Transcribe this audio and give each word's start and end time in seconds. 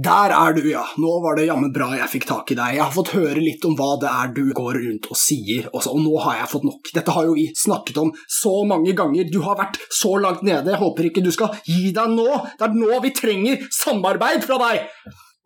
Der 0.00 0.32
er 0.32 0.54
du, 0.56 0.62
ja. 0.70 0.82
Nå 1.02 1.10
var 1.20 1.36
det 1.36 1.48
jammen 1.48 1.72
bra 1.74 1.90
jeg 1.98 2.08
fikk 2.08 2.26
tak 2.28 2.52
i 2.54 2.56
deg. 2.56 2.76
Jeg 2.76 2.84
har 2.84 2.92
fått 2.94 3.12
høre 3.12 3.42
litt 3.42 3.64
om 3.68 3.74
hva 3.76 3.90
det 4.00 4.08
er 4.08 4.30
du 4.36 4.46
går 4.56 4.78
rundt 4.78 5.08
og 5.12 5.18
sier, 5.18 5.66
også, 5.74 5.92
og 5.92 6.04
nå 6.06 6.14
har 6.24 6.38
jeg 6.38 6.50
fått 6.54 6.64
nok. 6.68 6.92
Dette 6.96 7.16
har 7.16 7.26
jo 7.26 7.34
vi 7.36 7.48
snakket 7.58 7.98
om 8.00 8.12
så 8.40 8.54
mange 8.70 8.94
ganger. 8.96 9.28
Du 9.28 9.40
har 9.44 9.58
vært 9.58 9.76
så 9.92 10.14
langt 10.22 10.46
nede. 10.46 10.72
Jeg 10.72 10.80
håper 10.80 11.10
ikke 11.10 11.24
du 11.26 11.32
skal 11.34 11.58
gi 11.66 11.90
deg 11.96 12.14
nå. 12.14 12.28
Det 12.56 12.68
er 12.68 12.78
nå 12.78 13.02
vi 13.04 13.12
trenger 13.16 13.66
samarbeid 13.82 14.46
fra 14.46 14.60
deg! 14.62 14.88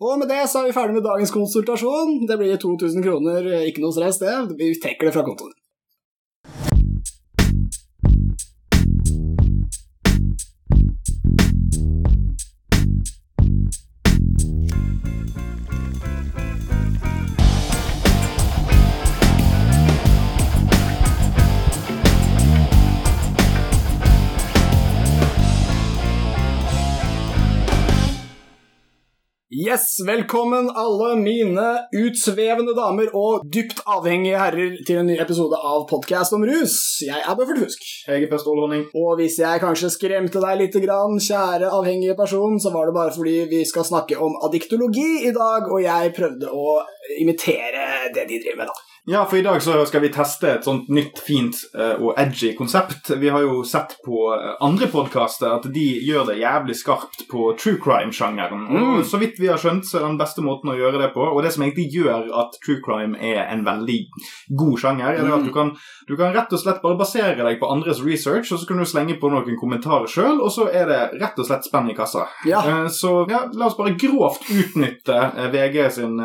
Og 0.04 0.18
med 0.20 0.28
det 0.28 0.42
så 0.50 0.60
er 0.60 0.68
vi 0.68 0.76
ferdig 0.76 0.98
med 0.98 1.06
dagens 1.06 1.32
konsultasjon. 1.34 2.26
Det 2.28 2.38
blir 2.38 2.58
2000 2.60 3.06
kroner, 3.06 3.50
ikke 3.70 3.82
noe 3.82 3.94
stress, 3.96 4.20
det. 4.22 4.34
Vi 4.58 4.74
trekker 4.82 5.08
det 5.08 5.16
fra 5.16 5.26
kontoen. 5.26 5.54
Yes, 29.74 29.96
velkommen 30.06 30.68
alle 30.70 31.16
mine 31.18 31.64
utsvevende 31.98 32.76
damer 32.76 33.08
og 33.18 33.46
dypt 33.56 33.80
avhengige 33.90 34.38
herrer 34.38 34.76
til 34.86 35.00
en 35.00 35.08
ny 35.10 35.16
episode 35.18 35.58
av 35.58 35.88
Podcast 35.90 36.36
om 36.36 36.44
rus. 36.46 36.76
Jeg 37.02 37.18
er 37.18 37.34
Bøffert 37.34 37.58
Fusk. 37.64 37.82
Jeg 38.06 38.22
er 38.22 38.30
Per 38.30 38.38
Ståle 38.38 38.78
Og 38.94 39.18
hvis 39.18 39.40
jeg 39.42 39.62
kanskje 39.64 39.90
skremte 39.90 40.44
deg 40.44 40.60
litt, 40.60 40.78
grann, 40.84 41.18
kjære 41.18 41.72
avhengige 41.74 42.14
person, 42.14 42.60
så 42.62 42.70
var 42.70 42.86
det 42.86 42.94
bare 43.00 43.16
fordi 43.18 43.36
vi 43.50 43.64
skal 43.66 43.88
snakke 43.88 44.20
om 44.22 44.38
addiktologi 44.46 45.24
i 45.26 45.34
dag, 45.34 45.66
og 45.66 45.82
jeg 45.82 46.14
prøvde 46.20 46.54
å 46.54 46.78
imitere 47.18 48.12
det 48.14 48.28
de 48.30 48.44
driver 48.44 48.62
med, 48.62 48.70
da. 48.70 48.93
Ja, 49.06 49.24
for 49.24 49.36
i 49.36 49.42
dag 49.42 49.62
så 49.62 49.82
skal 49.84 50.00
vi 50.00 50.08
teste 50.08 50.48
et 50.48 50.64
sånt 50.64 50.86
nytt, 50.88 51.18
fint 51.20 51.58
uh, 51.76 51.98
og 52.00 52.14
edgy 52.16 52.54
konsept. 52.56 53.10
Vi 53.20 53.28
har 53.28 53.42
jo 53.44 53.58
sett 53.68 53.98
på 54.04 54.30
uh, 54.32 54.54
andre 54.64 54.86
podkaster 54.88 55.50
at 55.58 55.66
de 55.74 55.82
gjør 56.06 56.30
det 56.30 56.38
jævlig 56.40 56.76
skarpt 56.78 57.26
på 57.28 57.50
true 57.60 57.76
crime-sjangeren. 57.84 58.62
Mm. 58.64 58.86
Og 58.94 59.02
så 59.04 59.20
vidt 59.20 59.36
vi 59.42 59.50
har 59.52 59.60
skjønt, 59.60 59.84
så 59.84 59.98
er 59.98 60.06
den 60.06 60.16
beste 60.16 60.40
måten 60.44 60.72
å 60.72 60.76
gjøre 60.78 61.02
det 61.02 61.10
på, 61.12 61.20
og 61.20 61.42
det 61.44 61.52
som 61.52 61.66
egentlig 61.66 61.90
gjør 61.92 62.30
at 62.32 62.56
true 62.64 62.80
crime 62.86 63.20
er 63.20 63.42
en 63.42 63.66
veldig 63.66 63.98
god 64.56 64.80
sjanger, 64.80 65.20
er 65.20 65.34
at 65.36 65.44
du 65.44 65.52
kan, 65.52 65.74
du 66.08 66.14
kan 66.16 66.32
rett 66.32 66.56
og 66.56 66.64
slett 66.64 66.80
bare 66.80 66.96
basere 66.96 67.36
deg 67.44 67.60
på 67.60 67.68
andres 67.76 68.00
research, 68.06 68.54
og 68.54 68.62
så 68.62 68.70
kan 68.70 68.80
du 68.80 68.88
slenge 68.88 69.18
på 69.20 69.28
noen 69.28 69.60
kommentarer 69.60 70.08
sjøl, 70.08 70.40
og 70.40 70.48
så 70.54 70.70
er 70.72 70.88
det 70.88 71.02
rett 71.20 71.44
og 71.44 71.50
slett 71.50 71.68
spenn 71.68 71.92
i 71.92 71.98
kassa. 71.98 72.24
Ja. 72.48 72.64
Uh, 72.64 72.88
så 72.88 73.12
ja, 73.28 73.44
la 73.52 73.68
oss 73.68 73.76
bare 73.76 73.98
grovt 74.00 74.48
utnytte 74.48 75.20
VG 75.52 75.78
sin 76.00 76.16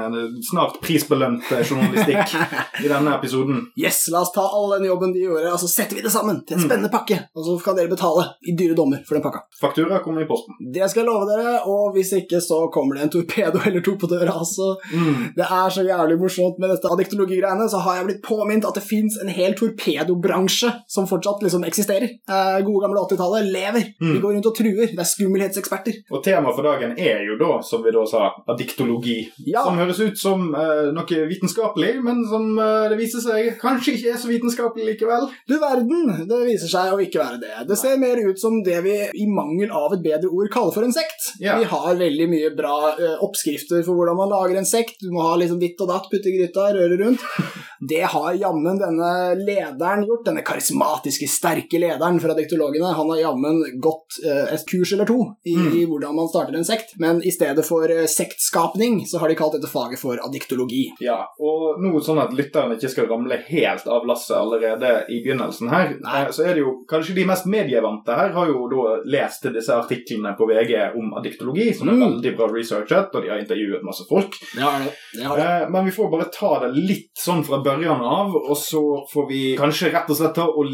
snart 0.47 0.79
prisbelønte 0.79 1.59
journalistikk. 1.67 2.39
i 2.83 2.87
denne 2.87 3.15
episoden. 3.15 3.61
Yes, 3.79 4.05
la 4.13 4.21
oss 4.21 4.31
ta 4.35 4.45
all 4.45 4.71
den 4.77 4.87
jobben 4.89 5.13
de 5.13 5.23
gjorde, 5.25 5.51
og 5.53 5.59
så 5.61 5.69
setter 5.71 5.97
vi 5.97 6.03
det 6.05 6.11
sammen 6.13 6.41
til 6.47 6.57
en 6.57 6.65
spennende 6.65 6.91
pakke. 6.93 7.17
Og 7.35 7.45
så 7.45 7.57
kan 7.63 7.77
dere 7.77 7.91
betale 7.91 8.25
i 8.47 8.55
dyre 8.57 8.77
dommer 8.77 9.01
for 9.07 9.17
den 9.17 9.23
pakka. 9.25 9.43
Faktura 9.59 9.99
kommer 10.03 10.23
i 10.23 10.27
posten. 10.29 10.57
Det 10.73 10.87
skal 10.89 11.03
jeg 11.03 11.09
love 11.09 11.27
dere, 11.29 11.55
og 11.69 11.93
hvis 11.95 12.13
ikke 12.19 12.41
så 12.43 12.61
kommer 12.73 12.97
det 12.97 13.07
en 13.07 13.13
torpedo 13.17 13.61
eller 13.67 13.83
to 13.85 13.95
på 13.99 14.09
døra. 14.11 14.35
Altså. 14.39 14.75
Mm. 14.93 15.31
Det 15.37 15.47
er 15.47 15.75
så 15.75 15.85
jævlig 15.87 16.19
morsomt 16.21 16.59
med 16.61 16.73
dette 16.73 16.91
addiktologigreiene, 16.93 17.69
så 17.71 17.81
har 17.85 17.99
jeg 17.99 18.09
blitt 18.09 18.23
påminnet 18.25 18.67
at 18.69 18.77
det 18.77 18.85
fins 18.85 19.19
en 19.23 19.31
hel 19.33 19.55
torpedobransje 19.59 20.71
som 20.87 21.07
fortsatt 21.09 21.43
liksom 21.45 21.65
eksisterer. 21.67 22.15
Eh, 22.29 22.59
gode 22.67 22.85
gamle 22.85 23.05
80-tallet 23.05 23.51
lever. 23.53 23.89
Mm. 24.01 24.13
De 24.13 24.23
går 24.23 24.37
rundt 24.37 24.51
og 24.51 24.57
truer. 24.57 24.93
Det 24.93 25.03
er 25.03 25.11
skummelhetseksperter. 25.13 26.01
Og 26.13 26.23
temaet 26.25 26.57
for 26.57 26.67
dagen 26.67 26.95
er 26.97 27.23
jo 27.27 27.37
da, 27.39 27.51
som 27.65 27.83
vi 27.85 27.93
da 27.95 28.05
sa, 28.09 28.29
addiktologi. 28.51 29.19
Ja. 29.47 29.63
Som 29.65 29.79
høres 29.81 30.01
ut 30.03 30.19
som 30.19 30.49
eh, 30.53 30.89
noe 30.95 31.25
vitenskapelig, 31.29 31.95
men 32.05 32.23
som 32.29 32.58
det 32.91 32.97
viser 32.99 33.23
seg 33.23 33.51
kanskje 33.61 33.95
ikke 33.97 34.13
er 34.13 34.19
så 34.21 34.29
vitenskapelig 34.29 34.87
likevel. 34.93 35.27
Du 35.49 35.55
verden, 35.61 36.25
det 36.29 36.39
viser 36.47 36.71
seg 36.71 36.93
å 36.95 36.99
ikke 37.03 37.21
være 37.21 37.39
det. 37.43 37.53
Det 37.69 37.77
ser 37.79 37.99
mer 38.01 38.19
ut 38.25 38.39
som 38.41 38.59
det 38.65 38.79
vi 38.85 38.95
i 39.19 39.27
mangel 39.29 39.71
av 39.75 39.93
et 39.97 40.03
bedre 40.05 40.29
ord 40.31 40.51
kaller 40.53 40.75
for 40.75 40.87
en 40.87 40.95
sekt. 40.95 41.31
Ja. 41.43 41.57
Vi 41.61 41.67
har 41.71 41.95
veldig 41.99 42.29
mye 42.31 42.51
bra 42.57 42.75
eh, 42.95 43.15
oppskrifter 43.25 43.83
for 43.87 43.99
hvordan 43.99 44.19
man 44.19 44.33
lager 44.33 44.59
en 44.61 44.69
sekt. 44.69 44.99
Du 45.03 45.11
må 45.15 45.23
ha 45.25 45.35
liksom 45.39 45.59
ditt 45.61 45.79
og 45.83 45.91
datt, 45.91 46.09
putte 46.11 46.31
i 46.31 46.37
gryta, 46.37 46.69
røre 46.75 46.99
rundt. 47.03 47.25
Det 47.89 48.01
har 48.11 48.33
jammen 48.35 48.75
denne 48.75 49.09
lederen 49.39 50.01
gjort, 50.03 50.25
denne 50.27 50.41
karismatiske, 50.43 51.29
sterke 51.31 51.79
lederen 51.79 52.17
fra 52.19 52.33
diktologene. 52.35 52.89
Han 52.97 53.07
har 53.13 53.21
jammen 53.21 53.61
gått 53.79 54.17
eh, 54.19 54.49
et 54.57 54.65
kurs 54.67 54.91
eller 54.97 55.07
to 55.07 55.21
i, 55.47 55.55
Mm. 55.59 55.71
i 55.79 55.85
hvordan 55.87 56.15
man 56.15 56.27
starter 56.31 56.55
en 56.55 56.65
sekt, 56.67 56.93
men 56.99 57.17
i 57.23 57.31
stedet 57.31 57.63
for 57.67 57.87
eh, 57.91 58.03
sektskapning 58.07 59.01
så 59.07 59.19
har 59.19 59.31
de 59.31 59.35
kalt 59.39 59.55
dette 59.57 59.67
faget 59.71 59.99
for 59.99 60.19
addiktologi. 60.23 60.85
Ja, 61.03 61.17
og 61.39 61.79
noe 61.83 61.99
sånn 62.03 62.19
at 62.21 62.35
lytterne 62.49 62.75
ikke 62.75 62.89
skal 62.91 63.07
ramle 63.07 63.37
helt 63.47 63.87
av 63.87 64.05
lasset 64.09 64.35
allerede 64.37 65.05
i 65.09 65.21
begynnelsen 65.23 65.69
her, 65.69 65.93
Nei. 66.01 66.21
eh, 66.25 66.31
så 66.33 66.43
er 66.49 66.53
det 66.57 66.63
jo 66.65 66.73
kanskje 66.89 67.15
de 67.15 67.25
mest 67.29 67.45
medievante 67.45 68.15
her 68.17 68.33
har 68.33 68.47
jo 68.49 68.67
da 68.71 68.97
lest 69.05 69.45
disse 69.53 69.69
artiklene 69.75 70.35
på 70.37 70.47
VG 70.49 70.73
om 70.97 71.13
addiktologi, 71.19 71.73
som 71.77 71.89
er 71.89 71.93
Mm. 71.99 72.05
veldig 72.09 72.35
bra 72.37 72.47
researchet, 72.47 73.13
og 73.15 73.21
de 73.23 73.29
har 73.29 73.39
intervjuet 73.39 73.83
masse 73.83 74.03
folk. 74.09 74.33
Har 74.57 74.79
det. 74.79 74.93
det, 75.13 75.23
har 75.23 75.37
det. 75.37 75.45
Eh, 75.45 75.69
Men 75.69 75.85
vi 75.85 75.91
får 75.91 76.09
bare 76.11 76.29
ta 76.33 76.59
det 76.65 76.73
litt 76.75 77.11
sånn 77.19 77.43
fra 77.45 77.61
børjan 77.63 78.01
av, 78.01 78.33
og 78.35 78.57
så 78.57 78.81
får 79.13 79.27
vi 79.29 79.55
kanskje 79.57 79.91
rett 79.93 80.09
og 80.09 80.15
slett 80.17 80.35
ta 80.35 80.45
og 80.47 80.65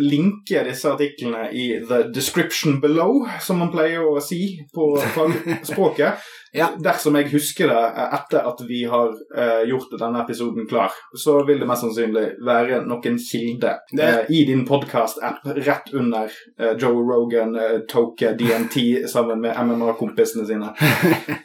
linke 0.00 0.64
disse 0.64 0.88
artiklene 0.90 1.50
i 1.52 1.78
the 1.88 2.02
description 2.12 2.80
below, 2.80 3.26
som 3.40 3.58
man 3.58 3.70
pleier 3.72 4.00
å 4.02 4.20
si 4.22 4.58
på 4.74 4.96
fagspråket. 5.14 6.14
Ja. 6.52 6.68
Dersom 6.82 7.14
jeg 7.14 7.28
husker 7.30 7.68
det 7.70 7.78
eh, 7.78 8.14
etter 8.16 8.46
at 8.48 8.62
vi 8.66 8.80
har 8.90 9.12
uh, 9.14 9.60
gjort 9.68 9.92
denne 10.00 10.22
episoden 10.24 10.66
klar, 10.70 10.90
så 11.14 11.36
vil 11.46 11.60
det 11.62 11.68
mest 11.70 11.84
sannsynlig 11.86 12.24
være 12.46 12.80
noen 12.90 13.18
kilde 13.22 13.76
Det- 13.92 14.08
eh, 14.08 14.32
i 14.34 14.44
din 14.48 14.64
podcast-app 14.66 15.46
rett 15.62 15.92
under 15.94 16.26
uh, 16.60 16.72
Joe 16.80 17.04
Rogan, 17.06 17.54
Toke, 17.88 18.34
DNT 18.38 19.06
sammen 19.10 19.40
med 19.40 19.54
MMA-kompisene 19.56 20.46
sine. 20.46 20.72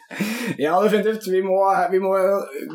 Ja, 0.58 0.78
definitivt. 0.84 1.26
Vi 1.28 1.42
må, 1.44 1.58
vi 1.92 2.00
må 2.00 2.12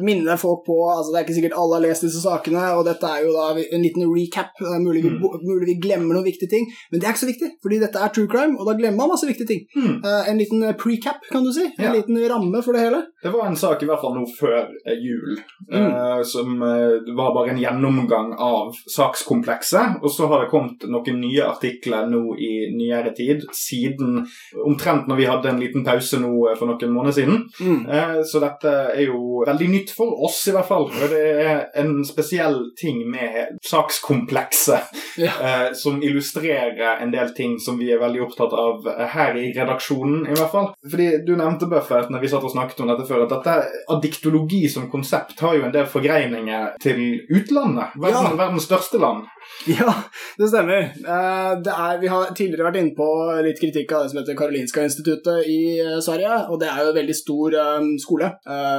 minne 0.05 0.35
folk 0.41 0.65
på 0.67 0.75
altså 0.91 1.13
Det 1.13 1.19
er 1.21 1.25
ikke 1.25 1.37
sikkert 1.37 1.55
alle 1.61 1.77
har 1.79 1.85
lest 1.85 2.03
disse 2.05 2.21
sakene, 2.21 2.65
og 2.77 2.83
dette 2.89 3.07
er 3.09 3.23
jo 3.25 3.31
da 3.33 3.45
en 3.63 3.85
liten 3.85 4.05
recap. 4.11 4.51
Det 4.59 4.73
er 4.75 4.83
mulig 4.83 5.05
vi, 5.07 5.13
mulig 5.23 5.69
vi 5.71 5.77
glemmer 5.87 6.17
noen 6.19 6.27
viktige 6.27 6.51
ting, 6.53 6.67
men 6.91 7.01
det 7.01 7.07
er 7.09 7.15
ikke 7.15 7.23
så 7.23 7.31
viktig, 7.31 7.51
fordi 7.65 7.79
dette 7.81 8.03
er 8.03 8.13
true 8.17 8.29
crime, 8.33 8.59
og 8.59 8.69
da 8.69 8.75
glemmer 8.77 8.99
man 9.05 9.13
masse 9.15 9.29
viktige 9.31 9.49
ting. 9.53 9.63
Mm. 9.79 9.95
En 10.05 10.41
liten 10.43 10.67
precap, 10.83 11.23
kan 11.31 11.47
du 11.47 11.53
si. 11.57 11.65
En 11.79 11.87
Ja. 11.87 11.95
liten 11.97 12.20
ramme 12.29 12.61
for 12.63 12.73
det 12.77 12.81
hele. 12.85 13.01
Det 13.23 13.31
var 13.33 13.47
en 13.47 13.57
sak 13.57 13.83
i 13.83 13.87
hvert 13.89 14.01
fall 14.03 14.15
nå 14.17 14.27
før 14.39 14.69
eh, 14.87 14.97
jul, 15.01 15.39
Mm. 15.71 15.87
uh, 15.95 16.23
som 16.27 16.57
uh, 16.63 16.99
var 17.15 17.35
bare 17.35 17.51
en 17.53 17.59
gjennomgang 17.61 18.33
av 18.43 18.73
sakskomplekset. 18.91 20.01
Og 20.03 20.11
så 20.11 20.27
har 20.27 20.41
det 20.43 20.51
kommet 20.51 20.83
noen 20.91 21.21
nye 21.23 21.45
artikler 21.47 22.09
nå 22.11 22.35
i 22.43 22.51
nyere 22.75 23.13
tid, 23.15 23.45
siden 23.55 24.25
omtrent 24.67 25.07
når 25.07 25.17
vi 25.21 25.29
hadde 25.31 25.49
en 25.53 25.61
liten 25.63 25.85
pause 25.87 26.19
nå 26.19 26.33
for 26.59 26.67
noen 26.73 26.91
måneder 26.95 27.17
siden. 27.21 27.45
Mm. 27.61 27.85
Uh, 27.87 28.23
Så 28.27 28.41
dette 28.43 28.73
er 28.97 29.05
jo 29.07 29.45
veldig 29.47 29.69
nytt 29.71 29.95
for 29.95 30.25
oss, 30.27 30.41
i 30.51 30.55
hvert 30.57 30.67
fall. 30.69 30.89
Og 30.91 31.13
det 31.13 31.23
er 31.45 31.63
en 31.81 32.01
spesiell 32.05 32.59
ting 32.81 33.05
med 33.11 33.59
sakskomplekset 33.63 34.91
Ja. 35.21 35.73
som 35.75 36.03
illustrerer 36.03 37.01
en 37.03 37.11
del 37.13 37.31
ting 37.35 37.59
som 37.61 37.79
vi 37.79 37.91
er 37.93 37.99
veldig 38.01 38.23
opptatt 38.27 38.53
av 38.53 38.87
her 39.15 39.37
i 39.37 39.53
redaksjonen, 39.57 40.27
i 40.27 40.35
hvert 40.35 40.51
fall. 40.53 40.69
Fordi 40.91 41.09
du 41.27 41.35
nevnte, 41.37 41.69
Buffett, 41.71 42.10
når 42.11 42.21
vi 42.25 42.29
satt 42.33 42.45
og 42.45 42.53
snakket 42.53 42.81
om 42.85 42.91
dette 42.91 43.07
før, 43.09 43.25
at 43.25 43.35
dette 43.37 43.55
addiktologi 43.95 44.65
som 44.73 44.89
konsept 44.93 45.41
har 45.45 45.57
jo 45.59 45.67
en 45.69 45.75
del 45.75 45.87
forgreininger 45.87 46.75
til 46.83 47.21
utlandet. 47.31 47.95
Verden, 47.97 48.31
Ja. 48.31 48.37
Verdens 48.41 48.67
største 48.69 48.99
land. 49.01 49.25
Ja, 49.67 49.93
det 50.39 50.49
stemmer. 50.51 50.91
Eh, 50.91 51.53
Det 51.65 51.73
er, 51.73 51.99
vi 52.01 52.09
har 52.09 52.31
tidligere 52.37 52.69
vært 52.69 52.79
inne 52.81 52.95
på 52.97 53.07
litt 53.45 53.59
kritikk 53.61 53.93
av 53.93 54.03
det 54.05 54.11
som 54.13 54.21
heter 54.21 54.37
Karolinska 54.39 54.83
instituttet 54.85 55.47
i 55.49 55.79
eh, 55.81 55.99
Sverige, 56.01 56.51
og 56.51 56.61
det 56.61 56.69
er 56.71 56.83
jo 56.85 56.93
en 56.93 56.99
veldig 57.01 57.17
stor 57.17 57.57
eh, 57.63 57.89
skole. 58.01 58.29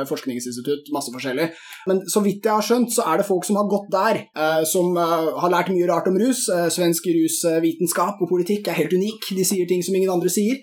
Forskningsinstitutt, 0.07 0.89
masse 0.94 1.12
forskjellig. 1.13 1.48
Men 1.88 2.01
så 2.10 2.22
vidt 2.24 2.45
jeg 2.45 2.54
har 2.54 2.66
skjønt, 2.66 2.92
så 2.94 3.06
er 3.10 3.19
det 3.22 3.27
folk 3.27 3.45
som 3.48 3.57
har 3.60 3.68
gått 3.69 3.89
der, 3.94 4.19
som 4.68 4.95
har 4.98 5.51
lært 5.54 5.72
mye 5.74 5.88
rart 5.89 6.07
om 6.10 6.18
rus. 6.19 6.44
Svensk 6.74 7.07
rusvitenskap 7.16 8.22
og 8.22 8.30
politikk 8.30 8.68
er 8.69 8.77
helt 8.80 8.94
unik. 8.94 9.31
De 9.38 9.45
sier 9.48 9.68
ting 9.69 9.84
som 9.86 9.95
ingen 9.98 10.12
andre 10.13 10.31
sier. 10.31 10.62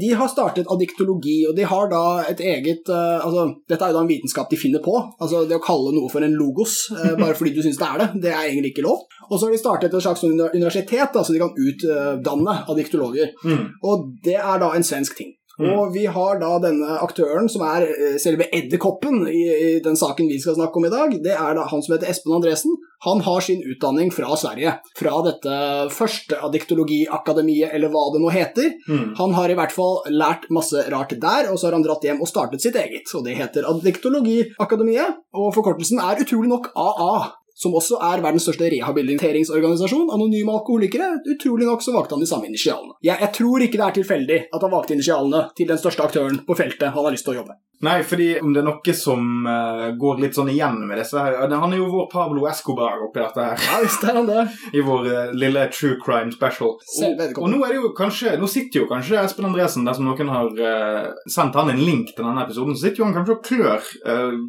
De 0.00 0.10
har 0.16 0.30
startet 0.30 0.70
addiktologi, 0.70 1.38
og 1.48 1.56
de 1.58 1.66
har 1.70 1.90
da 1.92 2.02
et 2.30 2.40
eget 2.44 2.88
uh, 2.92 3.20
Altså, 3.24 3.46
dette 3.68 3.84
er 3.86 3.92
jo 3.92 3.98
da 3.98 4.04
en 4.04 4.10
vitenskap 4.10 4.50
de 4.50 4.58
finner 4.60 4.82
på. 4.84 4.94
Altså, 5.20 5.44
det 5.48 5.58
å 5.58 5.64
kalle 5.64 5.94
noe 5.96 6.10
for 6.12 6.24
en 6.26 6.36
logos 6.38 6.76
uh, 6.94 7.14
bare 7.22 7.36
fordi 7.38 7.54
du 7.56 7.62
syns 7.64 7.80
det 7.80 7.88
er 7.88 8.02
det, 8.02 8.08
det 8.26 8.32
er 8.34 8.46
egentlig 8.48 8.74
ikke 8.74 8.86
lov. 8.86 9.04
Og 9.30 9.36
så 9.36 9.46
har 9.46 9.54
de 9.54 9.62
startet 9.62 9.94
et 9.94 10.04
slags 10.04 10.24
universitet, 10.26 11.10
da, 11.14 11.22
så 11.22 11.34
de 11.34 11.42
kan 11.42 11.54
utdanne 11.54 12.56
addiktologer. 12.70 13.34
Mm. 13.46 13.66
Og 13.86 14.08
det 14.24 14.38
er 14.40 14.62
da 14.62 14.72
en 14.74 14.86
svensk 14.86 15.18
ting. 15.20 15.34
Mm. 15.60 15.72
Og 15.76 15.94
vi 15.94 16.06
har 16.08 16.40
da 16.40 16.54
denne 16.62 16.98
aktøren 17.04 17.48
som 17.52 17.64
er 17.68 17.86
eh, 17.88 18.16
selve 18.22 18.48
edderkoppen 18.56 19.26
i, 19.28 19.42
i 19.50 19.72
den 19.84 19.98
saken 19.98 20.30
vi 20.30 20.40
skal 20.42 20.56
snakke 20.56 20.80
om 20.80 20.88
i 20.88 20.92
dag. 20.92 21.16
Det 21.22 21.34
er 21.36 21.58
da 21.58 21.66
han 21.70 21.84
som 21.84 21.94
heter 21.94 22.10
Espen 22.10 22.36
Andresen. 22.38 22.78
Han 23.04 23.22
har 23.24 23.40
sin 23.44 23.62
utdanning 23.64 24.10
fra 24.12 24.36
Sverige, 24.36 24.74
fra 24.98 25.20
dette 25.24 25.54
første 25.94 26.36
diktologiakademiet, 26.52 27.72
eller 27.72 27.92
hva 27.92 28.06
det 28.12 28.20
nå 28.20 28.32
heter. 28.34 28.74
Mm. 28.88 29.06
Han 29.20 29.36
har 29.38 29.52
i 29.52 29.56
hvert 29.56 29.72
fall 29.72 30.02
lært 30.12 30.48
masse 30.52 30.84
rart 30.92 31.14
der, 31.16 31.48
og 31.48 31.56
så 31.56 31.70
har 31.70 31.78
han 31.78 31.86
dratt 31.86 32.04
hjem 32.04 32.20
og 32.20 32.28
startet 32.28 32.64
sitt 32.64 32.76
eget. 32.76 33.08
Og 33.16 33.24
det 33.24 33.38
heter 33.40 33.68
Adiktologiakademiet, 33.70 35.20
og 35.32 35.52
forkortelsen 35.56 36.02
er 36.04 36.20
utrolig 36.24 36.52
nok 36.52 36.72
AA. 36.76 37.39
Som 37.60 37.76
også 37.76 37.98
er 38.10 38.22
verdens 38.24 38.46
største 38.48 38.70
rehabiliteringsorganisasjon. 38.72 40.08
Anonyme 40.16 40.54
alkoholikere. 40.56 41.12
Utrolig 41.34 41.68
nok 41.68 41.84
så 41.84 41.94
valgte 41.96 42.16
han 42.16 42.24
de 42.24 42.30
samme 42.30 42.48
initialene. 42.48 42.96
Jeg, 43.04 43.20
jeg 43.20 43.34
tror 43.36 43.66
ikke 43.66 43.80
det 43.80 43.88
er 43.88 43.98
tilfeldig 44.00 44.38
at 44.48 44.62
han 44.64 44.76
valgte 44.76 44.96
initialene 44.96 45.48
til 45.58 45.68
den 45.68 45.82
største 45.82 46.06
aktøren 46.06 46.40
på 46.46 46.56
feltet 46.56 46.94
han 46.94 47.04
har 47.04 47.12
lyst 47.12 47.28
til 47.28 47.36
å 47.36 47.42
jobbe. 47.42 47.60
Nei, 47.80 48.02
fordi 48.04 48.34
om 48.44 48.50
det 48.52 48.60
er 48.60 48.66
noe 48.66 48.92
som 48.92 49.46
uh, 49.48 49.86
går 49.96 50.18
litt 50.20 50.36
sånn 50.36 50.50
igjen 50.52 50.82
med 50.84 50.98
disse 51.00 51.16
her 51.16 51.38
Han 51.48 51.72
er 51.72 51.78
jo 51.78 51.86
vår 51.88 52.10
Pablo 52.12 52.44
Escobar 52.50 53.00
oppi 53.06 53.22
dette 53.22 53.46
her. 53.46 53.62
Ja, 53.64 53.78
visst 53.80 54.04
er 54.04 54.18
han 54.18 54.28
det. 54.28 54.42
I 54.76 54.82
vår 54.84 55.08
uh, 55.08 55.32
lille 55.32 55.62
true 55.72 55.96
crime 56.02 56.28
special. 56.34 56.74
Og, 56.76 57.22
og 57.40 57.48
nå 57.48 57.62
er 57.64 57.72
det 57.72 57.78
jo 57.78 57.92
kanskje 57.96 58.34
Nå 58.40 58.50
sitter 58.52 58.82
jo 58.82 58.90
kanskje 58.90 59.22
Espen 59.22 59.48
Andresen, 59.48 59.88
dersom 59.88 60.10
noen 60.10 60.32
har 60.32 60.60
uh, 60.60 61.24
sendt 61.24 61.56
han 61.56 61.72
en 61.72 61.80
link 61.80 62.12
til 62.12 62.26
denne 62.26 62.44
episoden, 62.44 62.76
så 62.76 62.84
sitter 62.84 63.00
jo 63.00 63.08
han 63.08 63.16
kanskje 63.16 63.38
og 63.38 63.48
klør 63.48 63.88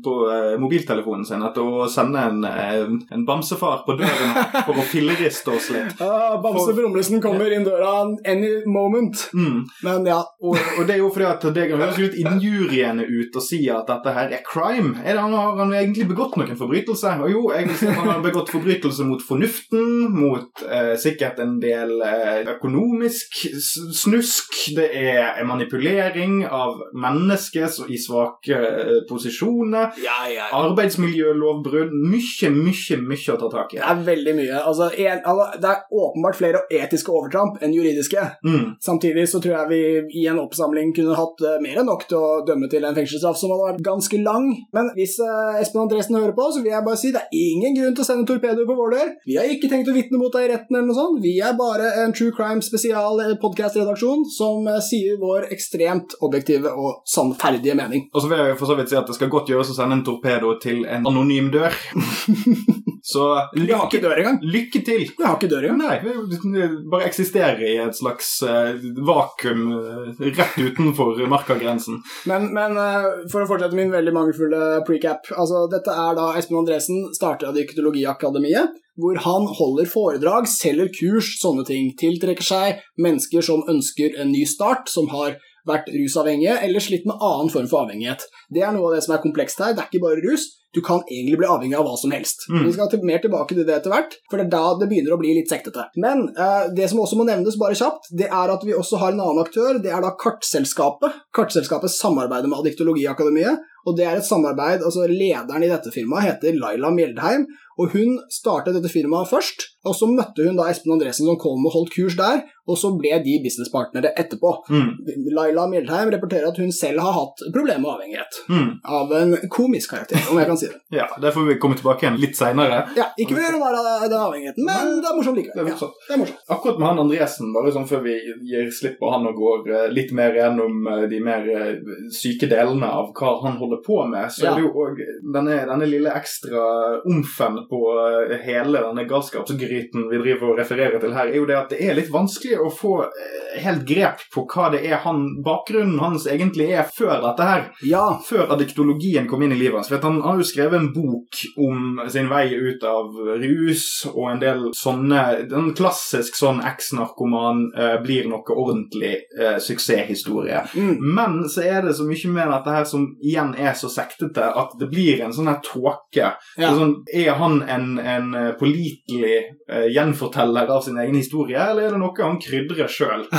på 0.04 0.13
mobiltelefonen 0.60 1.24
sin 1.28 1.44
etter 1.46 1.63
å 1.63 1.88
sende 1.92 2.22
en, 2.28 3.00
en 3.12 3.25
bamsefar 3.25 3.83
på 3.86 3.95
døren 4.00 4.36
for 4.65 4.77
å 4.77 4.86
filleriste 4.86 5.53
oss 5.56 5.69
litt. 5.74 6.01
Ah, 6.01 6.38
Bamse 6.42 6.74
Brumlesen 6.77 7.21
kommer 7.24 7.51
inn 7.53 7.65
døra 7.65 7.94
any 8.27 8.51
moment. 8.69 9.27
Mm. 9.33 9.65
Men 9.86 10.06
ja, 10.09 10.19
Og, 10.42 10.57
og 10.80 10.86
det 10.88 10.95
er 10.95 11.01
jo 11.01 11.09
fordi 11.13 11.27
at 11.30 11.45
det 11.56 11.68
høres 11.71 12.00
litt 12.01 12.18
injuriende 12.21 13.06
ut 13.07 13.36
å 13.38 13.44
si 13.44 13.62
at 13.71 13.88
dette 13.89 14.13
her 14.15 14.33
er 14.38 14.44
crime. 14.48 14.95
Er 15.03 15.15
det 15.18 15.24
han 15.25 15.33
Har 15.38 15.57
han 15.57 15.74
egentlig 15.74 16.07
begått 16.12 16.36
noen 16.38 16.57
forbrytelse? 16.59 17.15
Og 17.24 17.31
jo, 17.31 17.42
jeg 17.56 17.68
vil 17.69 17.77
si 17.80 17.88
at 17.89 17.98
han 18.00 18.09
har 18.12 18.24
begått 18.24 18.51
forbrytelse 18.53 19.06
mot 19.07 19.24
fornuften, 19.25 20.12
mot 20.13 20.63
eh, 20.68 20.94
sikkert 21.01 21.39
en 21.44 21.57
del 21.63 21.95
eh, 22.06 22.42
økonomisk 22.56 23.42
snusk. 23.62 24.57
Det 24.77 24.89
er 24.98 25.42
manipulering 25.48 26.42
av 26.45 26.81
mennesker 26.94 27.69
i 27.92 28.00
svake 28.01 28.57
eh, 28.57 28.94
posisjoner. 29.09 29.95
ja, 30.01 30.19
ja, 30.27 30.33
ja. 30.42 30.50
Arbeidsmiljølovbrudd. 30.62 31.94
Mye, 32.12 32.50
mye, 32.56 32.90
mye 32.99 33.33
å 33.33 33.38
ta 33.39 33.49
tak 33.51 33.75
i. 33.75 33.79
Det 33.79 33.88
er 33.88 34.03
veldig 34.07 34.33
mye. 34.38 34.59
Altså, 34.59 34.89
en, 34.91 35.21
altså, 35.31 35.61
det 35.61 35.69
er 35.71 36.01
åpenbart 36.03 36.38
flere 36.39 36.63
etiske 36.73 37.13
overtramp 37.13 37.61
enn 37.63 37.73
juridiske. 37.75 38.23
Mm. 38.45 38.75
Samtidig 38.83 39.27
så 39.31 39.41
tror 39.43 39.55
jeg 39.55 39.71
vi 39.71 40.21
i 40.21 40.27
en 40.31 40.41
oppsamling 40.41 40.93
kunne 40.95 41.17
hatt 41.17 41.43
uh, 41.45 41.57
mer 41.63 41.81
enn 41.81 41.89
nok 41.89 42.05
til 42.09 42.19
å 42.19 42.31
dømme 42.47 42.69
til 42.71 42.85
en 42.88 42.97
fengselsstraff 42.97 43.39
som 43.39 43.53
hadde 43.53 43.69
vært 43.71 43.85
ganske 43.85 44.21
lang. 44.23 44.49
Men 44.75 44.91
hvis 44.97 45.17
uh, 45.23 45.59
Espen 45.61 45.83
Andresen 45.85 46.19
hører 46.19 46.35
på, 46.38 46.47
så 46.53 46.63
vil 46.63 46.73
jeg 46.73 46.88
bare 46.88 47.01
si 47.01 47.13
det 47.15 47.23
er 47.25 47.38
ingen 47.38 47.77
grunn 47.77 47.97
til 47.97 48.05
å 48.05 48.09
sende 48.09 48.27
torpedoer 48.29 48.69
på 48.69 48.77
vår 48.77 48.95
dør. 48.95 49.13
Vi 49.27 49.38
har 49.39 49.49
ikke 49.51 49.71
tenkt 49.71 49.91
å 49.91 49.95
vitne 49.95 50.21
mot 50.21 50.33
deg 50.33 50.47
i 50.47 50.51
retten 50.53 50.77
eller 50.77 50.89
noe 50.89 50.97
sånt. 50.97 51.21
Vi 51.23 51.35
er 51.43 51.57
bare 51.59 51.93
en 52.03 52.15
true 52.15 52.35
crime 52.35 52.63
spesial 52.65 53.21
podkast-redaksjon 53.41 54.25
som 54.31 54.67
uh, 54.69 54.79
sier 54.83 55.19
vår 55.21 55.49
ekstremt 55.53 56.17
objektive 56.25 56.71
og 56.71 57.01
sannferdige 57.09 57.77
mening. 57.77 58.07
Og 58.13 58.23
så 58.23 58.31
vil 58.31 58.43
jeg 58.43 58.59
for 58.59 58.71
så 58.71 58.77
vidt 58.79 58.91
si 58.91 58.99
at 58.99 59.07
det 59.09 59.17
skal 59.17 59.31
godt 59.31 59.51
gjøres 59.51 59.73
å 59.73 59.77
sende 59.77 59.99
en 59.99 60.05
torpedo 60.05 60.55
til 60.61 60.85
en 60.89 61.07
anonym 61.09 61.51
dør. 61.53 61.75
Så 63.03 63.23
Vi 63.53 63.65
har 63.71 63.88
ikke 63.88 63.97
lykke, 63.97 64.01
dør 64.03 64.19
engang. 64.21 64.39
lykke 64.56 64.81
til. 64.85 65.06
Vi 65.18 65.25
har 65.25 65.38
ikke 65.38 65.50
dør 65.51 65.68
engang. 65.69 65.81
Nei, 65.81 65.97
vi 66.01 66.68
bare 66.91 67.07
eksisterer 67.09 67.63
i 67.65 67.77
et 67.81 67.97
slags 67.97 68.29
uh, 68.45 68.77
vakuum 69.07 69.63
uh, 69.73 70.21
rett 70.21 70.59
utenfor 70.62 71.23
markagrensen. 71.31 72.01
Men, 72.29 72.51
men 72.53 72.77
uh, 72.77 73.25
for 73.31 73.44
å 73.44 73.50
fortsette 73.50 73.77
min 73.77 73.94
veldig 73.94 74.13
mangelfulle 74.15 74.62
precap 74.88 75.31
altså 75.33 75.65
Dette 75.71 75.94
er 75.94 76.15
da 76.18 76.31
Espen 76.38 76.62
Andresen 76.62 77.09
starter 77.15 77.53
dyktologiakademiet 77.56 78.77
hvor 79.01 79.17
han 79.24 79.47
holder 79.57 79.88
foredrag, 79.89 80.50
selger 80.51 80.89
kurs, 80.94 81.38
sånne 81.41 81.63
ting. 81.65 81.94
Tiltrekker 81.97 82.45
seg 82.45 82.81
mennesker 83.01 83.45
som 83.45 83.63
ønsker 83.71 84.17
en 84.19 84.33
ny 84.33 84.44
start, 84.45 84.91
som 84.91 85.07
har 85.13 85.38
vært 85.68 85.92
rusavhengige 85.94 86.58
eller 86.66 86.84
slitt 86.84 87.06
med 87.10 87.22
annen 87.22 87.52
form 87.54 87.69
for 87.72 87.86
avhengighet. 87.86 88.25
Det 88.54 88.63
er 88.66 88.74
noe 88.75 88.90
av 88.90 88.98
det 88.98 89.06
som 89.06 89.16
er 89.16 89.24
komplekst 89.24 89.62
her. 89.62 89.75
Det 89.75 89.84
er 89.84 89.92
ikke 89.92 90.04
bare 90.06 90.24
rus. 90.25 90.50
Du 90.72 90.80
kan 90.81 91.02
egentlig 91.10 91.40
bli 91.42 91.48
avhengig 91.52 91.75
av 91.75 91.84
hva 91.84 91.98
som 92.00 92.13
helst. 92.16 92.46
Mm. 92.48 92.62
Vi 92.63 92.74
skal 92.78 92.88
til, 92.92 93.02
mer 93.08 93.19
tilbake 93.19 93.58
til 93.58 93.66
det 93.68 93.74
etter 93.75 93.92
hvert, 93.92 94.13
for 94.31 94.40
det 94.40 94.46
er 94.46 94.54
da 94.54 94.62
det 94.80 94.88
begynner 94.88 95.18
å 95.18 95.19
bli 95.19 95.34
litt 95.36 95.52
sektete. 95.52 95.90
Men 96.00 96.30
eh, 96.31 96.69
det 96.78 96.88
som 96.88 97.02
også 97.04 97.19
må 97.19 97.25
nevnes 97.28 97.58
bare 97.60 97.75
kjapt, 97.75 98.08
det 98.16 98.30
er 98.30 98.54
at 98.54 98.63
vi 98.63 98.78
også 98.78 99.02
har 99.02 99.12
en 99.12 99.19
annen 99.19 99.44
aktør. 99.44 99.81
Det 99.84 99.92
er 99.92 100.04
da 100.04 100.13
Kartselskapet. 100.22 101.18
Kartselskapet 101.36 101.92
samarbeider 101.92 102.48
med 102.48 102.63
Adiktologiakademiet, 102.63 103.68
og 103.84 103.98
det 103.98 104.08
er 104.08 104.22
et 104.22 104.28
samarbeid, 104.28 104.86
altså 104.86 105.10
Lederen 105.10 105.66
i 105.66 105.72
dette 105.72 105.92
firmaet 105.92 106.30
heter 106.30 106.56
Laila 106.56 106.94
Mjeldheim, 106.96 107.48
og 107.81 107.94
hun 107.95 108.18
startet 108.31 108.78
dette 108.78 108.92
firmaet 108.94 109.30
først. 109.31 109.68
Og 109.89 109.95
så 109.98 110.06
møtte 110.06 110.44
hun 110.45 110.57
da 110.60 110.68
Espen 110.69 110.94
Andresen 110.94 111.25
som 111.25 111.39
kom 111.42 111.63
og 111.66 111.74
holdt 111.74 111.94
kurs 111.95 112.13
der, 112.19 112.44
og 112.69 112.78
så 112.78 112.92
ble 112.94 113.16
de 113.25 113.39
businesspartnere 113.42 114.12
etterpå. 114.22 114.51
Mm. 114.69 114.92
Laila 115.33 115.63
Mjeldheim 115.72 116.12
rapporterer 116.13 116.51
at 116.51 116.60
hun 116.62 116.69
selv 116.72 117.01
har 117.01 117.16
hatt 117.16 117.42
problemer 117.56 117.81
med 117.81 117.89
avhengighet. 117.95 118.38
Mm. 118.54 118.68
Av 118.86 119.13
en 119.18 119.33
komisk 119.51 119.95
karakter, 119.95 120.22
om 120.30 120.38
jeg 120.38 120.50
kan 120.51 120.60
si 120.62 120.69
det. 120.69 120.78
Ja, 121.01 121.07
det 121.24 121.31
får 121.33 121.48
vi 121.48 121.56
komme 121.63 121.78
tilbake 121.80 122.06
igjen 122.06 122.19
litt 122.22 122.38
seinere. 122.38 122.83
Ja, 123.00 123.07
Ikke 123.18 123.33
for 123.33 123.42
å 123.42 123.45
gjøre 123.48 123.62
narr 123.63 123.80
av 123.80 124.06
den 124.12 124.19
avhengigheten, 124.22 124.68
men 124.68 124.92
det 125.01 125.10
er 125.10 125.18
morsomt 125.18 125.39
Det 125.42 125.48
er 125.48 125.66
likevel. 125.66 125.72
Ja, 125.74 125.89
det 126.06 126.13
er 126.16 126.22
morsomt. 126.22 126.44
Akkurat 126.56 126.77
med 126.84 126.88
han 126.92 127.01
Andresen, 127.07 127.50
bare 127.56 127.74
sånn 127.74 127.88
før 127.89 128.04
vi 128.06 128.16
gir 128.51 128.69
slipp 128.77 129.00
på 129.01 129.10
han 129.16 129.25
og 129.31 129.39
går 129.42 129.72
eh, 129.80 129.88
litt 129.98 130.13
mer 130.22 130.38
gjennom 130.38 130.86
eh, 130.94 131.06
de 131.12 131.22
mer 131.25 131.50
eh, 131.56 131.92
syke 132.13 132.50
delene 132.51 132.92
av 133.01 133.10
hva 133.18 133.34
han 133.48 133.57
holder 133.62 133.81
på 133.88 133.98
med, 134.13 134.30
så 134.30 134.45
Ja. 134.45 134.51
er 134.54 134.62
det 134.62 134.68
jo 134.68 134.74
òg 134.86 135.01
denne, 135.34 135.57
denne 135.72 135.89
lille 135.89 136.13
ekstra 136.22 136.62
omfen 137.10 137.57
på 137.71 137.81
eh, 137.95 138.38
hele 138.45 138.83
denne 138.83 139.06
galskapsgryten 139.09 140.09
vi 140.12 140.19
driver 140.19 140.51
og 140.51 140.59
refererer 140.59 141.00
til 141.01 141.15
her, 141.15 141.31
er 141.31 141.39
jo 141.39 141.47
det 141.50 141.57
at 141.57 141.71
det 141.71 141.79
er 141.88 141.97
litt 141.97 142.12
vanskelig 142.12 142.59
å 142.59 142.71
få 142.73 142.94
eh, 143.07 143.62
helt 143.63 143.85
grep 143.88 144.25
på 144.33 144.45
hva 144.51 144.69
det 144.73 144.83
er 144.88 145.01
han, 145.06 145.23
bakgrunnen 145.44 146.00
hans 146.03 146.27
egentlig 146.29 146.69
er 146.75 146.89
før 146.91 147.21
dette 147.23 147.47
her. 147.47 147.68
Ja, 147.88 148.06
Før 148.25 148.51
adiktologien 148.56 149.27
kom 149.27 149.44
inn 149.44 149.56
i 149.56 149.59
livet 149.59 149.79
hans. 149.79 149.89
For 149.91 150.03
han 150.03 150.21
har 150.23 150.39
jo 150.39 150.47
skrevet 150.47 150.79
en 150.79 150.91
bok 150.94 151.41
om 151.59 152.01
sin 152.12 152.29
vei 152.31 152.45
ut 152.53 152.83
av 152.88 153.15
rus 153.41 153.85
og 154.12 154.24
en 154.31 154.41
del 154.41 154.63
sånne 154.77 155.21
En 155.51 155.71
klassisk 155.77 156.35
sånn 156.38 156.62
eks-narkoman 156.65 157.63
eh, 157.77 157.97
blir 158.03 158.27
noe 158.29 158.56
ordentlig 158.56 159.13
eh, 159.39 159.57
suksesshistorie. 159.63 160.63
mm. 160.75 160.97
Men 161.01 161.41
så 161.50 161.63
er 161.67 161.85
det 161.85 161.95
så 161.97 162.06
mye 162.07 162.31
med 162.31 162.51
dette 162.53 162.75
her 162.75 162.88
som 162.88 163.07
igjen 163.21 163.53
er 163.59 163.75
så 163.77 163.89
sektete 163.91 164.47
at 164.62 164.75
det 164.79 164.89
blir 164.91 165.21
en 165.25 165.33
sånn 165.35 165.50
her 165.51 165.59
tåke. 165.65 166.33
Ja. 166.59 166.71
Sånn, 166.77 167.01
er 167.13 167.35
han 167.39 167.50
en, 167.62 168.00
en 168.00 168.33
eh, 168.38 168.51
pålitelig 168.59 169.36
eh, 169.71 169.88
gjenforteller 169.94 170.71
av 170.71 170.81
sin 170.86 171.00
egen 171.01 171.18
historie, 171.18 171.59
eller 171.59 171.88
er 171.88 171.95
det 171.95 172.01
noe 172.01 172.25
han 172.25 172.39
krydrer 172.42 172.92
sjøl? 172.92 173.27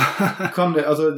Altså, 0.83 1.13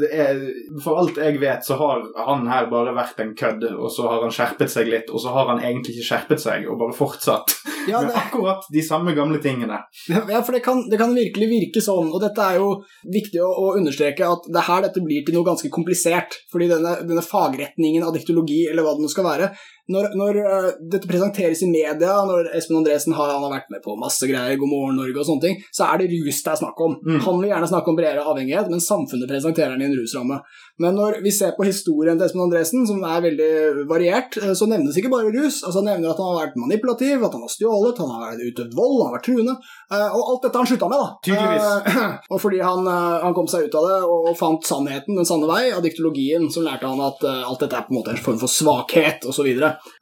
for 0.83 1.00
alt 1.00 1.18
jeg 1.19 1.39
vet, 1.42 1.63
så 1.65 1.75
har 1.80 2.03
han 2.27 2.45
her 2.50 2.68
bare 2.71 2.94
vært 2.95 3.19
en 3.24 3.33
kødd, 3.38 3.63
og 3.74 3.89
så 3.92 4.06
har 4.09 4.24
han 4.24 4.33
skjerpet 4.33 4.71
seg 4.71 4.89
litt, 4.92 5.09
og 5.11 5.21
så 5.21 5.33
har 5.35 5.49
han 5.52 5.61
egentlig 5.64 5.95
ikke 5.95 6.07
skjerpet 6.09 6.44
seg, 6.44 6.68
og 6.69 6.80
bare 6.80 6.95
fortsatt 6.95 7.54
ja, 7.92 8.02
med 8.06 8.16
akkurat 8.18 8.68
de 8.71 8.83
samme 8.85 9.16
gamle 9.18 9.42
tingene. 9.44 9.80
ja 10.09 10.42
for 10.42 10.56
det 10.56 10.64
kan, 10.66 10.85
det 10.90 10.99
kan 11.02 11.16
virkelig 11.16 11.49
virke 11.52 11.83
sånn, 11.83 12.11
og 12.14 12.21
dette 12.23 12.45
er 12.45 12.59
jo 12.61 12.69
viktig 13.11 13.42
å, 13.44 13.49
å 13.49 13.73
understreke 13.80 14.28
at 14.30 14.47
det 14.49 14.61
er 14.61 14.69
her 14.69 14.85
dette 14.87 15.04
blir 15.06 15.25
til 15.25 15.37
noe 15.37 15.47
ganske 15.47 15.71
komplisert. 15.73 16.40
Fordi 16.52 16.69
denne, 16.71 16.97
denne 17.07 17.23
fagretningen 17.25 18.06
av 18.06 18.16
diktologi, 18.16 18.66
eller 18.69 18.85
hva 18.85 18.95
det 18.95 19.06
nå 19.06 19.11
skal 19.11 19.28
være, 19.28 19.52
når, 19.92 20.15
når 20.18 20.37
øh, 20.42 20.69
dette 20.92 21.07
presenteres 21.09 21.61
i 21.61 21.69
media, 21.69 22.15
når 22.25 22.49
Espen 22.57 22.80
Andresen 22.80 23.13
har, 23.13 23.30
han 23.35 23.44
har 23.45 23.54
vært 23.54 23.69
med 23.73 23.83
på 23.85 23.94
masse 24.01 24.25
greier, 24.30 24.57
God 24.57 24.71
morgen 24.71 24.97
Norge 24.97 25.19
og 25.21 25.27
sånne 25.27 25.45
ting, 25.45 25.59
så 25.75 25.89
er 25.92 26.01
det 26.01 26.07
rus 26.13 26.39
det 26.45 26.54
er 26.54 26.61
snakk 26.61 26.80
om. 26.81 26.95
Mm. 27.06 27.19
Han 27.25 27.42
vil 27.42 27.51
gjerne 27.51 27.69
snakke 27.69 27.92
om 27.92 27.99
bredere 27.99 28.23
avhengighet, 28.25 28.71
men 28.71 28.81
samfunnet 28.81 29.30
presenterer 29.30 29.75
han 29.75 29.83
i 29.83 29.87
en 29.89 29.97
rusramme. 29.99 30.39
Men 30.81 30.97
når 30.97 31.19
vi 31.23 31.31
ser 31.31 31.54
på 31.56 31.68
historien 31.68 32.18
til 32.18 32.25
Espen 32.27 32.44
Andresen, 32.47 32.87
som 32.89 33.04
er 33.07 33.21
veldig 33.27 33.51
variert, 33.92 34.39
øh, 34.42 34.56
så 34.57 34.68
nevnes 34.71 34.97
ikke 34.97 35.13
bare 35.13 35.30
rus. 35.35 35.61
altså 35.63 35.83
Han 35.83 35.89
nevner 35.92 36.11
at 36.15 36.21
han 36.23 36.31
har 36.33 36.42
vært 36.47 36.59
manipulativ, 36.59 37.21
at 37.21 37.37
han 37.37 37.45
har 37.45 37.54
stjålet, 37.54 38.01
han 38.01 38.11
har 38.15 38.42
utøvd 38.42 38.75
vold, 38.75 38.97
han 38.97 39.07
har 39.11 39.15
vært 39.19 39.27
truende. 39.30 39.56
øh, 39.94 40.09
Og 40.18 40.33
alt 40.33 40.47
dette 40.47 40.57
har 40.57 40.65
han 40.65 40.71
slutta 40.73 40.89
med, 40.92 41.06
da. 41.06 41.09
Tydeligvis. 41.30 41.69
Eh, 41.94 42.18
og 42.33 42.42
fordi 42.42 42.59
han, 42.65 42.89
han 42.89 43.37
kom 43.37 43.47
seg 43.51 43.69
ut 43.69 43.77
av 43.77 43.87
det 43.92 44.01
og 44.15 44.33
fant 44.39 44.65
sannheten, 44.65 45.15
den 45.15 45.27
sanne 45.30 45.47
vei, 45.49 45.69
av 45.75 45.85
diktologien, 45.85 46.49
så 46.51 46.65
lærte 46.65 46.89
han 46.89 47.01
at 47.06 47.21
alt 47.25 47.61
dette 47.61 47.77
er 47.77 47.85
på 47.85 47.94
en 47.94 47.99
måte 47.99 48.15
en 48.15 48.23
form 48.25 48.42
for 48.42 48.51
svakhet, 48.51 49.25
osv. 49.30 49.47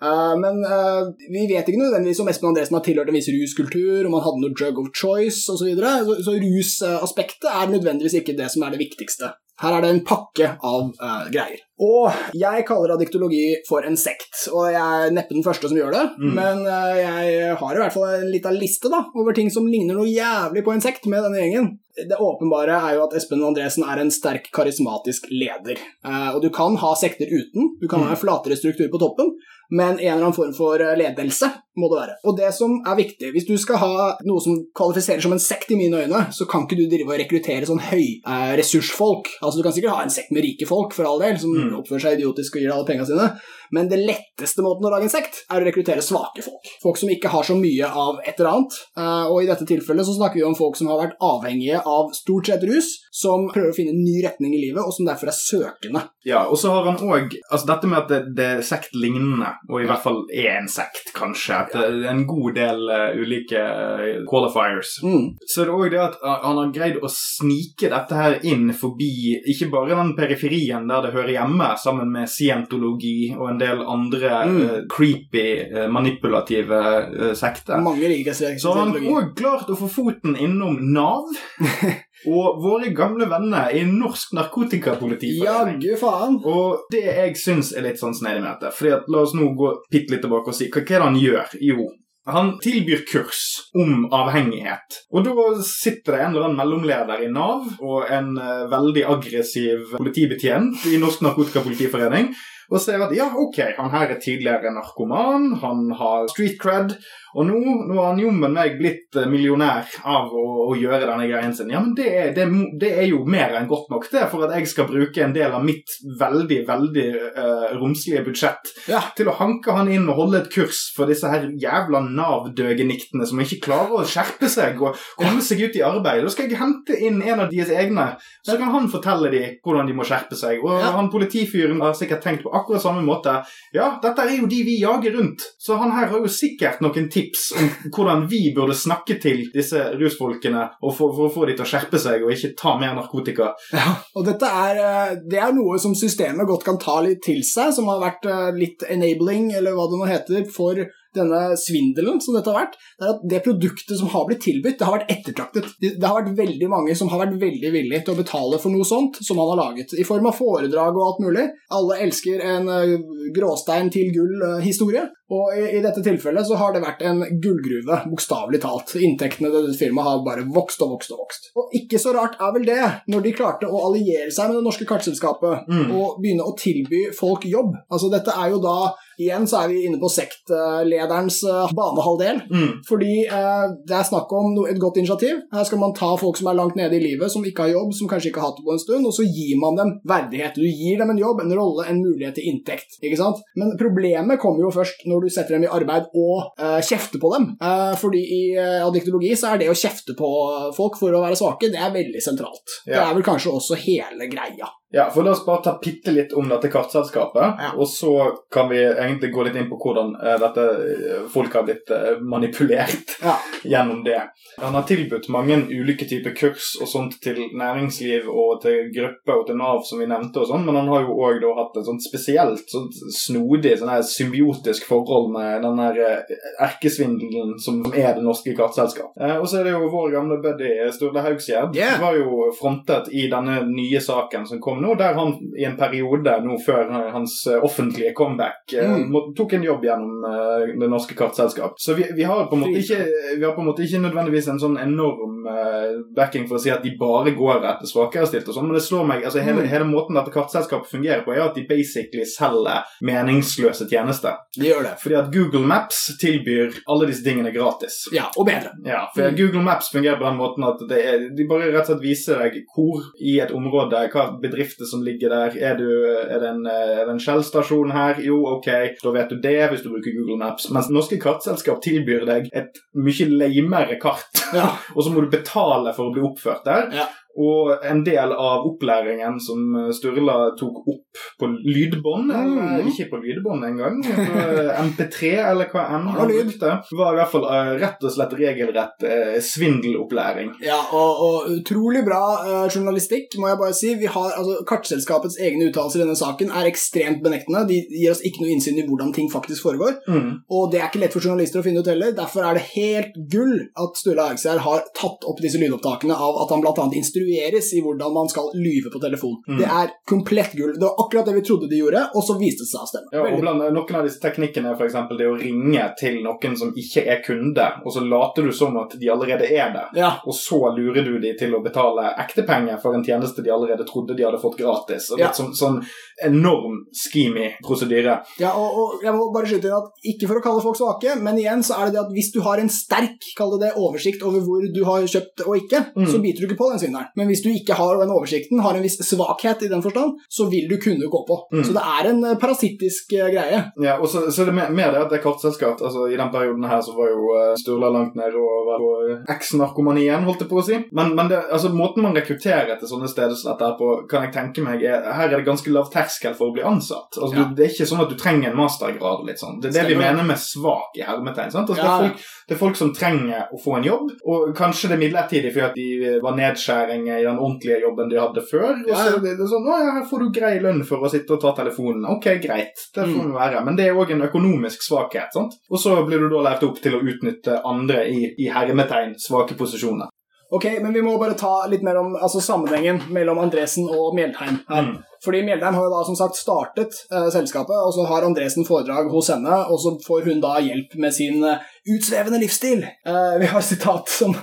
Uh, 0.01 0.33
men 0.39 0.61
uh, 0.65 1.11
vi 1.31 1.45
vet 1.51 1.67
ikke 1.67 1.81
nødvendigvis 1.81 2.21
om 2.23 2.31
Espen 2.31 2.51
Andresen 2.51 2.77
har 2.77 2.85
tilhørt 2.85 3.11
en 3.11 3.17
viss 3.17 3.31
ruskultur, 3.33 4.07
om 4.07 4.17
han 4.17 4.25
hadde 4.27 4.43
noe 4.43 4.57
drug 4.57 4.81
of 4.83 4.91
choice 4.97 5.45
osv. 5.47 5.63
Så, 5.63 5.69
videre. 5.69 6.17
så 6.25 6.35
rusaspektet 6.43 7.49
er 7.51 7.71
nødvendigvis 7.71 8.19
ikke 8.19 8.37
det 8.37 8.49
som 8.53 8.65
er 8.65 8.75
det 8.75 8.83
viktigste. 8.83 9.33
Her 9.61 9.77
er 9.77 9.85
det 9.85 9.91
en 9.93 10.03
pakke 10.07 10.55
av 10.65 10.89
uh, 10.97 11.25
greier. 11.33 11.61
Og 11.81 12.11
jeg 12.37 12.65
kaller 12.67 12.93
adiktologi 12.93 13.55
for 13.67 13.81
en 13.83 13.97
sekt, 13.97 14.47
og 14.53 14.67
jeg 14.71 14.77
er 15.07 15.11
neppe 15.15 15.33
den 15.33 15.43
første 15.43 15.67
som 15.67 15.77
gjør 15.77 15.91
det, 15.91 16.03
Mm. 16.19 16.33
men 16.35 16.65
eh, 16.69 16.97
jeg 17.01 17.55
har 17.57 17.73
i 17.75 17.79
hvert 17.81 17.93
fall 17.93 18.13
en 18.21 18.29
lita 18.31 18.51
liste 18.53 18.89
da, 18.93 19.05
over 19.15 19.33
ting 19.33 19.49
som 19.49 19.65
ligner 19.65 19.95
noe 19.97 20.05
jævlig 20.05 20.63
på 20.63 20.71
en 20.73 20.81
sekt 20.85 21.07
med 21.09 21.23
denne 21.23 21.41
gjengen. 21.41 21.71
Det 21.93 22.17
åpenbare 22.17 22.73
er 22.89 22.95
jo 22.95 23.03
at 23.05 23.13
Espen 23.13 23.43
Andresen 23.45 23.83
er 23.85 23.99
en 24.01 24.09
sterk, 24.13 24.47
karismatisk 24.53 25.27
leder. 25.29 25.77
Eh, 26.05 26.29
og 26.35 26.41
du 26.41 26.49
kan 26.49 26.75
ha 26.77 26.93
sekter 26.97 27.25
uten, 27.29 27.75
du 27.81 27.87
kan 27.87 28.01
ha 28.05 28.09
en 28.13 28.17
flatere 28.21 28.55
struktur 28.57 28.89
på 28.89 29.01
toppen, 29.01 29.33
men 29.71 29.97
en 29.97 29.99
eller 29.99 30.25
annen 30.27 30.33
form 30.37 30.53
for 30.53 30.81
eh, 30.81 30.95
ledelse 30.97 31.49
må 31.77 31.89
det 31.89 31.99
være. 32.01 32.15
Og 32.29 32.37
det 32.37 32.49
som 32.53 32.79
er 32.85 32.97
viktig, 32.97 33.31
hvis 33.33 33.45
du 33.49 33.55
skal 33.57 33.77
ha 33.81 33.93
noe 34.25 34.41
som 34.41 34.57
kvalifiserer 34.77 35.21
som 35.25 35.33
en 35.33 35.41
sekt 35.41 35.71
i 35.73 35.77
mine 35.77 36.01
øyne, 36.05 36.27
så 36.33 36.45
kan 36.49 36.65
ikke 36.67 36.77
du 36.77 36.85
drive 36.89 37.09
og 37.13 37.17
rekruttere 37.21 37.65
sånn 37.69 37.81
høyressursfolk. 37.89 39.29
altså 39.41 39.57
du 39.59 39.63
kan 39.65 39.73
sikkert 39.73 39.95
ha 39.95 40.03
en 40.03 40.13
sekt 40.13 40.31
med 40.33 40.43
rike 40.45 40.67
folk, 40.69 40.93
for 40.93 41.05
all 41.09 41.19
del, 41.21 41.37
som 41.39 41.53
Mm. 41.53 41.62
Oppfører 41.71 42.03
seg 42.05 42.17
idiotisk 42.19 42.57
og 42.57 42.61
gir 42.61 42.69
deg 42.69 42.75
alle 42.77 42.89
pengene 42.89 43.07
sine, 43.09 43.27
men 43.73 43.89
det 43.89 43.99
letteste 44.01 44.63
måten 44.65 44.87
å 44.87 44.91
lage 44.93 45.07
en 45.07 45.13
sekt, 45.13 45.43
er 45.49 45.61
å 45.61 45.65
rekruttere 45.65 46.03
svake 46.05 46.43
folk. 46.45 46.69
Folk 46.83 46.99
som 47.01 47.11
ikke 47.13 47.31
har 47.33 47.47
så 47.47 47.55
mye 47.57 47.89
av 47.89 48.19
et 48.23 48.37
eller 48.37 48.51
annet. 48.51 48.77
Eh, 48.99 49.25
og 49.31 49.41
i 49.41 49.49
dette 49.49 49.67
tilfellet 49.69 50.07
så 50.07 50.15
snakker 50.17 50.41
vi 50.41 50.45
om 50.47 50.57
folk 50.57 50.77
som 50.77 50.91
har 50.91 51.01
vært 51.01 51.17
avhengige 51.23 51.81
av 51.81 52.11
stort 52.17 52.51
sett 52.51 52.65
rus, 52.69 52.91
som 53.13 53.47
prøver 53.53 53.73
å 53.73 53.77
finne 53.77 53.95
en 53.95 54.03
ny 54.05 54.19
retning 54.25 54.53
i 54.53 54.61
livet, 54.61 54.83
og 54.83 54.93
som 54.93 55.09
derfor 55.09 55.31
er 55.31 55.37
søkende. 55.37 56.03
Ja, 56.23 56.45
og 56.47 56.59
så 56.61 56.71
har 56.71 56.85
han 56.87 57.01
òg 57.03 57.33
altså 57.51 57.67
Dette 57.67 57.87
med 57.89 57.97
at 57.99 58.11
det, 58.11 58.19
det 58.37 58.45
er 58.59 58.61
sektlignende, 58.63 59.49
og 59.69 59.81
i 59.81 59.87
hvert 59.89 60.03
fall 60.03 60.21
er 60.31 60.59
en 60.59 60.69
sekt, 60.71 61.11
kanskje. 61.15 61.57
At 61.65 61.73
det 61.73 61.83
er 61.89 62.11
en 62.11 62.25
god 62.29 62.53
del 62.55 62.85
uh, 62.91 63.17
ulike 63.17 63.59
eh, 63.59 64.21
qualifiers. 64.29 64.95
Mm. 65.03 65.33
Så 65.49 65.63
er 65.63 65.69
det 65.69 65.75
òg 65.77 65.89
det 65.93 66.01
at 66.03 66.17
han 66.21 66.59
har 66.59 66.73
greid 66.75 66.99
å 67.01 67.11
snike 67.11 67.89
dette 67.91 68.17
her 68.17 68.37
inn 68.47 68.69
forbi 68.77 69.39
ikke 69.49 69.69
bare 69.73 69.97
den 69.97 70.13
periferien 70.17 70.87
der 70.89 71.05
det 71.05 71.13
hører 71.15 71.33
hjemme, 71.35 71.73
sammen 71.81 72.11
med 72.13 72.29
scientologi 72.31 73.33
og 73.33 73.49
en 73.49 73.59
del 73.59 73.62
andre 73.71 74.31
Mm. 74.43 74.61
uh, 74.61 74.87
creepy, 74.89 75.59
eh, 75.59 75.87
manipulative 75.87 76.71
uh, 76.73 77.33
sekter. 77.33 77.77
Mange 77.81 78.07
liker 78.07 78.33
Så 78.33 78.73
har 78.73 78.85
han 78.85 78.93
òg 78.93 79.35
klart 79.35 79.69
å 79.69 79.77
få 79.77 79.89
foten 79.89 80.35
innom 80.35 80.77
Nav. 80.93 81.29
Og 82.25 82.61
våre 82.63 82.93
gamle 82.95 83.25
venner 83.27 83.73
i 83.75 83.83
Norsk 83.83 84.31
narkotikapoliti. 84.37 85.33
Jaggu 85.43 85.97
faen. 85.99 86.37
Og 86.45 86.85
det 86.91 87.03
jeg 87.03 87.33
syns 87.35 87.73
er 87.75 87.83
litt 87.83 87.99
sånn 87.99 88.15
snedig 88.15 88.39
med 88.39 88.53
dette 88.53 88.71
fordi 88.71 88.93
at 88.95 89.09
La 89.11 89.25
oss 89.25 89.33
nå 89.35 89.49
gå 89.57 89.73
bitte 89.91 90.13
litt 90.15 90.23
tilbake 90.23 90.53
og 90.53 90.55
si 90.55 90.69
hva, 90.69 90.79
hva 90.79 90.95
er 90.95 91.01
det 91.01 91.09
han 91.09 91.19
gjør? 91.19 91.57
Jo, 91.67 91.89
han 92.31 92.53
tilbyr 92.63 93.03
kurs 93.09 93.41
om 93.75 94.07
avhengighet. 94.15 95.01
Og 95.11 95.27
da 95.27 95.33
sitter 95.67 96.15
det 96.15 96.21
en 96.21 96.31
eller 96.31 96.47
annen 96.47 96.61
mellomleder 96.61 97.25
i 97.25 97.29
Nav 97.33 97.67
og 97.83 98.07
en 98.07 98.37
veldig 98.71 99.03
aggressiv 99.17 99.97
politibetjent 99.97 100.87
i 100.93 101.01
Norsk 101.03 101.25
Narkotikapolitiforening 101.27 102.31
og 102.71 102.79
ser 102.81 103.01
at 103.03 103.11
ja, 103.15 103.27
ok, 103.35 103.59
han 103.77 103.91
her 103.93 104.13
er 104.15 104.21
tidligere 104.23 104.71
narkoman, 104.75 105.53
han 105.61 105.89
har 105.99 106.27
street 106.31 106.59
cred, 106.61 106.95
og 107.33 107.47
nå, 107.49 107.57
nå 107.89 107.95
har 107.97 108.11
han 108.11 108.19
jommen 108.21 108.53
meg 108.53 108.75
blitt 108.77 109.15
eh, 109.17 109.25
millionær 109.25 109.87
av 110.05 110.29
å, 110.37 110.43
å 110.69 110.75
gjøre 110.77 111.07
denne 111.09 111.25
greien 111.25 111.53
sin. 111.57 111.71
Ja, 111.73 111.79
men 111.81 111.95
det 111.97 112.05
er, 112.13 112.27
det, 112.35 112.45
det 112.79 112.91
er 113.01 113.07
jo 113.09 113.23
mer 113.25 113.55
enn 113.57 113.65
godt 113.71 113.89
nok 113.89 114.05
det 114.13 114.27
for 114.29 114.45
at 114.45 114.53
jeg 114.59 114.69
skal 114.69 114.85
bruke 114.91 115.23
en 115.25 115.33
del 115.33 115.49
av 115.57 115.63
mitt 115.65 115.89
veldig, 116.19 116.59
veldig 116.67 117.07
uh, 117.33 117.65
romslige 117.79 118.21
budsjett 118.27 118.69
Ja. 118.91 119.01
til 119.17 119.31
å 119.31 119.35
hanke 119.39 119.73
han 119.73 119.89
inn 119.89 120.05
og 120.11 120.19
holde 120.21 120.43
et 120.43 120.51
kurs 120.53 120.83
for 120.95 121.09
disse 121.09 121.25
her 121.31 121.47
jævla 121.57 122.03
Nav-døgeniktene 122.05 123.25
som 123.27 123.41
ikke 123.41 123.59
klarer 123.65 124.03
å 124.03 124.05
skjerpe 124.07 124.49
seg 124.51 124.77
og 124.85 124.99
komme 125.17 125.41
seg 125.45 125.63
ut 125.65 125.77
i 125.79 125.83
arbeid. 125.85 126.21
Da 126.27 126.33
skal 126.33 126.49
jeg 126.51 126.59
hente 126.61 126.97
inn 127.01 127.17
en 127.25 127.41
av 127.47 127.49
deres 127.51 127.73
egne, 127.73 128.05
så 128.45 128.59
kan 128.61 128.73
han 128.75 128.89
fortelle 128.93 129.31
dem 129.33 129.57
hvordan 129.65 129.89
de 129.89 129.97
må 129.97 130.05
skjerpe 130.07 130.37
seg. 130.37 130.61
Og 130.63 130.77
Ja. 130.83 130.93
han 130.99 131.09
politifyren 131.13 131.81
har 131.81 131.97
sikkert 131.97 132.21
tenkt 132.23 132.45
på 132.45 132.52
akkurat 132.55 132.83
samme 132.83 133.03
måte. 133.05 133.35
Ja, 133.75 133.93
dette 134.03 134.25
er 134.25 134.37
jo 134.37 134.49
de 134.49 134.61
vi 134.65 134.79
jager 134.81 135.17
rundt, 135.17 135.45
så 135.61 135.77
han 135.81 135.93
her 135.95 136.09
har 136.11 136.23
jo 136.23 136.31
sikkert 136.31 136.81
noen 136.83 137.09
tips 137.11 137.49
om 137.59 137.69
hvordan 137.93 138.25
vi 138.31 138.45
burde 138.55 138.75
snakke 138.77 139.19
til 139.21 139.45
disse 139.53 139.81
rusfolkene 139.99 140.67
for, 140.83 141.13
for 141.13 141.27
å 141.27 141.33
få 141.33 141.47
dem 141.49 141.57
til 141.57 141.65
å 141.65 141.69
skjerpe 141.73 142.01
seg 142.01 142.25
og 142.25 142.33
ikke 142.35 142.53
ta 142.59 142.75
mer 142.81 142.95
narkotika. 142.97 143.53
Ja, 143.73 143.95
og 144.15 144.27
dette 144.27 144.49
er, 144.49 144.81
eh, 144.81 145.15
det 145.29 145.39
er 145.41 145.55
noe 145.55 145.79
som 145.81 145.95
systemet 145.97 146.49
godt 146.49 146.65
kan 146.67 146.79
ta 146.81 146.99
litt 147.05 147.23
til 147.25 147.43
seg, 147.47 147.73
som 147.75 147.89
har 147.91 148.01
vært 148.03 148.27
eh, 148.29 148.51
litt 148.57 148.85
enabling, 148.89 149.51
eller 149.57 149.75
hva 149.77 149.89
det 149.89 150.01
nå 150.01 150.09
heter, 150.09 150.45
for 150.53 150.83
denne 151.15 151.41
svindelen 151.59 152.19
som 152.23 152.35
dette 152.37 152.51
har 152.51 152.65
vært. 152.65 152.77
Det 152.99 153.05
er 153.07 153.13
at 153.13 153.23
det 153.33 153.41
produktet 153.45 153.99
som 153.99 154.11
har 154.13 154.27
blitt 154.29 154.43
tilbudt, 154.45 154.77
det 154.79 154.87
har 154.87 154.97
vært 154.97 155.11
ettertraktet. 155.13 155.71
Det 155.81 156.03
har 156.03 156.19
vært 156.21 156.37
veldig 156.37 156.69
mange 156.71 156.95
som 156.99 157.09
har 157.13 157.23
vært 157.25 157.39
veldig 157.41 157.71
villige 157.73 158.03
til 158.05 158.15
å 158.15 158.19
betale 158.21 158.59
for 158.61 158.73
noe 158.73 158.87
sånt 158.87 159.19
som 159.23 159.39
han 159.41 159.51
har 159.53 159.61
laget, 159.63 159.93
i 159.99 160.05
form 160.07 160.29
av 160.29 160.37
foredrag 160.37 160.97
og 160.97 161.07
alt 161.07 161.23
mulig. 161.25 161.47
Alle 161.73 161.99
elsker 162.05 162.41
en 162.43 162.69
eh, 162.73 162.95
gråstein 163.35 163.91
til 163.93 164.11
gull-historie, 164.15 165.05
og 165.33 165.53
i, 165.57 165.63
i 165.77 165.81
dette 165.81 166.03
tilfellet 166.05 166.45
så 166.45 166.57
har 166.59 166.75
det 166.75 166.83
vært 166.83 167.01
en 167.09 167.23
gullgruve, 167.41 168.01
bokstavelig 168.11 168.59
talt. 168.61 168.91
Inntektene 169.01 169.49
til 169.49 169.67
dette 169.69 169.79
firmaet 169.79 170.09
har 170.09 170.25
bare 170.25 170.45
vokst 170.53 170.83
og 170.85 170.91
vokst 170.97 171.13
og 171.15 171.23
vokst. 171.23 171.49
Og 171.57 171.73
ikke 171.79 172.01
så 172.01 172.13
rart 172.13 172.37
er 172.43 172.53
vel 172.57 172.67
det, 172.67 172.81
når 173.09 173.25
de 173.25 173.33
klarte 173.37 173.69
å 173.69 173.85
alliere 173.87 174.29
seg 174.33 174.51
med 174.51 174.59
det 174.59 174.65
norske 174.67 174.89
kartselskapet 174.89 175.61
Mm. 175.73 175.91
og 175.95 176.19
begynne 176.21 176.43
å 176.45 176.53
tilby 176.57 176.99
folk 177.15 177.45
jobb. 177.47 177.73
Altså 177.91 178.09
dette 178.11 178.33
er 178.35 178.49
jo 178.51 178.59
da 178.61 178.93
Igjen 179.21 179.45
så 179.49 179.63
er 179.63 179.71
vi 179.71 179.83
inne 179.87 179.99
på 180.01 180.09
sektlederens 180.11 181.39
eh, 181.49 181.73
banehalvdel. 181.77 182.41
Mm. 182.49 182.71
Fordi 182.87 183.13
eh, 183.27 183.65
det 183.87 183.97
er 183.97 184.07
snakk 184.07 184.31
om 184.33 184.57
et 184.69 184.79
godt 184.81 184.99
initiativ. 185.01 185.43
Her 185.53 185.67
skal 185.67 185.81
man 185.81 185.95
ta 185.97 186.13
folk 186.19 186.39
som 186.39 186.49
er 186.51 186.57
langt 186.59 186.77
nede 186.79 186.97
i 186.97 187.03
livet, 187.03 187.31
som 187.31 187.45
ikke 187.45 187.67
har 187.67 187.73
jobb, 187.75 187.93
som 187.97 188.09
kanskje 188.11 188.31
ikke 188.31 188.43
har 188.43 188.51
hatt 188.51 188.61
det 188.61 188.67
på 188.67 188.75
en 188.75 188.83
stund, 188.83 189.09
og 189.09 189.15
så 189.15 189.27
gir 189.27 189.59
man 189.61 189.79
dem 189.79 189.95
verdighet. 190.09 190.57
Du 190.57 190.67
gir 190.67 191.01
dem 191.01 191.13
en 191.13 191.21
jobb, 191.21 191.43
en 191.43 191.55
rolle, 191.57 191.87
en 191.89 192.01
mulighet 192.03 192.37
til 192.39 192.49
inntekt. 192.51 192.99
Ikke 193.01 193.19
sant? 193.19 193.41
Men 193.59 193.75
problemet 193.79 194.41
kommer 194.41 194.65
jo 194.65 194.73
først 194.73 195.05
når 195.09 195.25
du 195.25 195.33
setter 195.33 195.57
dem 195.57 195.67
i 195.67 195.71
arbeid 195.71 196.09
og 196.13 196.53
eh, 196.57 196.79
kjefter 196.85 197.21
på 197.21 197.33
dem. 197.35 197.49
Eh, 197.61 197.93
fordi 198.01 198.23
i 198.23 198.43
eh, 198.57 198.79
adiktologi 198.85 199.33
så 199.39 199.53
er 199.53 199.63
det 199.63 199.71
å 199.71 199.77
kjefte 199.77 200.17
på 200.17 200.29
folk 200.77 200.97
for 200.99 201.13
å 201.13 201.23
være 201.23 201.39
svake, 201.39 201.71
det 201.73 201.81
er 201.81 201.93
veldig 201.93 202.23
sentralt. 202.23 202.79
Det 202.87 202.97
er 202.99 203.13
vel 203.15 203.25
kanskje 203.25 203.53
også 203.53 203.79
hele 203.83 204.29
greia. 204.31 204.69
Ja, 204.93 205.07
for 205.09 205.23
La 205.25 205.31
oss 205.33 205.41
bare 205.45 205.63
ta 205.65 205.71
bitte 205.81 206.11
litt 206.13 206.33
om 206.37 206.45
dette 206.51 206.69
kartselskapet, 206.69 207.55
Ja. 207.63 207.71
og 207.77 207.87
så 207.89 208.11
kan 208.53 208.69
vi 208.69 208.77
egentlig 208.85 209.31
gå 209.33 209.43
litt 209.47 209.55
inn 209.57 209.69
på 209.71 209.79
hvordan 209.81 210.11
eh, 210.21 210.35
dette 210.43 210.65
eh, 210.69 211.23
folk 211.33 211.53
har 211.57 211.63
blitt 211.65 211.89
eh, 211.89 212.19
manipulert 212.21 213.15
Ja. 213.23 213.33
gjennom 213.73 214.03
det. 214.05 214.19
Han 214.61 214.75
har 214.77 214.83
tilbudt 214.85 215.29
mange 215.33 215.57
ulike 215.73 216.05
typer 216.05 216.35
kurs 216.37 216.75
og 216.81 216.87
sånt 216.91 217.17
til 217.23 217.39
næringsliv 217.57 218.27
og 218.29 218.61
til 218.61 218.91
grupper 218.93 219.39
og 219.39 219.47
til 219.47 219.57
Nav, 219.57 219.81
som 219.87 219.97
vi 220.03 220.05
nevnte, 220.11 220.43
og 220.43 220.51
sånn, 220.51 220.65
men 220.67 220.77
han 220.77 220.91
har 220.93 221.07
jo 221.07 221.17
òg 221.25 221.41
hatt 221.57 221.79
et 221.81 221.87
sånt 221.89 222.05
spesielt 222.05 222.69
sånt 222.69 222.93
snodig 223.17 223.73
sånn 223.79 223.89
her 223.95 224.05
symbiotisk 224.05 224.85
forhold 224.91 225.31
med 225.33 225.63
den 225.65 225.81
der 225.81 226.25
erkesvindelen 226.67 227.57
som 227.59 227.81
er 227.93 228.13
det 228.17 228.23
norske 228.25 228.53
kartselskap. 228.57 229.13
Og 229.39 229.47
så 229.49 229.59
er 229.59 229.67
det 229.67 229.73
jo 229.75 229.89
vår 229.93 230.11
gamle 230.15 230.37
buddy 230.43 230.69
Sturle 230.93 231.23
Haugsgjerd. 231.25 231.75
Yeah. 231.75 231.97
var 232.01 232.17
jo 232.17 232.49
frontet 232.59 233.09
i 233.13 233.25
denne 233.31 233.61
nye 233.69 234.01
saken 234.01 234.45
som 234.49 234.61
kom 234.63 234.81
nå, 234.83 234.93
der 234.99 235.13
han 235.17 235.33
i 235.57 235.63
en 235.65 235.77
periode 235.79 236.35
nå 236.45 236.57
før 236.65 236.91
hans 237.15 237.37
eh, 237.47 237.59
offentlige 237.63 238.13
comeback 238.17 238.73
eh, 238.75 238.83
Mm. 238.93 239.09
må- 239.13 239.23
tok 239.35 239.53
en 239.57 239.63
jobb 239.63 239.83
gjennom 239.87 240.25
eh, 240.29 240.73
det 240.79 240.89
norske 240.91 241.15
kartselskap. 241.17 241.73
Så 241.79 241.95
vi, 241.97 242.03
vi 242.15 242.23
har 242.27 242.45
på 242.51 242.55
en 242.59 242.63
måte 242.65 242.79
ikke 242.83 242.99
vi 243.39 243.43
har 243.45 243.55
på 243.55 243.61
en 243.63 243.67
måte 243.71 243.83
ikke 243.87 244.01
nødvendigvis 244.03 244.47
en 244.53 244.59
sånn 244.61 244.77
enorm 244.83 245.47
eh, 245.47 245.95
backing 246.15 246.47
for 246.47 246.59
å 246.59 246.61
si 246.61 246.69
at 246.73 246.83
de 246.83 246.93
bare 246.99 247.31
går 247.35 247.63
etter 247.63 247.89
svakerestilte 247.89 248.51
og 248.51 248.55
sånn, 248.57 248.67
men 248.69 248.77
det 248.77 248.83
slår 248.85 249.07
meg 249.07 249.23
altså 249.25 249.41
hele, 249.43 249.61
Mm. 249.63 249.69
hele 249.69 249.85
måten 249.89 250.15
dette 250.19 250.31
kartselskapet 250.35 250.89
fungerer 250.91 251.23
på, 251.25 251.33
er 251.33 251.41
at 251.47 251.55
de 251.55 251.65
basically 251.69 252.25
selger 252.25 252.83
meningsløse 253.23 253.87
tjenester. 253.89 254.35
De 254.57 254.67
gjør 254.69 254.83
det. 254.87 254.93
Fordi 255.01 255.15
at 255.19 255.31
Google 255.33 255.65
Maps 255.69 255.99
tilbyr 256.21 256.79
alle 256.89 257.07
disse 257.09 257.23
tingene 257.25 257.51
gratis. 257.55 258.03
Ja, 258.13 258.27
og 258.37 258.47
bedre. 258.47 258.71
Ja, 258.85 259.05
for 259.15 259.23
Mm. 259.29 259.35
Google 259.37 259.63
Maps 259.63 259.89
fungerer 259.93 260.17
på 260.19 260.25
den 260.29 260.37
måten 260.37 260.63
at 260.67 260.79
det 260.89 260.99
er, 261.05 261.29
de 261.35 261.47
bare 261.47 261.71
rett 261.71 261.89
og 261.89 261.97
slett 261.97 262.01
viser 262.03 262.39
deg 262.43 262.63
hvor 262.75 263.01
i 263.21 263.39
et 263.39 263.51
område, 263.51 264.09
hva 264.11 264.25
bedrifter 264.73 264.85
som 264.85 265.03
ligger 265.03 265.29
der. 265.29 265.57
Er, 265.57 265.75
du, 265.77 266.05
er 266.29 266.39
det 266.39 266.49
en, 266.49 266.65
eh, 266.65 267.01
er 267.01 267.05
det 267.05 267.13
en 267.13 267.19
Shell-stasjon 267.19 267.91
her? 267.91 268.19
Jo, 268.21 268.43
ok, 268.57 268.67
da 269.01 269.11
vet 269.11 269.29
du 269.29 269.39
det 269.39 269.69
hvis 269.71 269.83
du 269.83 269.89
bruker 269.89 270.13
Google 270.15 270.37
Maps. 270.37 270.69
Mens 270.71 270.89
norske 270.89 271.19
kartselskap 271.21 271.81
tilbyr 271.83 272.25
deg 272.25 272.49
et 272.53 272.79
mye 272.93 273.27
lamere 273.29 273.99
kart, 274.01 274.31
Ja. 274.53 274.75
og 274.95 275.03
så 275.03 275.11
må 275.11 275.21
du 275.21 275.29
betale 275.29 275.93
for 275.93 276.09
å 276.09 276.13
bli 276.13 276.23
oppført 276.23 276.65
der. 276.65 276.89
Ja. 276.93 277.07
Og 277.33 277.71
en 277.81 278.03
del 278.05 278.31
av 278.33 278.65
opplæringen 278.67 279.39
som 279.41 279.61
eh, 279.79 279.91
Sturla 279.95 280.51
tok 280.59 280.83
opp 280.87 281.21
på 281.39 281.47
lydbånd, 281.65 282.29
eller 282.31 282.61
Mhm. 282.83 282.89
ikke 282.91 283.09
på 283.09 283.19
lydbånd 283.23 283.65
engang, 283.65 284.01
på 284.03 284.43
MP3 284.83 285.31
eller 285.49 285.65
hva 285.71 285.83
enn 285.95 286.07
han 286.13 286.27
brukte, 286.29 286.71
var 286.93 287.13
i 287.13 287.17
hvert 287.17 287.31
fall 287.31 287.45
eh, 287.49 287.71
rett 287.81 288.03
og 288.05 288.13
slett 288.13 288.35
regelrett 288.37 289.03
eh, 289.09 289.39
svindelopplæring. 289.41 290.51
Ja, 290.61 290.77
og, 290.93 291.23
og 291.25 291.49
utrolig 291.53 292.03
bra 292.05 292.21
uh, 292.43 292.67
journalistikk, 292.69 293.33
må 293.41 293.49
jeg 293.49 293.59
bare 293.63 293.73
si. 293.77 293.93
Vi 293.99 294.05
har, 294.13 294.29
altså, 294.37 294.59
Kartselskapets 294.69 295.39
egne 295.41 295.69
uttalelser 295.71 296.01
i 296.01 296.03
denne 296.05 296.17
saken 296.19 296.53
er 296.53 296.69
ekstremt 296.69 297.23
benektende. 297.25 297.65
De 297.69 297.79
gir 297.89 298.11
oss 298.13 298.21
ikke 298.25 298.43
noe 298.43 298.53
innsyn 298.53 298.77
i 298.77 298.85
hvordan 298.87 299.13
ting 299.15 299.29
faktisk 299.33 299.65
foregår. 299.65 299.97
Mm. 300.07 300.29
Og 300.53 300.69
det 300.73 300.81
er 300.81 300.89
ikke 300.91 301.01
lett 301.03 301.15
for 301.15 301.23
journalister 301.25 301.61
å 301.61 301.65
finne 301.65 301.81
ut 301.81 301.89
heller. 301.89 302.13
Derfor 302.17 302.45
er 302.45 302.59
det 302.59 302.67
helt 302.75 303.17
gull 303.33 303.55
at 303.73 303.97
Sturla 303.99 304.29
Haugstad 304.29 304.61
har 304.65 304.85
tatt 304.93 305.25
opp 305.29 305.41
disse 305.43 305.57
lydopptakene 305.61 306.13
av 306.13 306.43
at 306.43 306.53
han 306.53 306.61
bl.a. 306.63 306.73
instruerer 306.93 307.22
instrueres 307.23 307.73
i 307.73 307.81
hvordan 307.81 308.13
man 308.13 308.29
skal 308.29 308.49
lyve 308.55 308.91
på 308.93 308.99
telefon. 309.01 309.37
Det 309.47 309.65
er 309.67 309.91
komplett 310.09 310.53
gull. 310.57 310.73
Det 310.73 310.81
var 310.85 310.95
akkurat 311.05 311.25
det 311.25 311.35
vi 311.37 311.41
trodde 311.47 311.69
de 311.69 311.79
gjorde, 311.79 312.01
og 312.15 312.23
så 312.23 312.37
viste 312.39 312.63
det 312.63 312.69
seg 312.71 312.81
å 312.83 312.89
stemme. 312.89 313.11
Ja, 313.13 313.23
og 313.33 313.39
blant 313.41 313.61
Noen 313.73 313.95
av 313.99 314.03
disse 314.07 314.19
teknikkene 314.21 314.75
for 314.77 314.85
eksempel 314.87 315.17
det 315.19 315.27
å 315.29 315.37
ringe 315.39 315.83
til 315.99 316.19
noen 316.23 316.57
som 316.59 316.73
ikke 316.77 317.05
er 317.09 317.21
kunde, 317.25 317.65
og 317.85 317.93
så 317.95 318.03
later 318.05 318.43
du 318.47 318.51
som 318.55 318.75
at 318.81 318.97
de 318.99 319.09
allerede 319.09 319.47
er 319.49 319.71
det. 319.73 319.85
ja. 319.99 320.11
Og 320.27 320.33
så 320.35 320.59
lurer 320.75 321.03
du 321.03 321.17
de 321.19 321.33
til 321.37 321.53
å 321.55 321.61
betale 321.63 322.13
ekte 322.21 322.43
penger 322.47 322.77
for 322.81 322.93
en 322.95 323.03
tjeneste 323.03 323.43
de 323.43 323.51
allerede 323.51 323.85
trodde 323.87 324.15
de 324.15 324.23
hadde 324.23 324.39
fått 324.41 324.57
gratis. 324.57 325.09
Og 325.11 325.17
det 325.17 325.23
Ja. 325.23 325.29
er 325.29 325.33
sånn, 325.33 325.53
sånn 325.55 325.83
enorm 326.25 326.85
schemy 326.93 327.53
prosedyre. 327.65 328.21
Ja, 328.39 328.53
og, 328.55 328.77
og 328.77 329.03
jeg 329.03 329.13
må 329.13 329.31
bare 329.33 329.47
skyte 329.49 329.67
inn 329.69 329.77
at 329.77 329.91
Ikke 330.13 330.27
for 330.27 330.39
å 330.39 330.43
kalle 330.43 330.61
folk 330.63 330.77
svake, 330.77 331.15
men 331.21 331.37
igjen 331.39 331.63
så 331.63 331.77
er 331.79 331.85
det 331.89 331.93
det 331.97 332.01
at 332.05 332.11
hvis 332.13 332.31
du 332.33 332.41
har 332.41 332.57
en 332.59 332.69
sterk 332.69 333.19
kall 333.37 333.51
det 333.57 333.63
det, 333.67 333.73
oversikt 333.79 334.23
over 334.23 334.41
hvor 334.43 334.63
du 334.73 334.83
har 334.83 335.01
kjøpt 335.07 335.45
og 335.47 335.55
ikke, 335.61 335.79
Mm. 335.95 336.07
så 336.09 336.19
biter 336.21 336.41
du 336.41 336.47
ikke 336.47 336.57
på 336.57 336.69
den 336.71 336.79
svindelen. 336.79 337.07
Men 337.15 337.27
hvis 337.29 337.43
du 337.43 337.49
ikke 337.51 337.75
har 337.77 337.99
den 338.01 338.11
oversikten, 338.13 338.61
har 338.63 338.75
en 338.77 338.83
viss 338.85 338.97
svakhet 339.05 339.63
i 339.63 339.69
den 339.71 339.83
forstand, 339.83 340.17
så 340.29 340.47
vil 340.49 340.67
du 340.69 340.77
kunne 340.81 341.09
gå 341.09 341.21
på. 341.27 341.37
Mm. 341.53 341.63
Så 341.63 341.73
det 341.75 341.83
er 341.83 342.09
en 342.09 342.23
eh, 342.25 342.37
parasittisk 342.41 343.13
eh, 343.13 343.29
greie. 343.33 343.59
Ja, 343.83 343.97
og 343.99 344.07
så, 344.09 344.25
så 344.31 344.43
er 344.43 344.51
det 344.51 344.55
mer, 344.57 344.69
mer 344.73 344.91
det 344.93 345.03
at 345.03 345.11
det 345.13 345.19
er 345.19 345.23
kartselskap. 345.27 345.81
Altså, 345.81 346.07
I 346.09 346.17
den 346.19 346.31
perioden 346.33 346.65
her 346.69 346.81
så 346.81 346.95
var 346.97 347.11
jo 347.11 347.21
uh, 347.33 347.53
Sturla 347.59 347.89
langt 347.93 348.15
nede 348.19 348.39
og 348.39 348.67
var 348.69 348.81
på 348.81 348.91
eks-narkomanien, 349.33 350.23
holdt 350.27 350.43
jeg 350.45 350.49
på 350.51 350.59
å 350.61 350.65
si. 350.65 350.79
Men, 350.95 351.13
men 351.17 351.29
det, 351.31 351.41
altså, 351.53 351.71
måten 351.75 352.05
man 352.05 352.15
rekrutterer 352.17 352.77
til 352.79 352.89
sånne 352.89 353.09
steder 353.11 353.35
som 353.37 353.51
dette 353.53 353.67
her 353.69 353.77
på, 353.79 353.91
kan 354.11 354.25
jeg 354.27 354.33
tenke 354.35 354.65
meg 354.65 354.83
er, 354.83 355.05
Her 355.13 355.29
er 355.29 355.37
det 355.37 355.47
ganske 355.47 355.73
lav 355.73 355.89
terskel 355.93 356.35
for 356.37 356.49
å 356.51 356.55
bli 356.55 356.65
ansatt. 356.67 357.19
Altså, 357.19 357.33
Ja. 357.35 357.45
du, 357.49 357.55
det 357.57 357.67
er 357.67 357.73
ikke 357.73 357.89
sånn 357.89 358.03
at 358.03 358.11
du 358.13 358.17
trenger 358.19 358.51
en 358.51 358.59
mastergrad. 358.59 359.25
litt 359.27 359.39
sånn. 359.39 359.59
Det 359.61 359.69
er 359.71 359.87
det 359.87 359.93
vi 359.93 359.99
mener 359.99 360.25
med 360.27 360.39
svak 360.39 360.97
i 360.99 361.03
hermetegn. 361.05 361.51
sant? 361.51 361.69
Altså, 361.69 361.83
Ja. 361.83 361.97
det, 361.99 362.05
er 362.05 362.09
folk, 362.09 362.25
det 362.47 362.55
er 362.55 362.61
folk 362.63 362.79
som 362.79 362.93
trenger 362.95 363.47
å 363.53 363.59
få 363.61 363.77
en 363.77 363.87
jobb, 363.87 364.11
og 364.25 364.55
kanskje 364.57 364.89
det 364.89 364.97
er 364.97 365.03
midlertidig 365.03 365.53
fordi 365.53 365.65
at 365.67 365.75
de 365.77 366.19
var 366.23 366.37
nedskjæring 366.37 367.02
i 367.07 367.23
den 367.23 367.37
ordentlige 367.39 367.81
jobben 367.81 368.09
de 368.09 368.19
hadde 368.19 368.41
før. 368.47 368.71
Og 368.87 368.95
så 368.95 369.15
er 369.17 369.19
det, 369.21 369.35
sånn, 369.49 369.67
å 369.67 369.77
ja, 369.81 369.91
her 369.99 370.05
får 370.09 370.19
du 370.25 370.31
grei 370.39 370.53
lønn 370.63 370.83
for 370.87 371.03
å 371.03 371.09
sitte 371.11 371.33
og 371.35 371.41
ta 371.41 371.51
telefonen. 371.63 372.05
Ok, 372.09 372.25
greit, 372.43 372.75
det 372.95 373.03
får 373.09 373.23
Mm. 373.27 373.33
være. 373.35 373.63
Men 373.65 373.75
det 373.75 373.87
er 373.89 373.93
òg 373.95 374.11
en 374.11 374.21
økonomisk 374.29 374.81
svakhet. 374.81 375.31
sant? 375.33 375.53
Og 375.71 375.77
så 375.79 376.05
blir 376.05 376.19
du 376.19 376.29
da 376.29 376.41
lært 376.49 376.63
opp 376.63 376.79
til 376.81 376.93
å 376.93 377.01
utnytte 377.03 377.61
andre 377.65 378.07
i, 378.07 378.33
i 378.39 378.49
hermetegn 378.49 379.15
svake 379.19 379.55
posisjoner. 379.57 380.07
Ok, 380.51 380.65
men 380.83 380.93
vi 380.93 381.01
må 381.01 381.17
bare 381.19 381.33
ta 381.33 381.65
litt 381.67 381.81
mer 381.81 381.97
om 381.97 382.15
altså, 382.15 382.39
sammenhengen 382.41 383.01
mellom 383.09 383.39
Andresen 383.39 383.87
og 383.89 384.13
Mjeldheim 384.15 384.59
her. 384.69 384.83
Mm. 384.83 384.97
Fordi 385.23 385.43
Mjeldheim 385.47 385.75
har 385.77 385.85
jo 385.87 385.93
da 385.93 386.01
som 386.05 386.15
sagt 386.19 386.35
startet 386.35 386.97
eh, 387.11 387.29
selskapet, 387.31 387.75
og 387.75 387.93
så 387.95 388.05
har 388.09 388.25
Andresen 388.27 388.65
foredrag 388.67 389.09
hos 389.13 389.29
henne, 389.31 389.61
og 389.71 389.79
så 389.79 389.93
får 390.05 390.25
hun 390.29 390.41
da 390.43 390.57
hjelp 390.59 390.95
med 390.99 391.13
sin 391.15 391.43
eh, 391.47 391.61
utsvevende 391.95 392.39
livsstil. 392.41 392.83
Eh, 392.83 393.35
vi 393.39 393.47
har 393.51 393.59
et 393.59 393.65
sitat 393.69 394.09
som, 394.11 394.35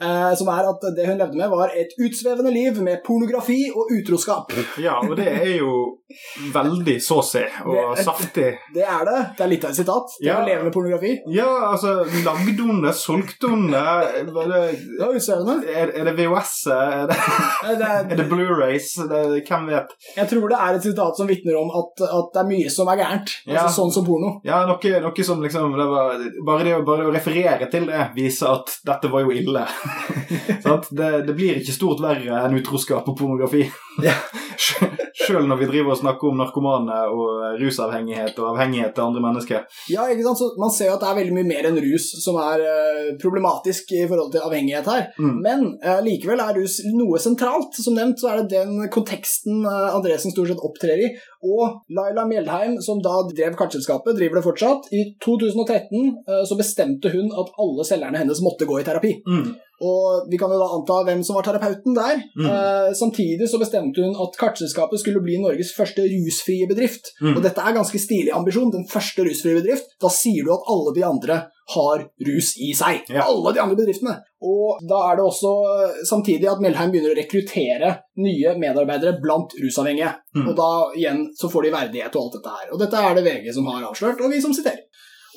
eh, 0.00 0.32
som 0.40 0.48
er 0.52 0.70
at 0.70 0.86
det 0.96 1.06
hun 1.08 1.18
levde 1.20 1.36
med, 1.36 1.50
var 1.52 1.72
et 1.76 1.92
utsvevende 2.00 2.52
liv 2.52 2.80
med 2.84 3.02
pornografi 3.06 3.66
og 3.74 3.92
utroskap. 3.98 4.52
Ja, 4.80 4.98
og 5.04 5.16
det 5.20 5.28
er 5.32 5.52
jo 5.58 5.72
veldig 6.52 6.96
såsig 7.02 7.44
og 7.64 7.96
Det- 7.96 8.04
saftig. 8.04 8.50
Det 8.74 8.82
er 8.84 9.04
det. 9.08 9.18
Det 9.38 9.44
er 9.44 9.48
litt 9.52 9.64
av 9.64 9.70
et 9.70 9.76
sitat. 9.76 10.16
Det 10.20 10.26
Ja. 10.26 10.40
å 10.40 10.46
leve 10.46 10.64
med 10.64 10.72
pornografi. 10.72 11.12
Ja, 11.32 11.48
altså 11.72 12.04
Lagde 12.24 12.56
hun 12.62 12.82
det? 12.82 12.94
Solgte 12.94 13.48
hun 13.48 13.70
det? 13.70 14.24
Det 14.26 15.08
utsvevende. 15.14 15.64
er, 15.68 15.92
er 16.00 16.04
det 16.04 16.16
VHS? 16.16 16.66
Er 16.72 17.06
det, 17.78 18.08
Det 18.10 18.16
det 18.18 18.28
Blu-rays? 18.30 18.90
Hvem 19.48 19.66
vet? 19.70 19.92
Jeg 20.22 20.30
tror 20.32 20.48
det 20.52 20.58
er 20.62 20.78
et 20.78 20.86
sitat 20.86 21.18
som 21.18 21.28
vitner 21.30 21.58
om 21.60 21.70
at, 21.82 22.02
at 22.06 22.30
det 22.34 22.42
er 22.42 22.48
mye 22.50 22.72
som 22.72 22.90
er 22.92 23.00
gærent. 23.02 23.34
Ja. 23.46 23.62
Altså 23.66 23.82
sånn 23.82 23.92
som 23.98 24.06
porno. 24.06 24.32
Ja, 24.46 24.62
noe, 24.68 24.94
noe 25.06 25.26
som 25.26 25.42
liksom 25.44 25.74
det 25.78 25.88
var, 25.92 26.22
bare, 26.46 26.66
det, 26.66 26.76
å- 26.78 26.84
det, 26.86 27.08
å 27.10 27.14
referere 27.14 27.68
til 27.72 27.86
det 27.90 28.06
viser 28.16 28.54
at 28.54 28.76
dette 28.86 29.10
var 29.12 29.26
jo 29.26 29.34
ille. 29.36 29.66
Det, 30.92 31.08
det 31.26 31.34
blir 31.36 31.58
ikke 31.60 31.72
stort 31.74 32.00
verre 32.02 32.38
enn 32.46 32.56
utroskap 32.58 33.06
og 33.08 33.16
pornografi. 33.18 33.62
Ja. 34.02 34.14
Sjøl 35.22 35.46
når 35.48 35.58
vi 35.60 35.68
driver 35.68 35.92
og 35.94 35.98
snakker 36.00 36.30
om 36.30 36.38
narkomane 36.40 36.96
og 37.12 37.58
rusavhengighet 37.60 38.38
og 38.40 38.52
avhengighet 38.54 38.94
til 38.96 39.04
andre 39.04 39.22
mennesker. 39.24 39.64
Ja, 39.92 40.06
ikke 40.10 40.24
sant? 40.26 40.40
Så 40.40 40.48
man 40.60 40.72
ser 40.74 40.88
jo 40.90 40.94
at 40.96 41.02
det 41.04 41.10
er 41.10 41.18
veldig 41.20 41.34
mye 41.36 41.48
mer 41.48 41.68
enn 41.68 41.80
rus 41.84 42.08
som 42.22 42.38
er 42.42 42.64
uh, 42.64 43.10
problematisk 43.22 43.92
i 43.98 44.04
forhold 44.08 44.32
til 44.34 44.44
avhengighet 44.46 44.88
her. 44.92 45.04
Mm. 45.20 45.34
Men 45.44 45.64
uh, 45.84 46.00
likevel 46.04 46.42
er 46.44 46.56
rus 46.58 46.78
noe 46.96 47.20
sentralt. 47.22 47.76
Som 47.82 47.96
nevnt 47.98 48.22
så 48.22 48.32
er 48.32 48.42
det 48.42 48.62
den 48.62 48.88
konteksten 48.92 49.62
uh, 49.66 49.92
Andresen 50.12 50.32
stort 50.32 50.48
sett 50.48 50.62
opptrer 50.62 51.00
i. 51.00 51.08
Og 51.48 51.82
Laila 51.96 52.26
Mjeldheim, 52.28 52.78
som 52.84 53.00
da 53.02 53.22
drev 53.28 53.56
kartselskapet, 53.58 54.16
driver 54.18 54.38
det 54.38 54.44
fortsatt. 54.44 54.88
I 54.92 55.16
2013 55.24 55.98
eh, 56.28 56.44
så 56.48 56.58
bestemte 56.58 57.12
hun 57.12 57.32
at 57.32 57.52
alle 57.62 57.86
selgerne 57.88 58.20
hennes 58.20 58.42
måtte 58.44 58.68
gå 58.68 58.80
i 58.80 58.86
terapi. 58.86 59.14
Mm. 59.26 59.54
Og 59.82 60.28
vi 60.30 60.38
kan 60.38 60.52
jo 60.52 60.60
da 60.60 60.68
anta 60.76 61.00
hvem 61.08 61.24
som 61.26 61.38
var 61.38 61.46
terapeuten 61.46 61.96
der. 61.96 62.20
Mm. 62.36 62.46
Eh, 62.46 62.90
samtidig 62.98 63.48
så 63.50 63.60
bestemte 63.62 64.04
hun 64.04 64.14
at 64.24 64.38
kartselskapet 64.38 65.02
skulle 65.02 65.24
bli 65.24 65.40
Norges 65.42 65.72
første 65.76 66.04
rusfrie 66.06 66.68
bedrift. 66.70 67.14
Mm. 67.22 67.36
Og 67.36 67.42
dette 67.46 67.64
er 67.64 67.78
ganske 67.78 68.02
stilig 68.02 68.34
ambisjon. 68.36 68.70
Den 68.74 68.86
første 68.90 69.26
rusfrie 69.26 69.58
bedrift. 69.58 69.96
Da 70.02 70.12
sier 70.12 70.46
du 70.46 70.54
at 70.54 70.70
alle 70.70 70.94
de 70.98 71.08
andre 71.08 71.42
har 71.74 72.04
rus 72.26 72.52
i 72.58 72.72
seg. 72.76 73.06
Ja. 73.08 73.26
Alle 73.28 73.52
de 73.54 73.62
andre 73.62 73.78
bedriftene. 73.78 74.16
Og 74.42 74.82
da 74.88 74.98
er 75.08 75.18
det 75.18 75.26
også 75.26 75.52
eh, 75.70 76.00
samtidig 76.08 76.48
at 76.50 76.62
Melheim 76.62 76.90
begynner 76.92 77.14
å 77.14 77.18
rekruttere 77.18 77.92
nye 78.22 78.54
medarbeidere 78.58 79.20
blant 79.22 79.54
rusavhengige. 79.62 80.10
Mm. 80.36 80.48
Og 80.48 80.56
da 80.58 80.70
igjen 80.98 81.22
så 81.38 81.50
får 81.52 81.68
de 81.68 81.74
verdighet 81.76 82.16
og 82.18 82.26
alt 82.26 82.38
dette 82.38 82.56
her. 82.56 82.72
Og 82.74 82.82
dette 82.82 83.04
er 83.06 83.18
det 83.18 83.26
VG 83.28 83.52
som 83.54 83.70
har 83.70 83.86
avslørt, 83.90 84.22
og 84.22 84.34
vi 84.34 84.42
som 84.42 84.54
siterer. 84.56 84.82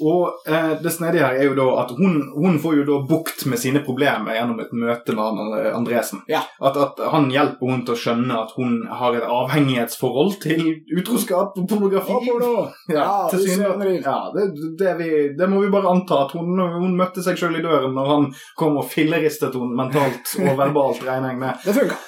Og 0.02 0.48
eh, 0.48 0.74
det 0.84 0.92
snedige 0.92 1.24
her 1.24 1.38
er 1.40 1.48
jo 1.50 1.56
da 1.58 1.66
at 1.84 1.94
hun, 1.96 2.18
hun 2.36 2.58
får 2.60 2.80
jo 2.80 2.86
da 2.90 2.98
bukt 3.08 3.46
med 3.50 3.60
sine 3.62 3.82
problemer 3.86 4.36
gjennom 4.36 4.60
et 4.64 4.74
møte 4.76 5.16
med 5.16 5.42
eh, 5.60 5.70
Andresen. 5.76 6.24
Ja. 6.32 6.42
At, 6.60 6.80
at 6.80 7.00
han 7.14 7.30
hjelper 7.34 7.72
hun 7.72 7.86
til 7.88 7.96
å 7.96 8.02
skjønne 8.02 8.40
at 8.46 8.56
hun 8.58 8.82
har 8.92 9.16
et 9.16 9.28
avhengighetsforhold 9.38 10.36
til 10.44 10.66
utroskap 10.98 11.56
og 11.60 11.70
pornografi. 11.70 12.18
Og 12.18 12.28
porno. 12.28 12.66
Ja, 12.92 13.08
til 13.32 13.46
ja 13.56 14.18
det, 14.36 14.50
det, 14.80 14.98
vi, 15.00 15.12
det 15.38 15.50
må 15.52 15.62
vi 15.64 15.72
bare 15.74 15.94
anta 15.94 16.26
at 16.26 16.36
hun, 16.36 16.60
hun 16.60 16.98
møtte 16.98 17.24
seg 17.26 17.40
sjøl 17.40 17.60
i 17.60 17.64
døren 17.66 17.96
når 17.96 18.12
han 18.12 18.28
kom 18.60 18.80
og 18.82 18.90
filleristet 18.92 19.56
henne 19.56 19.80
mentalt 19.80 20.36
og 20.42 20.54
verbalt, 20.60 21.04
regner 21.06 21.34
jeg 21.34 21.42
med. 21.42 21.66
Det 21.66 21.80
funka. 21.80 22.04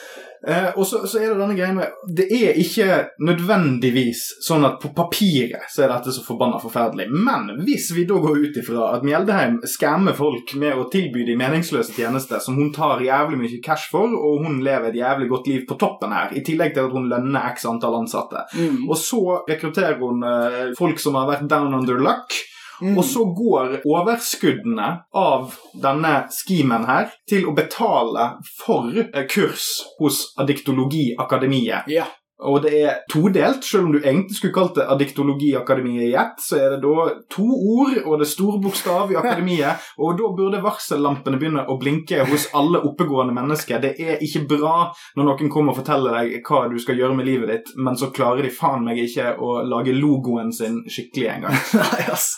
Eh, 0.48 0.68
og 0.78 0.86
så, 0.86 1.00
så 1.10 1.18
er 1.22 1.32
det 1.32 1.40
denne 1.40 1.56
greia 1.58 1.74
med 1.74 1.96
Det 2.18 2.28
er 2.30 2.58
ikke 2.62 2.98
nødvendigvis 3.26 4.22
sånn 4.46 4.66
at 4.68 4.78
på 4.82 4.92
papiret 4.96 5.66
så 5.74 5.86
er 5.86 5.92
dette 5.96 6.14
så 6.14 6.24
forbanna 6.26 6.60
forferdelig. 6.62 7.08
Men 7.14 7.50
hvis 7.66 7.90
vi 7.96 8.06
da 8.10 8.20
går 8.22 8.38
ut 8.46 8.60
ifra 8.62 8.92
at 8.98 9.06
Mjeldeheim 9.08 9.60
skammer 9.68 10.14
folk 10.18 10.54
med 10.62 10.78
å 10.78 10.88
tilby 10.94 11.26
de 11.28 11.38
meningsløse 11.40 11.96
tjenester 11.98 12.42
som 12.44 12.58
hun 12.60 12.70
tar 12.76 13.02
jævlig 13.06 13.40
mye 13.42 13.62
cash 13.66 13.90
for, 13.94 14.14
og 14.14 14.46
hun 14.46 14.60
lever 14.66 14.92
et 14.92 15.00
jævlig 15.02 15.30
godt 15.32 15.50
liv 15.52 15.66
på 15.70 15.78
toppen 15.82 16.14
her, 16.14 16.34
i 16.38 16.44
tillegg 16.46 16.76
til 16.76 16.86
at 16.88 16.94
hun 16.94 17.10
lønner 17.12 17.50
x 17.54 17.66
antall 17.70 17.98
ansatte, 18.04 18.46
Mm. 18.58 18.88
og 18.90 18.98
så 18.98 19.20
rekrutterer 19.48 19.98
hun 20.00 20.24
eh, 20.24 20.72
folk 20.78 21.00
som 21.02 21.16
har 21.18 21.28
vært 21.30 21.48
down 21.50 21.74
under 21.74 21.98
luck, 22.02 22.34
Mm. 22.82 22.98
og 22.98 23.06
så 23.06 23.24
går 23.34 23.80
overskuddene 23.88 24.90
av 25.18 25.56
denne 25.82 26.14
skimen 26.34 26.86
her 26.90 27.10
til 27.30 27.48
å 27.50 27.56
betale 27.58 28.30
for 28.60 28.94
eh, 29.02 29.26
kurs 29.30 29.70
hos 30.00 30.22
Adiktologiakademiet. 30.38 31.90
Ja. 31.92 32.06
Og 32.46 32.60
det 32.62 32.72
er 32.86 32.98
todelt, 33.10 33.64
selv 33.66 33.88
om 33.88 33.94
du 33.96 33.98
egentlig 33.98 34.36
skulle 34.38 34.54
kalt 34.54 34.76
det 34.78 34.86
Adiktologiakademiet 34.94 36.06
i 36.06 36.14
ett, 36.14 36.38
så 36.42 36.60
er 36.62 36.76
det 36.76 36.84
da 36.84 37.08
to 37.34 37.46
ord, 37.48 37.96
og 38.04 38.20
det 38.20 38.28
er 38.28 38.30
stor 38.30 38.60
bokstav 38.62 39.14
i 39.14 39.18
akademiet, 39.22 39.88
og 39.98 40.20
da 40.20 40.30
burde 40.38 40.62
varsellampene 40.62 41.40
begynne 41.42 41.66
å 41.66 41.78
blinke 41.82 42.22
hos 42.30 42.50
alle 42.58 42.84
oppegående 42.86 43.34
mennesker. 43.34 43.82
Det 43.82 43.96
er 43.98 44.22
ikke 44.22 44.44
bra 44.52 44.76
når 45.18 45.30
noen 45.32 45.50
kommer 45.54 45.74
og 45.74 45.80
forteller 45.80 46.20
deg 46.20 46.46
hva 46.46 46.68
du 46.70 46.78
skal 46.82 47.02
gjøre 47.02 47.18
med 47.18 47.26
livet 47.26 47.54
ditt, 47.54 47.72
men 47.82 47.98
så 47.98 48.12
klarer 48.14 48.46
de 48.46 48.54
faen 48.54 48.86
meg 48.86 49.02
ikke 49.02 49.34
å 49.42 49.64
lage 49.66 49.98
logoen 49.98 50.54
sin 50.54 50.84
skikkelig 50.86 51.32
engang. 51.40 51.58
Nei, 51.82 52.06
ass. 52.14 52.30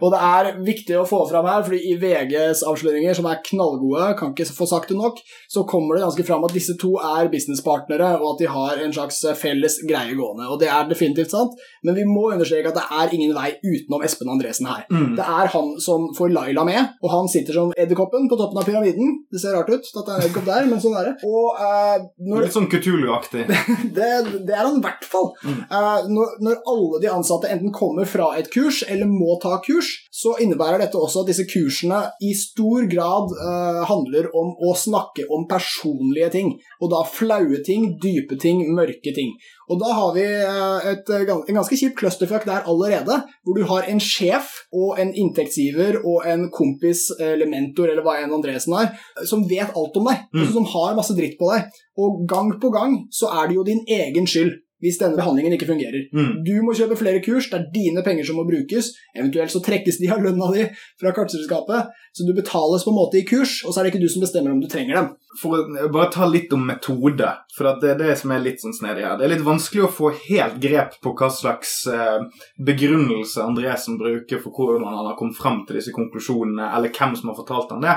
Og 0.00 0.10
det 0.10 0.24
er 0.32 0.50
viktig 0.66 0.98
å 0.98 1.06
få 1.06 1.22
fram 1.30 1.46
her, 1.46 1.62
fordi 1.62 1.92
i 1.92 1.94
VGs 2.02 2.64
avsløringer, 2.66 3.14
som 3.14 3.30
er 3.30 3.38
knallgode, 3.46 4.10
kan 4.18 4.34
ikke 4.34 4.50
få 4.50 4.66
sagt 4.66 4.90
det 4.90 4.98
nok, 4.98 5.22
så 5.46 5.62
kommer 5.68 5.94
det 5.94 6.04
ganske 6.08 6.26
fram 6.26 6.42
at 6.50 6.58
disse 6.58 6.74
to 6.80 6.96
er 6.98 7.30
businesspartnere, 7.30 8.16
og 8.18 8.34
at 8.34 8.42
de 8.42 8.50
har 8.50 8.82
en 8.82 8.98
slags 8.98 9.22
felles 9.44 9.78
greie 9.88 10.16
gående. 10.16 10.48
Og 10.50 10.60
det 10.62 10.70
er 10.72 10.88
definitivt 10.90 11.34
sant, 11.34 11.54
men 11.84 11.96
vi 11.98 12.06
må 12.08 12.30
understreke 12.32 12.72
at 12.72 12.78
det 12.78 12.86
er 13.00 13.14
ingen 13.16 13.34
vei 13.36 13.50
utenom 13.62 14.04
Espen 14.06 14.32
Andresen 14.32 14.68
her. 14.70 14.86
Mm. 14.90 15.14
Det 15.18 15.26
er 15.26 15.52
han 15.54 15.74
som 15.84 16.08
får 16.16 16.32
Laila 16.34 16.64
med, 16.66 16.96
og 17.04 17.12
han 17.12 17.30
sitter 17.30 17.58
som 17.58 17.74
edderkoppen 17.78 18.28
på 18.30 18.38
toppen 18.40 18.60
av 18.60 18.68
pyramiden. 18.68 19.18
Det 19.32 19.42
ser 19.42 19.56
rart 19.56 19.70
ut, 19.72 19.84
at 19.84 20.00
det 20.00 20.14
er 20.14 20.16
en 20.16 20.26
edderkopp 20.26 20.48
der, 20.48 20.68
men 20.70 20.82
sånn 20.82 20.96
er 20.98 21.10
det. 21.10 21.14
Og 21.28 21.60
uh, 21.60 22.08
når 22.30 22.46
Litt 22.46 22.56
sånn 22.56 22.70
Kutulu-aktig. 22.72 23.46
det, 23.98 24.10
det 24.48 24.56
er 24.56 24.64
han 24.64 24.80
i 24.80 24.84
hvert 24.84 25.06
fall. 25.08 25.30
Eh, 25.44 26.06
når, 26.10 26.36
når 26.44 26.60
alle 26.70 27.00
de 27.02 27.10
ansatte 27.12 27.50
enten 27.52 27.72
kommer 27.74 28.08
fra 28.08 28.30
et 28.38 28.50
kurs 28.52 28.82
eller 28.88 29.10
må 29.10 29.38
ta 29.42 29.56
kurs, 29.64 29.90
så 30.14 30.36
innebærer 30.42 30.82
dette 30.82 31.00
også 31.00 31.24
at 31.24 31.30
disse 31.32 31.46
kursene 31.50 32.00
i 32.24 32.32
stor 32.38 32.88
grad 32.90 33.34
uh, 33.38 33.82
handler 33.88 34.30
om 34.36 34.54
å 34.64 34.74
snakke 34.78 35.28
om 35.32 35.46
personlige 35.50 36.30
ting. 36.34 36.54
Og 36.80 36.92
da 36.92 37.02
flaue 37.08 37.60
ting, 37.66 37.94
dype 38.02 38.38
ting, 38.40 38.64
mørke 38.76 39.14
ting. 39.16 39.33
Og 39.70 39.80
da 39.80 39.92
har 39.96 40.10
vi 40.16 40.24
eh, 40.24 40.88
et, 40.92 41.10
eh, 41.10 41.24
en 41.30 41.58
ganske 41.58 41.78
kjip 41.80 41.96
clusterfuck 41.98 42.44
der 42.48 42.66
allerede, 42.68 43.20
hvor 43.44 43.56
du 43.56 43.62
har 43.70 43.88
en 43.88 44.00
sjef 44.00 44.50
og 44.72 44.98
en 45.00 45.14
inntektsgiver 45.14 46.00
og 46.04 46.26
en 46.28 46.48
kompis 46.54 47.06
eller 47.20 47.48
mentor 47.48 47.88
eller 47.92 48.04
hva 48.04 48.18
enn 48.22 48.34
Andresen 48.34 48.76
er, 48.80 48.92
som 49.24 49.46
vet 49.48 49.72
alt 49.74 49.96
om 50.00 50.10
deg, 50.10 50.26
Mm. 50.34 50.52
som 50.52 50.64
har 50.74 50.96
masse 50.96 51.14
dritt 51.16 51.38
på 51.38 51.48
deg. 51.52 51.70
Og 51.96 52.26
gang 52.28 52.50
på 52.60 52.70
gang 52.74 52.96
så 53.12 53.30
er 53.30 53.48
det 53.48 53.56
jo 53.56 53.64
din 53.64 53.84
egen 53.88 54.26
skyld 54.26 54.52
hvis 54.84 55.00
denne 55.00 55.16
behandlingen 55.16 55.56
ikke 55.56 55.70
fungerer. 55.70 56.06
Mm. 56.12 56.44
Du 56.44 56.54
må 56.64 56.74
kjøpe 56.76 56.98
flere 57.00 57.22
kurs, 57.24 57.48
det 57.48 57.60
er 57.60 57.68
dine 57.72 58.04
penger 58.04 58.28
som 58.28 58.36
må 58.36 58.44
brukes. 58.48 58.92
Eventuelt 59.16 59.52
så 59.54 59.62
trekkes 59.64 60.00
de 60.02 60.10
av 60.12 60.20
lønna 60.20 60.50
di 60.52 60.66
fra 61.00 61.14
kartselskapet, 61.16 61.94
så 62.14 62.26
du 62.26 62.34
betales 62.36 62.84
på 62.84 62.92
en 62.92 62.98
måte 62.98 63.18
i 63.18 63.24
kurs, 63.26 63.62
og 63.64 63.72
så 63.72 63.80
er 63.80 63.86
det 63.86 63.94
ikke 63.94 64.04
du 64.04 64.10
som 64.12 64.24
bestemmer 64.26 64.52
om 64.52 64.60
du 64.60 64.68
trenger 64.70 65.00
dem. 65.00 65.12
For 65.40 65.56
å 65.56 65.88
bare 65.90 66.12
ta 66.14 66.28
litt 66.30 66.52
om 66.54 66.62
metode, 66.68 67.30
for 67.56 67.80
det 67.80 67.94
er 67.94 67.98
det 67.98 68.12
som 68.20 68.30
er 68.30 68.44
litt 68.44 68.62
sånn 68.62 68.76
snedig 68.76 69.02
her. 69.02 69.16
Det 69.18 69.26
er 69.26 69.32
litt 69.32 69.46
vanskelig 69.46 69.86
å 69.86 69.90
få 69.90 70.12
helt 70.28 70.60
grep 70.62 71.00
på 71.02 71.14
hva 71.18 71.30
slags 71.32 71.72
eh, 71.90 72.44
begrunnelse 72.62 73.42
Andresen 73.42 73.98
bruker 73.98 74.42
for 74.44 74.54
hvordan 74.54 74.86
han 74.86 75.08
har 75.08 75.16
kommet 75.18 75.40
frem 75.40 75.64
til 75.66 75.80
disse 75.80 75.94
konklusjonene, 75.96 76.68
eller 76.76 76.94
hvem 76.94 77.16
som 77.18 77.32
har 77.32 77.40
fortalt 77.40 77.74
han 77.74 77.82
det. 77.82 77.96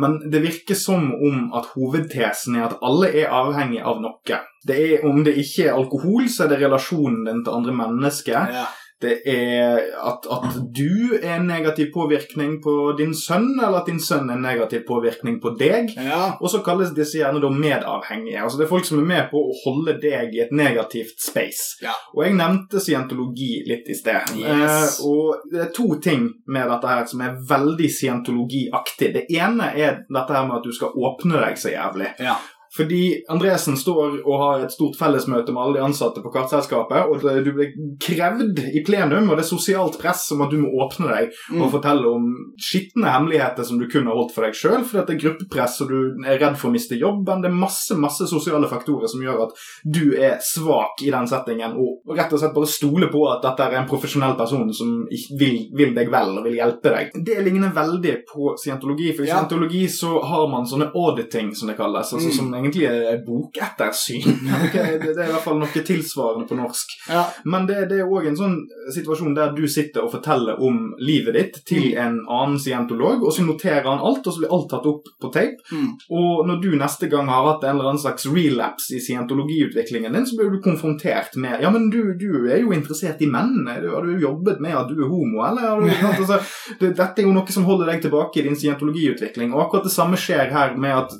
Men 0.00 0.20
det 0.32 0.44
virker 0.46 0.78
som 0.78 1.10
om 1.12 1.50
at 1.58 1.74
hovedtesen 1.74 2.56
er 2.56 2.70
at 2.70 2.78
alle 2.84 3.12
er 3.12 3.34
avhengig 3.36 3.82
av 3.84 4.00
noe. 4.04 4.40
Det 4.68 4.80
er, 4.84 5.06
om 5.08 5.22
det 5.24 5.38
ikke 5.40 5.68
er 5.68 5.78
alkohol, 5.78 6.28
så 6.32 6.44
er 6.44 6.54
det 6.54 6.60
relasjonen 6.64 7.24
din 7.28 7.42
til 7.46 7.56
andre 7.60 7.74
mennesker. 7.80 8.52
Ja. 8.54 8.68
Det 9.02 9.20
er 9.30 9.76
at, 10.10 10.26
at 10.26 10.56
du 10.74 11.14
er 11.22 11.36
en 11.36 11.46
negativ 11.46 11.92
påvirkning 11.94 12.56
på 12.62 12.72
din 12.98 13.12
sønn, 13.14 13.52
eller 13.54 13.78
at 13.78 13.86
din 13.86 14.00
sønn 14.02 14.26
er 14.26 14.34
en 14.34 14.42
negativ 14.42 14.82
påvirkning 14.88 15.36
på 15.42 15.52
deg. 15.60 15.92
Ja. 15.94 16.32
Og 16.40 16.50
så 16.50 16.64
kalles 16.66 16.90
disse 16.96 17.20
gjerne 17.20 17.38
da 17.42 17.50
medavhengige. 17.54 18.42
Altså 18.42 18.58
Det 18.58 18.66
er 18.66 18.72
folk 18.72 18.88
som 18.88 18.98
er 18.98 19.06
med 19.12 19.30
på 19.30 19.38
å 19.38 19.54
holde 19.62 19.94
deg 20.02 20.34
i 20.34 20.42
et 20.42 20.50
negativt 20.50 21.22
space. 21.22 21.78
Ja. 21.84 21.94
Og 22.16 22.24
jeg 22.26 22.34
nevnte 22.40 22.82
scientologi 22.82 23.62
litt 23.70 23.86
i 23.86 23.98
sted. 24.00 24.34
Yes. 24.34 24.98
Eh, 24.98 25.06
og 25.06 25.46
det 25.52 25.62
er 25.68 25.72
to 25.78 25.92
ting 26.02 26.32
med 26.50 26.66
dette 26.74 26.90
her 26.90 27.06
som 27.06 27.22
er 27.22 27.38
veldig 27.54 27.94
scientologiaktig. 28.00 29.14
Det 29.14 29.26
ene 29.38 29.72
er 29.78 30.02
dette 30.08 30.34
her 30.34 30.50
med 30.50 30.58
at 30.58 30.66
du 30.66 30.74
skal 30.74 30.98
åpne 30.98 31.38
deg 31.46 31.60
så 31.60 31.70
jævlig. 31.70 32.16
Ja. 32.18 32.40
Fordi 32.78 33.24
Andresen 33.28 33.76
står 33.76 34.20
og 34.24 34.34
har 34.42 34.64
et 34.64 34.72
stort 34.74 34.94
fellesmøte 34.98 35.50
med 35.54 35.62
alle 35.64 35.78
de 35.80 35.84
ansatte 35.88 36.22
på 36.22 36.30
kartselskapet, 36.34 37.08
og 37.10 37.20
det- 37.22 37.44
du 37.44 37.52
blir 37.56 37.72
krevd 38.00 38.60
i 38.74 38.82
plenum, 38.86 39.30
og 39.30 39.36
det 39.36 39.44
er 39.44 39.56
sosialt 39.56 39.98
press 40.00 40.30
om 40.32 40.42
at 40.42 40.50
du 40.50 40.58
må 40.62 40.70
åpne 40.84 41.08
deg 41.08 41.32
Mm. 41.50 41.62
og 41.62 41.72
fortelle 41.72 42.06
om 42.06 42.24
skitne 42.60 43.10
hemmeligheter 43.10 43.64
som 43.64 43.78
du 43.78 43.86
kun 43.88 44.06
har 44.06 44.14
holdt 44.14 44.32
for 44.34 44.42
deg 44.44 44.54
sjøl, 44.54 44.84
fordi 44.84 45.06
det 45.06 45.14
er 45.16 45.22
gruppepress, 45.28 45.80
og 45.82 45.88
du 45.88 46.14
er 46.26 46.38
redd 46.38 46.56
for 46.56 46.68
å 46.68 46.72
miste 46.72 46.98
jobben. 46.98 47.42
Det 47.42 47.50
er 47.50 47.54
masse 47.54 47.96
masse 47.98 48.26
sosiale 48.28 48.68
faktorer 48.68 49.08
som 49.08 49.20
gjør 49.20 49.42
at 49.48 49.52
du 49.90 50.14
er 50.16 50.38
svak 50.40 51.02
i 51.02 51.10
den 51.10 51.26
settingen, 51.26 51.74
og 51.76 52.16
rett 52.16 52.32
og 52.32 52.38
slett 52.40 52.54
bare 52.54 52.66
stole 52.66 53.08
på 53.10 53.24
at 53.32 53.42
dette 53.42 53.60
er 53.66 53.78
en 53.80 53.88
profesjonell 53.88 54.36
person 54.36 54.72
som 54.72 55.06
vil, 55.38 55.68
vil 55.74 55.94
deg 55.94 56.10
vel 56.10 56.38
og 56.38 56.44
vil 56.44 56.56
hjelpe 56.56 56.82
deg. 56.94 57.10
Det 57.24 57.44
ligner 57.44 57.72
veldig 57.72 58.22
på 58.32 58.54
scientologi, 58.58 59.14
for 59.16 59.22
i 59.24 59.26
Ja. 59.26 59.36
scientologi 59.40 59.84
så 59.88 60.22
har 60.22 60.46
man 60.48 60.64
sånne 60.64 60.92
auditing, 60.94 61.54
som 61.54 61.68
det 61.68 61.76
kalles, 61.76 62.12
altså 62.12 62.28
Mm. 62.28 62.32
som 62.36 62.50
egentlig 62.68 62.86
er 62.86 63.24
bokettersyn. 63.26 64.46
Okay, 64.68 64.98
det, 64.98 65.14
det 65.14 65.22
er 65.22 65.30
i 65.30 65.32
hvert 65.32 65.44
fall 65.44 65.58
noe 65.60 65.82
tilsvarende 65.86 66.46
på 66.48 66.56
norsk. 66.58 66.90
Ja. 67.08 67.22
Men 67.48 67.66
det, 67.68 67.86
det 67.92 68.00
er 68.02 68.10
òg 68.10 68.26
en 68.28 68.36
sånn 68.36 68.56
situasjon 68.92 69.36
der 69.36 69.52
du 69.56 69.62
sitter 69.70 70.04
og 70.04 70.12
forteller 70.12 70.58
om 70.64 70.94
livet 71.00 71.36
ditt 71.36 71.58
til 71.68 71.94
en 72.00 72.18
annen 72.24 72.58
scientolog, 72.60 73.22
og 73.22 73.32
så 73.34 73.44
noterer 73.46 73.86
han 73.86 74.02
alt, 74.02 74.26
og 74.26 74.34
så 74.34 74.42
blir 74.42 74.54
alt 74.54 74.68
tatt 74.72 74.88
opp 74.88 75.08
på 75.22 75.30
tape. 75.34 75.62
Mm. 75.72 75.92
Og 76.18 76.42
når 76.48 76.60
du 76.64 76.68
neste 76.80 77.08
gang 77.12 77.30
har 77.30 77.46
hatt 77.46 77.64
en 77.64 77.76
eller 77.76 77.92
annen 77.92 78.02
slags 78.02 78.26
relapse 78.28 78.96
i 78.96 79.02
scientologiutviklingen 79.04 80.16
din, 80.16 80.26
så 80.28 80.38
blir 80.38 80.52
du 80.52 80.60
konfrontert 80.64 81.38
med 81.40 81.62
Ja, 81.62 81.70
men 81.74 81.88
du, 81.94 82.14
du 82.18 82.48
er 82.50 82.62
jo 82.62 82.74
interessert 82.76 83.22
i 83.24 83.30
mennene. 83.30 83.78
Har 83.88 84.04
du 84.04 84.18
jobbet 84.20 84.60
med 84.64 84.76
at 84.76 84.90
du 84.90 84.98
er 84.98 85.12
homo, 85.12 85.44
eller? 85.46 85.70
Har 85.70 85.84
du, 85.84 85.92
altså, 86.10 86.40
det, 86.80 86.92
dette 86.98 87.22
er 87.22 87.28
jo 87.28 87.36
noe 87.36 87.54
som 87.54 87.68
holder 87.68 87.92
deg 87.92 88.04
tilbake 88.04 88.40
i 88.42 88.46
din 88.48 88.58
scientologiutvikling. 88.58 89.54
Og 89.54 89.66
akkurat 89.66 89.88
det 89.88 89.94
samme 89.94 90.18
skjer 90.20 90.52
her 90.52 90.76
med 90.80 90.96
at 91.04 91.16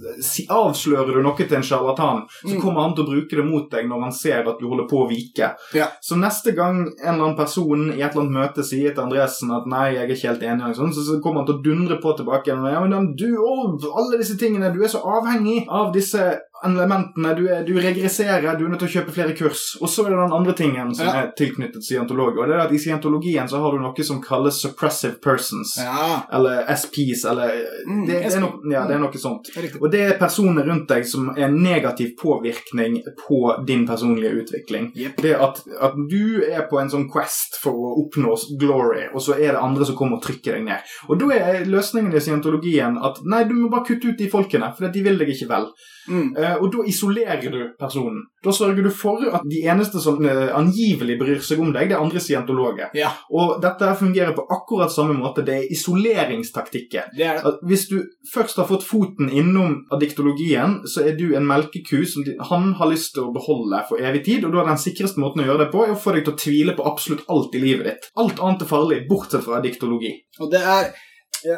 avslører 0.52 1.14
du 1.14 1.22
noe 1.24 1.27
til 1.36 1.56
en 1.56 1.62
sjarlatan, 1.62 2.22
så 2.46 2.54
Mm. 2.54 2.60
kommer 2.62 2.80
han 2.80 2.94
til 2.94 3.04
å 3.04 3.08
bruke 3.10 3.36
det 3.36 3.44
mot 3.44 3.70
deg 3.70 3.86
når 3.88 4.00
han 4.02 4.12
ser 4.12 4.48
at 4.48 4.58
du 4.58 4.66
holder 4.68 4.86
på 4.88 5.04
å 5.04 5.08
vike. 5.10 5.54
Ja. 5.74 5.86
Så 6.00 6.16
neste 6.16 6.54
gang 6.56 6.86
en 7.04 7.14
eller 7.14 7.24
annen 7.24 7.36
person 7.36 7.92
i 7.92 8.00
et 8.00 8.12
eller 8.14 8.22
annet 8.26 8.38
møte 8.56 8.64
sier 8.64 8.94
til 8.94 9.04
Andresen 9.04 9.50
at 9.54 9.66
nei, 9.66 9.94
jeg 9.94 10.02
er 10.08 10.14
ikke 10.14 10.28
helt 10.28 10.42
enig, 10.42 10.74
sånn, 10.76 10.92
så, 10.94 11.04
så 11.04 11.20
kommer 11.22 11.40
han 11.44 11.46
til 11.46 11.56
å 11.58 11.62
dundre 11.62 12.00
på 12.00 12.16
tilbake 12.16 12.46
igjen. 12.48 12.64
Ja, 12.72 12.80
men 12.80 13.14
du, 13.16 13.36
å, 13.36 13.78
alle 13.96 14.18
disse 14.18 14.38
tingene, 14.38 14.72
du 14.72 14.82
er 14.82 14.88
så 14.88 15.02
avhengig 15.04 15.66
av 15.68 15.92
disse 15.92 16.38
elementene. 16.66 17.34
Du, 17.38 17.44
er, 17.48 17.62
du 17.66 17.74
regresserer, 17.80 18.56
du 18.58 18.64
er 18.66 18.68
nødt 18.72 18.80
til 18.82 18.88
å 18.88 18.94
kjøpe 18.98 19.14
flere 19.14 19.34
kurs. 19.38 19.76
Og 19.82 19.88
så 19.90 20.04
er 20.06 20.10
det 20.14 20.18
den 20.22 20.36
andre 20.38 20.54
tingen 20.58 20.94
som 20.94 21.06
Ja. 21.06 21.14
er 21.22 21.32
tilknyttet 21.38 21.84
scientolog, 21.84 22.38
og 22.38 22.48
det 22.48 22.56
er 22.56 22.64
at 22.66 22.72
i 22.72 22.78
scientologien 22.82 23.48
så 23.48 23.60
har 23.62 23.72
du 23.72 23.78
noe 23.82 24.04
som 24.04 24.20
kalles 24.22 24.60
suppressive 24.62 25.20
persons. 25.22 25.76
ja. 25.78 26.22
Eller 26.32 26.64
SPs, 26.74 27.24
eller 27.30 27.52
Mm, 27.86 28.06
det, 28.06 28.14
det, 28.22 28.34
er 28.36 28.40
no, 28.40 28.48
ja, 28.72 28.86
det 28.88 28.94
er 28.96 28.98
noe 29.00 29.18
sånt. 29.18 29.48
Riktig. 29.56 29.80
Og 29.82 29.90
det 29.92 30.00
er 30.04 30.18
personer 30.18 30.64
rundt 30.66 30.88
deg 30.88 31.06
som 31.06 31.30
er 31.36 31.48
negativ 31.48 32.16
påvirkning 32.20 32.98
på 33.26 33.64
din 33.66 33.86
personlige 33.86 34.42
utvikling. 34.42 34.90
Yep. 34.96 35.16
Det 35.22 35.34
at, 35.34 35.62
at 35.80 35.94
du 36.10 36.42
er 36.44 36.66
på 36.70 36.80
en 36.80 36.90
sånn 36.90 37.08
quest 37.10 37.56
for 37.62 37.72
å 37.72 37.92
oppnå 38.04 38.34
glory, 38.60 39.06
og 39.14 39.22
så 39.24 39.36
er 39.38 39.52
det 39.54 39.62
andre 39.62 39.86
som 39.88 39.96
kommer 39.96 40.18
og 40.18 40.24
trykker 40.26 40.58
deg 40.58 40.64
ned. 40.68 40.92
Og 41.08 41.18
da 41.20 41.30
er 41.36 41.64
løsningen 41.68 42.14
i 42.14 42.20
scientologien 42.20 42.98
at 43.04 43.22
nei, 43.24 43.44
du 43.48 43.54
må 43.54 43.70
bare 43.72 43.86
kutte 43.88 44.10
ut 44.12 44.18
de 44.18 44.28
folkene, 44.32 44.72
for 44.76 44.88
de 44.92 45.02
vil 45.06 45.18
deg 45.20 45.32
ikke 45.34 45.48
vel. 45.50 45.68
Mm. 46.08 46.28
Eh, 46.36 46.47
og 46.56 46.72
da 46.72 46.84
isolerer 46.88 47.50
du 47.52 47.60
personen. 47.78 48.24
Da 48.44 48.52
sørger 48.54 48.86
du 48.86 48.90
for 48.94 49.24
at 49.34 49.44
de 49.50 49.60
eneste 49.66 50.00
som 50.00 50.20
eh, 50.24 50.48
angivelig 50.54 51.18
bryr 51.20 51.40
seg 51.44 51.60
om 51.62 51.72
deg, 51.74 51.90
det 51.90 51.96
er 51.96 52.02
andre 52.04 52.22
scientologer. 52.22 52.92
Ja, 52.96 53.10
Og 53.34 53.58
dette 53.62 53.90
fungerer 53.98 54.34
på 54.36 54.46
akkurat 54.54 54.92
samme 54.94 55.16
måte. 55.18 55.42
Det 55.46 55.56
er 55.56 55.72
isoleringstaktikken. 55.74 57.10
det 57.16 57.26
er 57.26 57.42
det. 57.42 57.54
Hvis 57.68 57.88
du 57.88 57.98
først 58.32 58.56
har 58.56 58.68
fått 58.70 58.86
foten 58.86 59.30
innom 59.30 59.84
addiktologien, 59.94 60.80
så 60.86 61.04
er 61.08 61.16
du 61.18 61.34
en 61.36 61.46
melkeku 61.48 62.04
som 62.06 62.24
han 62.50 62.72
har 62.78 62.92
lyst 62.92 63.14
til 63.16 63.26
å 63.26 63.34
beholde 63.34 63.82
for 63.88 64.00
evig 64.00 64.24
tid, 64.24 64.44
og 64.44 64.54
da 64.54 64.62
er 64.62 64.72
den 64.72 64.82
sikreste 64.82 65.20
måten 65.20 65.42
å 65.42 65.48
gjøre 65.48 65.64
det 65.66 65.72
på, 65.74 65.84
er 65.84 65.96
å 65.96 66.00
få 66.00 66.14
deg 66.16 66.26
til 66.26 66.36
å 66.36 66.40
tvile 66.44 66.76
på 66.78 66.86
absolutt 66.88 67.26
alt 67.28 67.54
i 67.58 67.62
livet 67.62 67.90
ditt. 67.90 68.10
Alt 68.18 68.40
annet 68.40 68.64
er 68.64 68.70
farlig, 68.70 69.02
bortsett 69.10 69.44
fra 69.44 69.58
addiktologi. 69.58 70.14
Og 70.40 70.50
det 70.52 70.62
er 70.62 70.92
eh, 70.92 71.07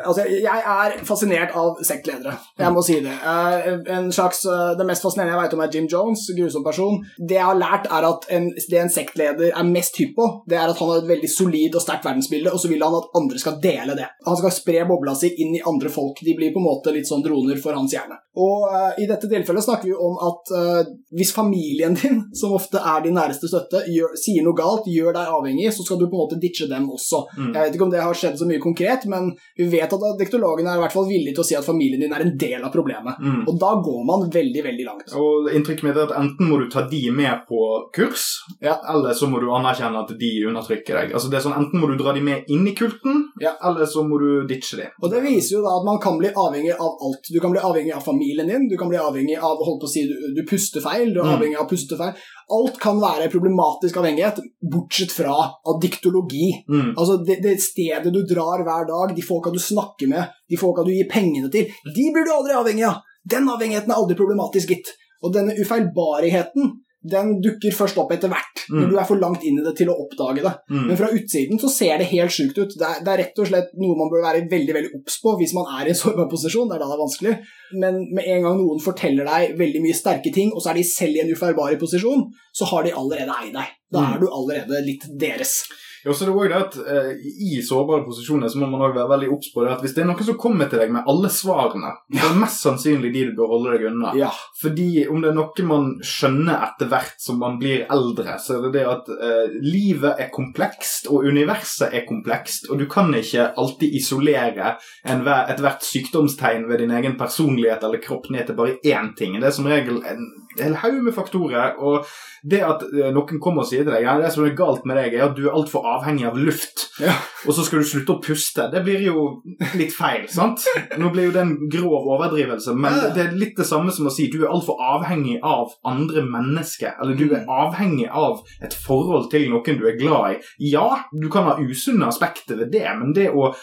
Altså, 0.04 0.26
jeg 0.28 0.62
er 0.74 0.96
fascinert 1.08 1.54
av 1.56 1.78
sektledere. 1.86 2.34
Jeg 2.58 2.74
må 2.74 2.82
si 2.84 2.98
det. 3.00 3.14
Eh, 3.14 3.68
En 3.96 4.10
slags, 4.12 4.44
eh, 4.44 4.76
Det 4.78 4.86
mest 4.86 5.02
fascinerende 5.02 5.36
jeg 5.36 5.42
vet 5.42 5.54
om, 5.54 5.60
er 5.60 5.72
Jim 5.72 5.86
Jones, 5.86 6.30
grusom 6.36 6.64
person. 6.64 7.04
Det 7.18 7.36
jeg 7.36 7.44
har 7.44 7.56
lært, 7.56 7.86
er 7.90 8.06
at 8.08 8.26
en, 8.30 8.50
det 8.70 8.78
en 8.78 8.92
sektleder 8.92 9.52
er 9.56 9.64
mest 9.64 9.96
hypp 9.96 10.14
på, 10.16 10.26
det 10.48 10.58
er 10.58 10.68
at 10.68 10.78
han 10.78 10.88
har 10.88 10.98
et 11.02 11.08
veldig 11.08 11.30
solid 11.30 11.74
og 11.74 11.82
sterkt 11.82 12.04
verdensbilde, 12.04 12.52
og 12.52 12.60
så 12.60 12.68
vil 12.68 12.82
han 12.82 12.94
at 12.94 13.10
andre 13.16 13.38
skal 13.38 13.60
dele 13.62 13.96
det. 13.96 14.08
Han 14.26 14.36
skal 14.36 14.50
spre 14.50 14.86
bobla 14.88 15.14
si 15.14 15.32
inn 15.42 15.56
i 15.56 15.62
andre 15.66 15.88
folk. 15.88 16.20
De 16.24 16.34
blir 16.34 16.52
på 16.52 16.60
en 16.60 16.68
måte 16.68 16.92
litt 16.92 17.08
sånn 17.08 17.24
droner 17.24 17.60
for 17.60 17.72
hans 17.72 17.92
hjerne. 17.92 18.18
Og 18.40 18.66
uh, 18.70 18.92
i 19.00 19.08
dette 19.10 19.26
tilfellet 19.26 19.64
snakker 19.64 19.88
vi 19.90 19.94
om 19.94 20.14
at 20.22 20.52
uh, 20.54 20.82
hvis 21.16 21.32
familien 21.34 21.96
din, 21.98 22.20
som 22.34 22.54
ofte 22.54 22.78
er 22.78 23.02
din 23.02 23.16
næreste 23.18 23.50
støtte, 23.50 23.82
gjør, 23.90 24.14
sier 24.18 24.44
noe 24.46 24.56
galt, 24.56 24.86
gjør 24.86 25.16
deg 25.16 25.32
avhengig, 25.34 25.66
så 25.74 25.86
skal 25.86 25.98
du 25.98 26.06
på 26.06 26.14
en 26.14 26.22
måte 26.22 26.38
ditche 26.40 26.68
dem 26.70 26.86
også. 26.90 27.24
Mm. 27.36 27.50
Jeg 27.50 27.64
vet 27.64 27.74
ikke 27.78 27.88
om 27.88 27.94
det 27.94 28.04
har 28.04 28.20
skjedd 28.20 28.38
så 28.38 28.48
mye 28.48 28.62
konkret, 28.62 29.06
men 29.10 29.32
vi 29.58 29.66
vet 29.72 29.92
at 29.96 30.04
dektologene 30.20 30.72
er 30.72 30.80
i 30.80 30.84
hvert 30.84 30.94
fall 30.94 31.08
villige 31.08 31.34
til 31.36 31.44
å 31.44 31.48
si 31.48 31.56
at 31.58 31.66
familien 31.66 32.00
din 32.02 32.12
er 32.16 32.24
en 32.24 32.34
del 32.38 32.62
av 32.66 32.72
problemet. 32.74 33.18
Mm. 33.20 33.42
Og 33.48 33.58
da 33.60 33.72
går 33.84 34.04
man 34.08 34.26
veldig, 34.32 34.64
veldig 34.66 34.86
langt. 34.86 35.14
Og 35.16 35.50
inntrykket 35.54 35.86
mitt 35.88 35.96
er 35.98 36.08
at 36.08 36.16
enten 36.20 36.50
må 36.50 36.58
du 36.60 36.68
ta 36.72 36.84
de 36.90 37.02
med 37.14 37.46
på 37.48 37.60
kurs, 37.96 38.26
Ja. 38.60 38.76
eller 38.92 39.14
så 39.16 39.28
må 39.30 39.40
du 39.40 39.48
anerkjenne 39.50 40.02
at 40.04 40.12
de 40.18 40.30
undertrykker 40.50 40.94
deg. 41.00 41.14
Altså 41.14 41.30
det 41.30 41.38
er 41.40 41.46
sånn, 41.48 41.56
Enten 41.60 41.80
må 41.80 41.88
du 41.90 41.96
dra 42.00 42.12
de 42.16 42.20
med 42.24 42.44
inn 42.48 42.66
i 42.68 42.74
kulten, 42.74 43.29
Ja. 43.40 43.54
eller 43.64 43.86
så 43.88 44.02
må 44.04 44.18
du 44.20 44.46
ditche 44.48 44.76
det. 44.76 44.88
Og 45.02 45.10
det 45.10 45.22
viser 45.24 45.56
jo 45.56 45.62
da 45.64 45.72
at 45.78 45.86
man 45.88 45.98
kan 46.02 46.18
bli 46.20 46.28
avhengig 46.28 46.74
av 46.76 46.98
alt. 47.06 47.30
Du 47.32 47.38
kan 47.40 47.54
bli 47.54 47.62
avhengig 47.64 47.94
av 47.96 48.02
familien 48.04 48.50
din, 48.52 48.66
du 48.68 48.76
kan 48.76 48.90
bli 48.92 48.98
avhengig 49.00 49.38
av 49.38 49.62
holdt 49.64 49.80
på 49.80 49.88
å 49.88 49.92
si, 49.94 50.02
du, 50.10 50.14
du 50.36 50.42
puster 50.50 50.84
feil, 50.84 51.14
du 51.14 51.20
er 51.22 51.30
Mm. 51.30 51.34
avhengig 51.38 51.58
av 51.62 51.68
pustefeil. 51.70 52.12
Alt 52.58 52.76
kan 52.82 53.00
være 53.00 53.30
problematisk 53.32 53.96
avhengighet, 53.96 54.40
bortsett 54.72 55.12
fra 55.14 55.34
addiktologi. 55.72 56.50
Mm. 56.68 56.92
Altså 56.98 57.16
det, 57.24 57.38
det 57.42 57.56
stedet 57.62 58.12
du 58.12 58.20
drar 58.28 58.60
hver 58.66 58.84
dag, 58.90 59.14
de 59.16 59.22
folka 59.24 59.50
du 59.54 59.58
snakker 59.62 60.08
med, 60.10 60.28
de 60.50 60.56
folka 60.60 60.84
du 60.84 60.92
gir 60.92 61.08
pengene 61.10 61.48
til, 61.50 61.70
de 61.94 62.06
blir 62.12 62.26
du 62.28 62.32
aldri 62.34 62.52
avhengig 62.58 62.86
av. 62.90 63.00
Den 63.24 63.48
avhengigheten 63.48 63.92
er 63.92 64.00
aldri 64.00 64.16
problematisk, 64.18 64.68
gitt. 64.74 64.92
Og 65.22 65.32
denne 65.34 65.52
ufeilbarligheten 65.60 66.70
den 67.02 67.40
dukker 67.40 67.72
først 67.72 67.96
opp 67.96 68.10
etter 68.12 68.28
hvert, 68.28 68.60
når 68.68 68.84
Mm. 68.86 68.90
du 68.90 68.96
er 69.00 69.04
for 69.08 69.16
langt 69.16 69.42
inn 69.42 69.58
i 69.58 69.62
det 69.64 69.74
til 69.78 69.88
å 69.88 69.96
oppdage 69.96 70.42
det. 70.44 70.52
Mm. 70.70 70.86
Men 70.88 70.96
fra 70.98 71.08
utsiden 71.08 71.58
så 71.58 71.70
ser 71.72 71.96
det 71.98 72.06
helt 72.12 72.30
sjukt 72.30 72.58
ut. 72.58 72.74
Det 72.76 72.86
er, 72.86 73.00
det 73.04 73.08
er 73.08 73.18
rett 73.24 73.38
og 73.40 73.46
slett 73.48 73.70
noe 73.80 73.96
man 73.96 74.10
bør 74.12 74.22
være 74.26 74.42
veldig 74.50 74.74
veldig 74.76 74.90
obs 75.00 75.16
på 75.22 75.32
hvis 75.40 75.54
man 75.56 75.64
er 75.80 75.86
i 75.86 75.94
en 75.94 76.00
sårbar 76.02 76.28
posisjon. 76.28 76.68
Det 76.68 76.76
er 76.76 76.82
da 76.84 76.90
det 76.90 76.98
er 76.98 77.04
vanskelig. 77.06 77.34
Men 77.80 78.00
med 78.12 78.24
en 78.28 78.42
gang 78.42 78.58
noen 78.60 78.80
forteller 78.84 79.24
deg 79.24 79.56
veldig 79.58 79.80
mye 79.82 79.96
sterke 79.96 80.32
ting, 80.34 80.52
og 80.52 80.60
så 80.60 80.70
er 80.70 80.74
de 80.74 80.84
selv 80.84 81.16
i 81.16 81.20
en 81.24 81.32
ufeilbarlig 81.32 81.78
posisjon, 81.80 82.26
så 82.52 82.64
har 82.68 82.82
de 82.84 82.92
allerede 82.92 83.32
eid 83.42 83.52
deg. 83.54 83.68
Da 83.90 84.00
Mm. 84.04 84.14
er 84.14 84.18
du 84.20 84.26
allerede 84.28 84.84
litt 84.84 85.02
deres. 85.18 85.64
Jo, 86.04 86.14
så 86.14 86.24
det 86.24 86.32
er 86.32 86.36
også 86.36 86.50
det 86.50 86.60
at 86.60 86.76
eh, 86.94 87.24
I 87.44 87.60
sårbare 87.64 88.04
posisjoner 88.06 88.48
så 88.48 88.60
må 88.60 88.68
man 88.70 88.86
også 88.86 88.96
være 88.96 89.12
veldig 89.12 89.30
obs 89.34 89.50
på 89.52 89.64
det 89.64 89.74
at 89.74 89.84
hvis 89.84 89.94
det 89.96 90.04
er 90.04 90.08
noen 90.08 90.28
som 90.30 90.38
kommer 90.40 90.70
til 90.70 90.80
deg 90.80 90.94
med 90.94 91.08
alle 91.10 91.30
svarene, 91.32 91.92
så 92.08 92.22
er 92.22 92.32
det 92.32 92.40
mest 92.40 92.64
sannsynlig 92.64 93.12
de 93.14 93.24
du 93.28 93.34
bør 93.38 93.52
holde 93.54 93.74
deg 93.74 93.86
unna. 93.90 94.14
Ja. 94.18 94.30
Fordi 94.60 94.88
om 95.10 95.20
det 95.20 95.32
er 95.32 95.36
noe 95.36 95.66
man 95.70 95.90
skjønner 96.06 96.64
etter 96.70 96.90
hvert 96.90 97.20
som 97.20 97.40
man 97.42 97.58
blir 97.60 97.84
eldre, 97.92 98.38
så 98.40 98.56
er 98.56 98.66
det 98.66 98.72
det 98.78 98.86
at 98.88 99.10
eh, 99.14 99.56
livet 99.64 100.24
er 100.24 100.32
komplekst, 100.32 101.10
og 101.12 101.26
universet 101.28 101.92
er 101.96 102.06
komplekst, 102.08 102.70
og 102.70 102.80
du 102.80 102.86
kan 102.90 103.12
ikke 103.16 103.50
alltid 103.60 103.96
isolere 104.00 104.76
ethvert 105.04 105.84
sykdomstegn 105.84 106.66
ved 106.70 106.84
din 106.84 106.94
egen 106.96 107.18
personlighet 107.20 107.84
eller 107.84 108.02
kropp 108.02 108.30
ned 108.32 108.48
til 108.48 108.56
bare 108.58 108.78
én 108.80 109.12
ting. 109.18 109.36
Det 109.40 109.50
er 109.50 109.56
som 109.56 109.68
regel 109.68 110.00
en 110.08 110.30
hel 110.58 110.74
haug 110.74 111.02
med 111.04 111.14
faktorer, 111.14 111.76
og 111.78 112.06
det 112.42 112.62
at 112.64 112.82
eh, 112.90 113.10
noen 113.12 113.38
kommer 113.40 113.62
og 113.62 113.68
sier 113.68 113.84
til 113.84 113.92
deg 113.92 114.02
ja, 114.06 114.16
det 114.18 114.32
som 114.32 114.44
er 114.46 114.54
galt 114.56 114.84
med 114.88 114.96
deg, 114.96 115.14
er 115.14 115.26
at 115.28 115.36
du 115.36 115.44
er 115.46 115.54
altfor 115.54 115.84
avhengig 115.86 116.26
av 116.26 116.38
luft, 116.40 116.86
Ja. 117.00 117.12
og 117.46 117.54
så 117.56 117.62
skal 117.64 117.80
du 117.80 117.84
slutte 117.88 118.12
å 118.16 118.20
puste. 118.22 118.66
Det 118.72 118.82
blir 118.84 119.00
jo 119.06 119.42
litt 119.78 119.92
feil, 119.94 120.26
sant? 120.28 120.64
Nå 120.98 121.10
blir 121.14 121.28
jo 121.28 121.32
det 121.36 121.40
en 121.44 121.54
grov 121.72 122.08
overdrivelse, 122.16 122.74
men 122.76 122.92
Ja. 122.98 123.10
det 123.14 123.26
er 123.26 123.36
litt 123.38 123.56
det 123.56 123.66
samme 123.68 123.92
som 123.92 124.06
å 124.06 124.12
si 124.12 124.28
du 124.32 124.42
er 124.44 124.50
altfor 124.52 124.76
avhengig 124.80 125.38
av 125.42 125.72
andre 125.84 126.22
mennesker, 126.26 126.94
eller 127.00 127.14
du 127.16 127.26
er 127.30 127.44
Mm. 127.44 127.48
avhengig 127.48 128.08
av 128.10 128.40
et 128.62 128.74
forhold 128.74 129.30
til 129.30 129.48
noen 129.50 129.78
du 129.78 129.86
er 129.86 129.96
glad 129.98 130.34
i. 130.36 130.40
Ja, 130.72 131.04
du 131.12 131.28
kan 131.30 131.44
ha 131.44 131.56
usunne 131.60 132.06
aspekter 132.08 132.56
ved 132.56 132.72
det, 132.72 132.86
men 132.98 133.12
det 133.12 133.30
å 133.30 133.54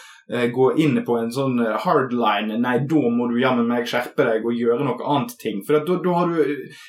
gå 0.52 0.76
inn 0.76 0.98
på 1.06 1.16
en 1.18 1.30
sånn 1.32 1.58
eh, 1.64 1.76
hardline 1.84 2.58
Nei, 2.60 2.74
da 2.90 3.10
må 3.12 3.28
du 3.30 3.38
jammen 3.40 3.68
meg 3.68 3.86
skjerpe 3.88 4.26
deg 4.26 4.44
og 4.46 4.56
gjøre 4.56 4.84
noe 4.84 5.06
annet 5.08 5.34
ting. 5.40 5.62
For 5.66 5.78
da, 5.78 5.98
da 6.04 6.16
har 6.18 6.32
du 6.32 6.40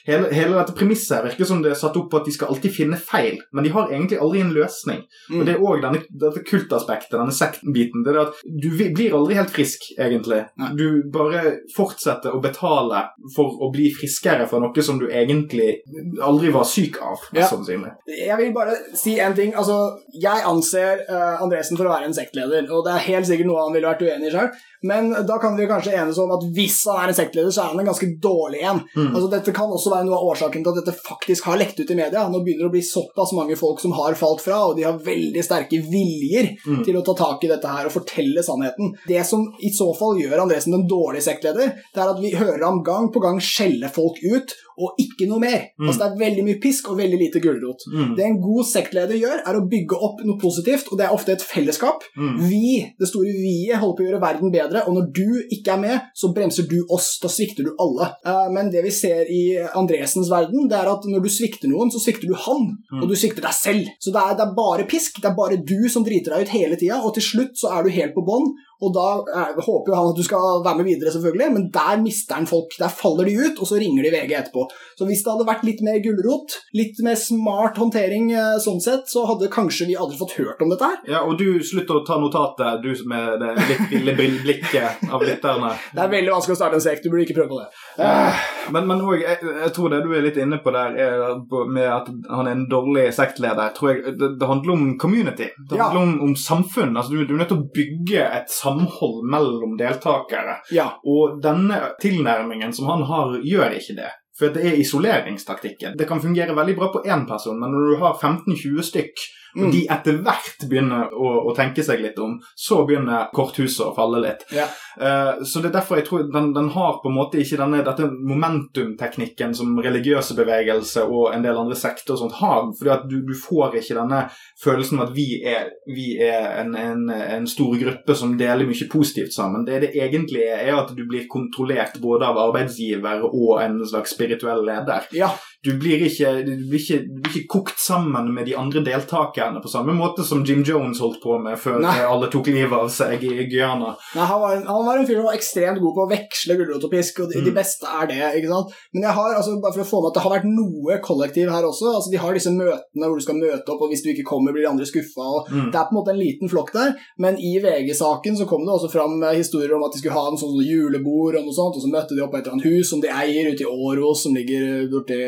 hele, 0.08 0.32
hele 0.36 0.58
dette 0.58 0.76
premisset 0.76 1.18
her 1.18 1.28
virker 1.30 1.48
som 1.48 1.62
det 1.64 1.74
er 1.74 1.80
satt 1.80 1.98
opp 2.00 2.10
på 2.12 2.20
at 2.20 2.28
de 2.28 2.34
skal 2.36 2.52
alltid 2.52 2.74
finne 2.76 3.00
feil, 3.00 3.40
men 3.56 3.66
de 3.66 3.72
har 3.74 3.92
egentlig 3.92 4.20
aldri 4.20 4.44
en 4.44 4.54
løsning. 4.56 5.04
Mm. 5.30 5.40
Og 5.40 5.46
det 5.48 5.56
er 5.56 5.64
òg 5.70 5.86
dette 5.86 6.44
kultaspektet, 6.50 7.16
denne 7.16 7.36
sektenbiten. 7.36 8.04
Det 8.06 8.14
er 8.14 8.22
at 8.26 8.42
du 8.44 8.70
blir 8.76 9.16
aldri 9.16 9.38
helt 9.40 9.54
frisk, 9.54 9.88
egentlig. 9.98 10.42
Nei. 10.60 10.72
Du 10.80 10.86
bare 11.14 11.44
fortsetter 11.76 12.36
å 12.36 12.42
betale 12.44 13.06
for 13.36 13.60
å 13.64 13.72
bli 13.74 13.90
friskere 13.96 14.48
for 14.50 14.64
noe 14.64 14.86
som 14.86 15.00
du 15.00 15.08
egentlig 15.08 15.80
aldri 16.26 16.52
var 16.54 16.68
syk 16.68 17.00
av, 17.06 17.24
Ja. 17.34 17.48
sannsynlig. 17.48 17.94
Jeg 18.10 18.38
vil 18.38 18.54
bare 18.54 18.76
si 18.98 19.18
en 19.20 19.36
ting. 19.38 19.54
Altså, 19.56 19.78
jeg 20.14 20.44
anser 20.46 21.06
uh, 21.10 21.42
Andresen 21.44 21.78
for 21.80 21.88
å 21.88 21.94
være 21.94 22.10
en 22.10 22.18
sektleder, 22.18 22.68
og 22.72 22.86
det 22.86 22.96
er 22.96 23.08
helt 23.08 23.29
sikkert 23.30 23.50
noe 23.50 23.64
han 23.64 23.76
ville 23.76 23.90
vært 23.90 24.04
uenig 24.06 24.30
i 24.30 24.34
sjøl, 24.34 24.50
men 24.90 25.10
da 25.28 25.36
kan 25.42 25.58
vi 25.60 25.68
kanskje 25.68 25.96
enes 26.00 26.18
om 26.24 26.32
at 26.32 26.44
hvis 26.56 26.78
han 26.88 27.02
er 27.04 27.12
en 27.12 27.18
sektleder, 27.18 27.52
så 27.52 27.66
er 27.66 27.74
han 27.74 27.82
en 27.82 27.90
ganske 27.90 28.08
dårlig 28.24 28.62
en. 28.64 28.80
Mm. 28.96 29.10
Altså, 29.12 29.28
dette 29.34 29.54
kan 29.56 29.72
også 29.76 29.92
være 29.92 30.08
noe 30.08 30.16
av 30.16 30.30
årsaken 30.32 30.64
til 30.64 30.72
at 30.72 30.80
dette 30.82 30.96
faktisk 31.04 31.50
har 31.50 31.60
lekt 31.60 31.82
ut 31.82 31.92
i 31.92 31.98
media. 32.00 32.26
Nå 32.32 32.40
begynner 32.46 32.68
det 32.68 32.72
å 32.72 32.76
bli 32.78 32.84
såpass 32.88 33.34
mange 33.36 33.58
folk 33.60 33.82
som 33.84 33.96
har 33.98 34.16
falt 34.20 34.44
fra, 34.46 34.62
og 34.70 34.78
de 34.80 34.88
har 34.88 35.02
veldig 35.04 35.44
sterke 35.46 35.82
viljer 35.84 36.56
Mm. 36.60 36.84
til 36.86 36.96
å 36.98 37.04
ta 37.06 37.14
tak 37.18 37.44
i 37.44 37.50
dette 37.52 37.68
her 37.68 37.88
og 37.88 37.94
fortelle 37.94 38.42
sannheten. 38.44 38.94
Det 39.08 39.22
som 39.26 39.46
i 39.64 39.70
så 39.74 39.90
fall 39.98 40.18
gjør 40.20 40.44
Andresen 40.44 40.74
en 40.76 40.88
dårlig 40.88 41.22
sektleder, 41.24 41.74
det 41.94 42.02
er 42.02 42.10
at 42.14 42.20
vi 42.22 42.32
hører 42.36 42.64
ham 42.66 42.82
gang 42.84 43.12
på 43.14 43.22
gang 43.24 43.40
skjelle 43.44 43.90
folk 43.92 44.20
ut, 44.24 44.54
og 44.80 44.96
ikke 45.04 45.28
noe 45.30 45.40
mer. 45.44 45.66
Mm. 45.80 45.88
Altså, 45.90 46.00
det 46.00 46.08
er 46.10 46.22
veldig 46.26 46.46
mye 46.48 46.60
pisk 46.64 46.90
og 46.92 46.98
veldig 47.00 47.20
lite 47.20 47.42
gulrot. 47.44 47.86
Mm. 47.92 48.16
Det 48.18 48.26
en 48.26 48.40
god 48.42 48.66
sektleder 48.70 49.20
gjør, 49.20 49.44
er 49.46 49.60
å 49.60 49.66
bygge 49.70 50.00
opp 50.10 50.24
noe 50.26 50.40
positivt, 50.42 50.88
og 50.92 50.98
det 51.00 51.06
er 51.08 51.16
ofte 51.16 51.34
et 51.36 51.44
fellesskap. 51.46 52.04
Mm. 52.18 52.38
Vi, 52.50 52.64
det 53.00 53.10
store 53.12 53.34
vi-et, 53.36 53.78
holder 53.82 53.98
på 54.00 54.04
å 54.06 54.08
gjøre 54.10 54.22
verden 54.24 54.54
bedre, 54.54 54.86
og 54.88 54.96
når 54.98 55.10
du 55.20 55.26
ikke 55.56 55.76
er 55.76 55.82
med, 55.84 56.08
så 56.16 56.32
bremser 56.36 56.68
du 56.72 56.78
oss. 56.90 57.12
Da 57.22 57.30
svikter 57.32 57.68
du 57.68 57.74
alle. 57.80 58.10
Eh, 58.26 58.48
Men 58.56 58.72
det 58.72 58.84
vi 58.86 58.92
ser 58.96 59.28
i 59.30 59.44
Andresens 59.76 60.30
verden, 60.32 60.68
det 60.72 60.78
er 60.80 60.90
at 60.92 61.06
når 61.10 61.24
du 61.26 61.30
svikter 61.30 61.70
noen, 61.72 61.92
så 61.92 62.00
svikter 62.02 62.28
du 62.32 62.36
han, 62.36 62.78
Mm. 62.90 63.04
og 63.04 63.10
du 63.10 63.16
svikter 63.16 63.42
deg 63.46 63.54
selv. 63.54 63.86
Så 64.02 64.12
det 64.14 64.22
er, 64.22 64.34
det 64.40 64.46
er 64.48 64.56
bare 64.58 64.86
pisk, 64.90 65.20
det 65.22 65.30
er 65.30 65.36
bare 65.38 65.58
du 65.62 65.90
som 65.90 66.04
driter 66.04 66.34
deg 66.34 66.48
ut 66.48 66.54
hele 66.56 66.76
tida, 66.80 66.98
og 67.04 67.14
til 67.16 67.24
slutt 67.24 67.56
så 67.60 67.70
er 67.78 67.84
du 67.84 67.90
helt 67.94 68.14
på 68.16 68.24
bånn. 68.26 68.50
Og 68.82 68.94
da 68.96 69.08
eh, 69.36 69.58
håper 69.60 69.92
jo 69.92 69.98
han 69.98 70.10
at 70.14 70.20
du 70.20 70.24
skal 70.24 70.62
være 70.66 70.78
med 70.80 70.88
videre, 70.88 71.12
selvfølgelig, 71.12 71.50
men 71.56 71.66
der 71.76 71.98
mister 72.04 72.38
han 72.40 72.48
folk. 72.48 72.76
Der 72.80 72.92
faller 72.94 73.28
de 73.28 73.34
ut, 73.36 73.60
og 73.60 73.68
så 73.68 73.80
ringer 73.82 74.06
de 74.08 74.12
VG 74.14 74.36
etterpå. 74.38 74.64
Så 75.00 75.08
hvis 75.10 75.24
det 75.26 75.34
hadde 75.34 75.48
vært 75.50 75.66
litt 75.68 75.82
mer 75.84 76.00
gulrot, 76.04 76.56
litt 76.80 77.02
mer 77.04 77.18
smart 77.20 77.76
håndtering 77.82 78.32
eh, 78.32 78.56
sånn 78.64 78.80
sett, 78.84 79.10
så 79.12 79.26
hadde 79.28 79.50
kanskje 79.52 79.90
vi 79.90 79.98
aldri 80.00 80.20
fått 80.22 80.38
hørt 80.40 80.62
om 80.64 80.72
dette 80.72 80.88
her. 80.94 81.02
Ja, 81.12 81.26
og 81.28 81.36
du 81.42 81.60
slutter 81.66 82.00
å 82.00 82.06
ta 82.08 82.20
notatet, 82.22 82.80
du 82.86 82.92
med 83.10 83.42
det 83.44 83.52
litt 83.70 83.86
ville 83.92 84.16
blikket 84.20 85.04
av 85.12 85.24
lytterne. 85.28 85.74
Det 85.96 86.02
er 86.06 86.12
veldig 86.12 86.32
vanskelig 86.34 86.56
å 86.56 86.60
starte 86.60 86.78
en 86.80 86.84
sekt, 86.84 87.04
du 87.04 87.12
burde 87.12 87.26
ikke 87.26 87.36
prøve 87.40 87.52
på 87.52 87.60
det. 87.60 87.68
Eh, 88.06 88.42
Men, 88.72 88.86
men 88.88 89.02
også, 89.02 89.18
jeg, 89.24 89.40
jeg 89.64 89.72
tror 89.76 89.90
det 89.92 90.00
du 90.06 90.12
er 90.14 90.22
litt 90.24 90.38
inne 90.40 90.60
på 90.64 90.72
der, 90.76 90.94
er 91.02 91.68
med 91.74 91.88
at 91.90 92.10
han 92.30 92.48
er 92.48 92.54
en 92.56 92.66
dårlig 92.70 93.08
sektleder, 93.18 93.72
tror 93.76 93.92
jeg 93.96 94.14
det, 94.20 94.30
det 94.40 94.50
handler 94.50 94.76
om 94.76 94.84
community. 95.02 95.48
Det 95.70 95.78
Ja. 95.80 95.88
handler 95.90 96.02
om, 96.06 96.12
om 96.30 96.36
samfunn. 96.38 96.96
Altså, 96.98 97.16
du, 97.16 97.24
du 97.26 97.34
er 97.36 97.42
nødt 97.42 97.50
til 97.54 97.62
å 97.64 97.70
bygge 97.76 98.26
et 98.40 98.54
samhold 98.70 99.26
mellom 99.32 99.78
deltakere. 99.78 100.60
ja. 100.72 100.88
Og 101.06 101.42
denne 101.44 101.82
tilnærmingen 102.02 102.74
som 102.74 102.90
han 102.92 103.04
har, 103.10 103.38
gjør 103.44 103.78
ikke 103.80 103.98
det. 104.02 104.12
For 104.40 104.54
det 104.56 104.64
er 104.70 104.80
isoleringstaktikken. 104.80 105.98
Det 106.00 106.08
kan 106.08 106.22
fungere 106.22 106.56
veldig 106.56 106.76
bra 106.78 106.92
på 106.94 107.04
én 107.04 107.26
person, 107.28 107.60
men 107.60 107.74
når 107.76 107.90
du 107.90 107.96
har 108.04 108.16
15-20 108.16 108.86
stykk, 108.88 109.26
og 109.56 109.70
Mm. 109.70 109.72
de 109.72 109.82
etter 109.90 110.18
hvert 110.24 110.66
begynner 110.70 111.14
å, 111.14 111.30
å 111.50 111.56
tenke 111.58 111.84
seg 111.84 112.02
litt 112.04 112.20
om, 112.22 112.36
så 112.56 112.84
begynner 112.86 113.30
korthuset 113.34 113.88
å 113.88 113.96
falle 113.96 114.22
litt. 114.22 114.46
Ja. 114.54 114.68
Uh, 115.00 115.44
så 115.44 115.62
det 115.62 115.72
er 115.72 115.80
derfor 115.80 115.98
jeg 116.00 116.06
tror 116.10 116.28
den, 116.32 116.52
den 116.54 116.70
har 116.76 117.00
på 117.02 117.10
en 117.10 117.18
måte 117.18 117.40
ikke 117.42 117.58
denne, 117.58 117.82
dette 117.86 118.10
momentumteknikken 118.10 119.56
som 119.58 119.78
religiøse 119.82 120.36
bevegelse 120.38 121.06
og 121.08 121.34
en 121.34 121.46
del 121.46 121.58
andre 121.58 121.78
sekter 121.80 122.16
og 122.16 122.22
sånt 122.24 122.38
har. 122.40 122.70
fordi 122.78 122.94
at 122.94 123.08
du, 123.10 123.20
du 123.26 123.34
får 123.38 123.80
ikke 123.80 123.98
denne 123.98 124.22
følelsen 124.62 125.00
av 125.00 125.10
at 125.10 125.16
vi 125.16 125.28
er, 125.48 125.70
vi 125.88 126.10
er 126.22 126.62
en, 126.62 126.76
en, 126.76 127.06
en 127.10 127.48
stor 127.50 127.76
gruppe 127.80 128.16
som 128.16 128.38
deler 128.38 128.70
mye 128.70 128.90
positivt 128.92 129.34
sammen. 129.34 129.66
Det 129.66 129.82
det 129.86 129.94
egentlig 129.96 130.44
er, 130.46 130.66
er 130.68 130.82
at 130.82 130.94
du 130.96 131.06
blir 131.08 131.28
kontrollert 131.32 132.00
både 132.02 132.28
av 132.28 132.40
arbeidsgiver 132.50 133.26
og 133.30 133.62
en 133.64 133.80
slags 133.88 134.14
spirituell 134.16 134.66
leder. 134.68 135.10
ja. 135.16 135.34
Du 135.66 135.74
blir, 135.76 136.00
ikke, 136.08 136.30
du, 136.48 136.54
blir 136.70 136.80
ikke, 136.80 136.98
du 137.04 137.18
blir 137.20 137.34
ikke 137.36 137.50
kokt 137.52 137.82
sammen 137.84 138.30
med 138.32 138.46
de 138.48 138.54
andre 138.56 138.80
deltakerne 138.86 139.60
på 139.60 139.68
samme 139.68 139.92
måte 139.98 140.24
som 140.24 140.46
Jim 140.48 140.62
Jones 140.64 141.02
holdt 141.04 141.18
på 141.20 141.36
med 141.44 141.58
før 141.60 141.82
Nei. 141.84 141.98
alle 142.12 142.30
tok 142.32 142.48
livet 142.48 142.72
av 142.78 142.88
seg 142.94 143.26
i 143.28 143.44
Guyana. 143.52 143.90
Nei, 144.16 144.28
han, 144.30 144.40
var 144.40 144.54
en, 144.56 144.64
han 144.70 144.86
var 144.88 145.02
en 145.02 145.08
fyr 145.10 145.18
som 145.20 145.28
var 145.28 145.36
ekstremt 145.36 145.82
god 145.84 145.98
på 145.98 146.06
å 146.06 146.10
veksle 146.14 146.56
gulrot 146.62 146.86
og 146.88 146.94
pisk, 146.94 147.20
og 147.26 147.34
de, 147.34 147.42
de 147.44 147.52
Mm. 147.52 147.58
beste 147.60 147.92
er 147.92 148.08
det. 148.08 148.22
ikke 148.40 148.54
sant? 148.54 148.72
Men 148.94 149.04
jeg 149.10 149.16
har, 149.20 149.36
altså, 149.36 149.58
bare 149.64 149.76
for 149.76 149.84
å 149.84 149.90
få 149.90 150.00
med 150.06 150.10
at 150.14 150.16
det 150.20 150.24
har 150.24 150.34
vært 150.38 150.48
noe 150.48 150.98
kollektiv 151.04 151.52
her 151.52 151.68
også. 151.68 151.92
altså 151.98 152.14
De 152.14 152.22
har 152.24 152.34
disse 152.40 152.54
møtene 152.56 153.10
hvor 153.10 153.20
du 153.20 153.26
skal 153.28 153.40
møte 153.42 153.74
opp, 153.76 153.84
og 153.84 153.92
hvis 153.92 154.04
du 154.06 154.10
ikke 154.14 154.28
kommer, 154.32 154.56
blir 154.56 154.64
de 154.64 154.72
andre 154.72 154.88
skuffa. 154.88 155.28
og 155.28 155.52
Mm. 155.52 155.72
Det 155.74 155.80
er 155.82 155.88
på 155.90 155.96
en 155.96 156.00
måte 156.00 156.14
en 156.16 156.22
liten 156.24 156.48
flokk 156.52 156.72
der, 156.76 156.96
men 157.20 157.36
i 157.42 157.58
VG-saken 157.60 158.38
så 158.40 158.48
kom 158.48 158.64
det 158.64 158.72
også 158.78 158.92
fram 158.96 159.20
eh, 159.28 159.36
historier 159.42 159.76
om 159.76 159.84
at 159.84 159.92
de 159.92 160.00
skulle 160.00 160.16
ha 160.16 160.26
en 160.32 160.40
sånn 160.40 160.56
julebord, 160.64 161.36
og 161.36 161.44
noe 161.50 161.58
sånt, 161.60 161.76
og 161.76 161.84
så 161.84 161.92
møtte 161.92 162.16
de 162.16 162.24
opp 162.24 162.32
på 162.32 162.40
et 162.40 162.48
eller 162.48 162.56
annet 162.62 162.70
hus 162.72 162.90
som 162.94 163.02
de 163.04 163.12
eier 163.12 163.52
ute 163.52 163.66
i 163.66 163.70
Åros, 163.70 164.24
som 164.24 164.36
ligger 164.40 164.88
borti 164.94 165.20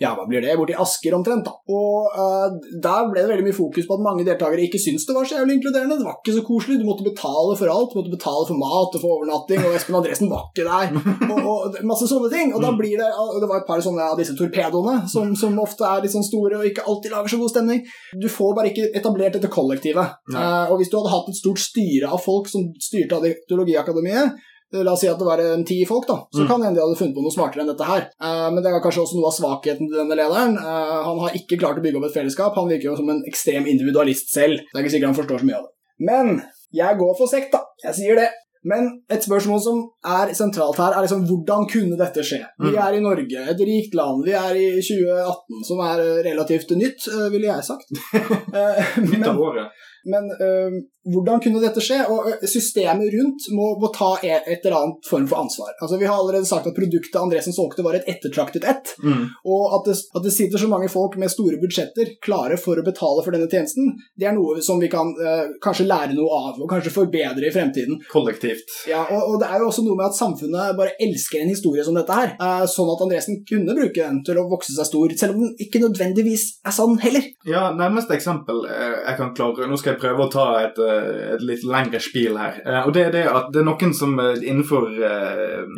ja, 0.00 0.12
hva 0.16 0.26
blir 0.28 0.44
det, 0.44 0.56
borti 0.58 0.76
Asker 0.78 1.16
omtrent. 1.16 1.46
da. 1.46 1.54
Og 1.70 2.14
uh, 2.16 2.48
Der 2.82 3.08
ble 3.10 3.22
det 3.22 3.30
veldig 3.32 3.46
mye 3.48 3.56
fokus 3.56 3.88
på 3.88 3.96
at 3.96 4.04
mange 4.04 4.26
deltakere 4.26 4.66
ikke 4.66 4.80
syntes 4.82 5.06
det 5.08 5.16
var 5.16 5.28
så 5.28 5.38
jævlig 5.40 5.58
inkluderende. 5.58 5.98
Det 6.00 6.06
var 6.08 6.18
ikke 6.20 6.36
så 6.38 6.44
koselig. 6.46 6.78
Du 6.80 6.88
måtte 6.88 7.06
betale 7.06 7.56
for 7.60 7.72
alt. 7.72 7.92
Du 7.92 8.00
måtte 8.00 8.14
betale 8.14 8.48
for 8.48 8.60
mat 8.60 8.96
og 8.96 9.02
for 9.02 9.16
overnatting, 9.16 9.62
og 9.66 9.76
Espen 9.78 9.98
Andresen 10.00 10.30
var 10.32 10.48
ikke 10.50 10.66
der. 10.68 10.94
Og, 11.30 11.46
og 11.46 11.76
masse 11.86 12.08
sånne 12.10 12.28
ting. 12.32 12.50
Og 12.56 12.62
da 12.62 12.72
blir 12.76 12.98
det 12.98 13.06
og 13.20 13.38
Det 13.40 13.48
var 13.48 13.60
et 13.60 13.68
par 13.68 13.80
sånne 13.84 14.10
av 14.12 14.18
disse 14.18 14.34
torpedoene 14.38 15.06
som, 15.10 15.32
som 15.38 15.56
ofte 15.62 15.86
er 15.86 16.02
litt 16.04 16.12
sånn 16.14 16.26
store 16.26 16.58
og 16.60 16.66
ikke 16.68 16.84
alltid 16.88 17.14
lager 17.14 17.32
så 17.32 17.40
god 17.40 17.52
stemning. 17.52 17.82
Du 18.20 18.28
får 18.32 18.54
bare 18.56 18.72
ikke 18.72 18.90
etablert 18.98 19.36
dette 19.36 19.50
kollektivet. 19.52 20.18
Eh, 20.34 20.70
og 20.70 20.80
hvis 20.80 20.90
du 20.90 20.98
hadde 20.98 21.12
hatt 21.14 21.30
et 21.30 21.38
stort 21.38 21.62
styre 21.62 22.10
av 22.10 22.22
folk 22.22 22.50
som 22.50 22.70
styrte 22.82 23.20
Teologiakademiet, 23.50 24.34
eh, 24.34 24.49
La 24.72 24.92
oss 24.92 25.00
si 25.00 25.08
at 25.10 25.18
det 25.18 25.26
var 25.26 25.40
en 25.42 25.64
ti 25.66 25.84
folk, 25.84 26.06
da. 26.06 26.14
Så 26.32 26.44
Mm. 26.44 26.48
kan 26.48 26.62
hende 26.62 26.76
de 26.78 26.82
hadde 26.86 26.98
funnet 26.98 27.14
på 27.16 27.22
noe 27.24 27.34
smartere 27.34 27.62
enn 27.64 27.72
dette 27.72 27.84
her. 27.88 28.02
Eh, 28.22 28.50
men 28.54 28.62
det 28.62 28.70
er 28.70 28.80
kanskje 28.80 29.02
også 29.02 29.16
noe 29.18 29.26
av 29.26 29.34
svakheten 29.34 29.88
til 29.90 29.98
denne 29.98 30.14
lederen. 30.14 30.56
Eh, 30.56 31.02
han 31.08 31.18
har 31.18 31.30
ikke 31.34 31.58
klart 31.58 31.78
å 31.78 31.82
bygge 31.82 31.96
opp 31.98 32.04
et 32.10 32.14
fellesskap. 32.14 32.54
Han 32.54 32.68
virker 32.68 32.84
jo 32.90 32.96
som 32.96 33.08
en 33.10 33.22
ekstrem 33.26 33.66
individualist 33.66 34.30
selv. 34.32 34.58
Det 34.72 34.76
er 34.78 34.82
ikke 34.84 34.94
sikkert 34.94 35.10
han 35.10 35.18
forstår 35.18 35.40
så 35.40 35.46
mye 35.50 35.56
av 35.58 35.64
det. 35.66 35.72
Men 35.98 36.42
jeg 36.72 36.98
går 36.98 37.16
for 37.18 37.26
sekt, 37.26 37.50
da. 37.52 37.64
Jeg 37.84 37.94
sier 37.94 38.14
det. 38.16 38.28
Men 38.62 39.00
et 39.08 39.22
spørsmål 39.24 39.60
som 39.64 39.78
er 40.04 40.28
sentralt 40.36 40.76
her, 40.76 40.92
er 40.92 41.02
liksom 41.06 41.26
hvordan 41.26 41.66
kunne 41.66 41.96
dette 41.96 42.20
skje? 42.22 42.44
Vi 42.60 42.70
Mm. 42.70 42.78
er 42.78 42.92
i 42.92 43.00
Norge, 43.00 43.48
et 43.50 43.56
rikt 43.58 43.94
land. 43.94 44.22
Vi 44.22 44.32
er 44.32 44.54
i 44.54 44.80
2018, 44.82 45.64
som 45.64 45.80
er 45.80 45.98
eh, 45.98 46.22
relativt 46.30 46.68
nytt, 46.76 47.08
eh, 47.08 47.28
ville 47.30 47.46
jeg 47.48 47.64
sagt. 47.64 47.88
Eh, 48.54 49.00
Nytt 49.00 49.26
av 49.26 49.40
året. 49.40 49.70
Men 50.08 50.30
øh, 50.40 50.80
hvordan 51.08 51.40
kunne 51.40 51.62
dette 51.62 51.82
skje? 51.82 51.98
Og 52.12 52.44
systemet 52.48 53.12
rundt 53.14 53.46
må, 53.56 53.72
må 53.80 53.90
ta 53.94 54.12
e- 54.20 54.42
et 54.52 54.64
eller 54.64 54.76
annet 54.76 55.08
form 55.08 55.26
for 55.30 55.40
ansvar. 55.40 55.72
Altså, 55.80 55.98
vi 56.00 56.08
har 56.08 56.18
allerede 56.18 56.48
sagt 56.48 56.68
at 56.68 56.76
produktet 56.76 57.16
Andresen 57.20 57.56
solgte, 57.56 57.84
var 57.86 57.96
et 57.96 58.08
ettertraktet 58.10 58.66
ett. 58.68 58.92
Mm. 59.02 59.26
Og 59.48 59.76
at 59.78 59.88
det, 59.88 59.96
at 60.16 60.26
det 60.26 60.34
sitter 60.34 60.60
så 60.60 60.68
mange 60.70 60.90
folk 60.92 61.16
med 61.20 61.32
store 61.32 61.60
budsjetter 61.62 62.14
klare 62.24 62.58
for 62.60 62.80
å 62.80 62.84
betale 62.86 63.24
for 63.24 63.36
denne 63.36 63.48
tjenesten, 63.50 63.94
det 64.18 64.28
er 64.28 64.36
noe 64.36 64.60
som 64.64 64.80
vi 64.82 64.90
kan 64.92 65.14
øh, 65.16 65.54
kanskje 65.64 65.88
lære 65.88 66.16
noe 66.18 66.28
av, 66.36 66.60
og 66.60 66.68
kanskje 66.70 66.92
forbedre 66.94 67.48
i 67.48 67.54
fremtiden. 67.54 68.00
Kollektivt. 68.12 68.68
Ja, 68.90 69.06
og, 69.08 69.34
og 69.34 69.40
det 69.42 69.48
er 69.48 69.64
jo 69.64 69.70
også 69.70 69.86
noe 69.86 69.96
med 69.98 70.10
at 70.10 70.18
samfunnet 70.18 70.76
bare 70.78 70.96
elsker 71.00 71.40
en 71.40 71.52
historie 71.52 71.84
som 71.86 71.96
dette 71.96 72.16
her, 72.16 72.34
øh, 72.36 72.66
sånn 72.70 72.92
at 72.92 73.04
Andresen 73.06 73.40
kunne 73.48 73.76
bruke 73.78 73.96
den 74.00 74.20
til 74.26 74.40
å 74.40 74.46
vokse 74.52 74.76
seg 74.76 74.88
stor, 74.88 75.16
selv 75.16 75.38
om 75.38 75.46
den 75.46 75.56
ikke 75.64 75.82
nødvendigvis 75.82 76.46
er 76.66 76.76
sann 76.76 76.98
heller. 77.00 77.24
Ja, 77.48 77.70
nærmeste 77.76 78.14
eksempel 78.18 78.66
eh, 78.68 79.00
jeg 79.06 79.16
kan 79.16 79.32
klare 79.36 79.68
Nå 79.70 79.76
skal 79.80 79.89
jeg 79.90 80.00
prøve 80.00 80.26
å 80.26 80.30
ta 80.32 80.46
et, 80.64 80.78
eh, 80.78 81.34
et 81.34 81.44
litt 81.46 81.64
lengre 81.68 82.00
spil 82.02 82.38
her. 82.38 82.60
Eh, 82.64 82.80
Og 82.86 82.92
det 82.94 83.06
er 83.06 83.12
det 83.14 83.24
at 83.28 83.50
det 83.52 83.60
er 83.60 83.68
noen 83.68 83.94
som 83.94 84.18
eh, 84.18 84.40
innenfor, 84.42 84.88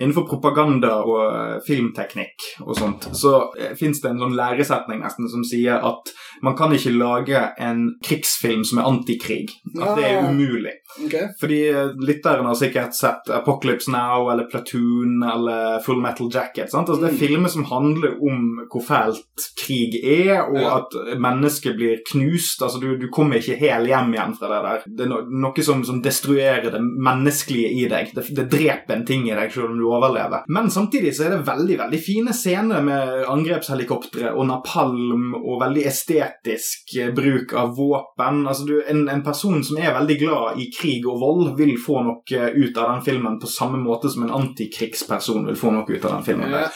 innenfor 0.00 0.26
propaganda 0.28 0.94
og 1.04 1.62
filmteknikk 1.66 2.46
og 2.66 2.76
sånt, 2.76 3.08
så 3.16 3.50
fins 3.78 4.00
det 4.02 4.10
en 4.10 4.22
sånn 4.22 4.36
læresetning 4.36 5.02
nesten 5.02 5.28
som 5.30 5.44
sier 5.44 5.82
at 5.82 6.12
man 6.42 6.56
kan 6.58 6.72
ikke 6.74 6.90
lage 6.96 7.38
en 7.62 7.84
krigsfilm 8.04 8.64
som 8.64 8.78
er 8.82 8.88
antikrig. 8.90 9.48
At 9.78 9.96
det 9.98 10.08
er 10.10 10.28
umulig. 10.28 10.74
Okay. 11.06 11.28
Fordi 11.40 11.60
lytterne 12.02 12.22
lytteren 12.22 12.46
har 12.46 12.54
sikkert 12.54 12.94
sett 12.94 13.30
Apocalypse 13.30 13.90
Now 13.90 14.30
eller 14.32 14.44
Platoon 14.50 15.22
eller 15.22 15.80
Full 15.84 16.00
Metal 16.02 16.28
Jacket. 16.32 16.70
Sant? 16.70 16.88
Altså, 16.88 17.00
Det 17.02 17.08
er 17.10 17.12
Mm. 17.12 17.18
filmer 17.18 17.48
som 17.48 17.64
handler 17.64 18.10
om 18.22 18.60
hvor 18.70 18.82
fælt 18.82 19.46
krig 19.66 19.94
er, 20.04 20.42
og 20.42 20.76
at 20.76 21.18
mennesket 21.18 21.76
blir 21.76 21.98
knust. 22.12 22.62
Altså, 22.62 22.78
du, 22.80 22.96
du 22.96 23.08
kommer 23.12 23.36
ikke 23.36 23.56
hel 23.56 23.86
hjem 23.86 24.12
igjen 24.14 24.36
fra 24.38 24.48
det 24.48 24.62
der. 24.62 24.82
Det 24.96 25.06
er 25.06 25.08
no 25.08 25.20
noe 25.46 25.62
som, 25.62 25.84
som 25.84 26.02
destruerer 26.02 26.70
det 26.70 26.80
menneskelige 26.80 27.70
i 27.82 27.88
deg. 27.88 28.12
Det, 28.14 28.26
det 28.36 28.50
dreper 28.50 28.94
en 28.96 29.06
ting 29.06 29.28
i 29.28 29.34
deg 29.34 29.52
selv 29.52 29.70
om 29.70 29.78
du 29.78 29.86
overlever. 29.88 30.44
Men 30.48 30.70
samtidig 30.70 31.14
så 31.16 31.26
er 31.26 31.36
det 31.36 31.46
veldig 31.46 31.78
veldig 31.78 32.00
fine 32.02 32.32
scener 32.32 32.82
med 32.82 33.24
angrepshelikoptre 33.28 34.32
og 34.34 34.46
napalm 34.46 35.34
og 35.34 35.60
veldig 35.60 35.86
estetisk 35.86 36.31
eh, 36.46 37.10
bruk 37.14 37.52
av 37.54 37.74
våpen. 37.76 38.46
Altså, 38.46 38.64
du, 38.68 38.82
en, 38.88 39.04
en 39.08 39.22
person 39.26 39.62
som 39.64 39.78
er 39.78 39.92
veldig 39.98 40.18
glad 40.20 40.58
i 40.62 40.70
krig 40.74 41.06
og 41.06 41.20
vold, 41.20 41.52
vil 41.58 41.76
få 41.80 42.02
noe 42.06 42.48
ut 42.54 42.76
av 42.78 42.94
den 42.94 43.02
filmen 43.06 43.38
på 43.42 43.46
samme 43.50 43.78
måte 43.82 44.10
som 44.12 44.22
en 44.26 44.34
antikrigsperson 44.42 45.46
vil 45.46 45.56
få 45.56 45.70
noe 45.74 45.86
ut 45.88 46.04
av 46.04 46.18
den 46.18 46.26
filmen. 46.26 46.50
Ja. 46.50 46.66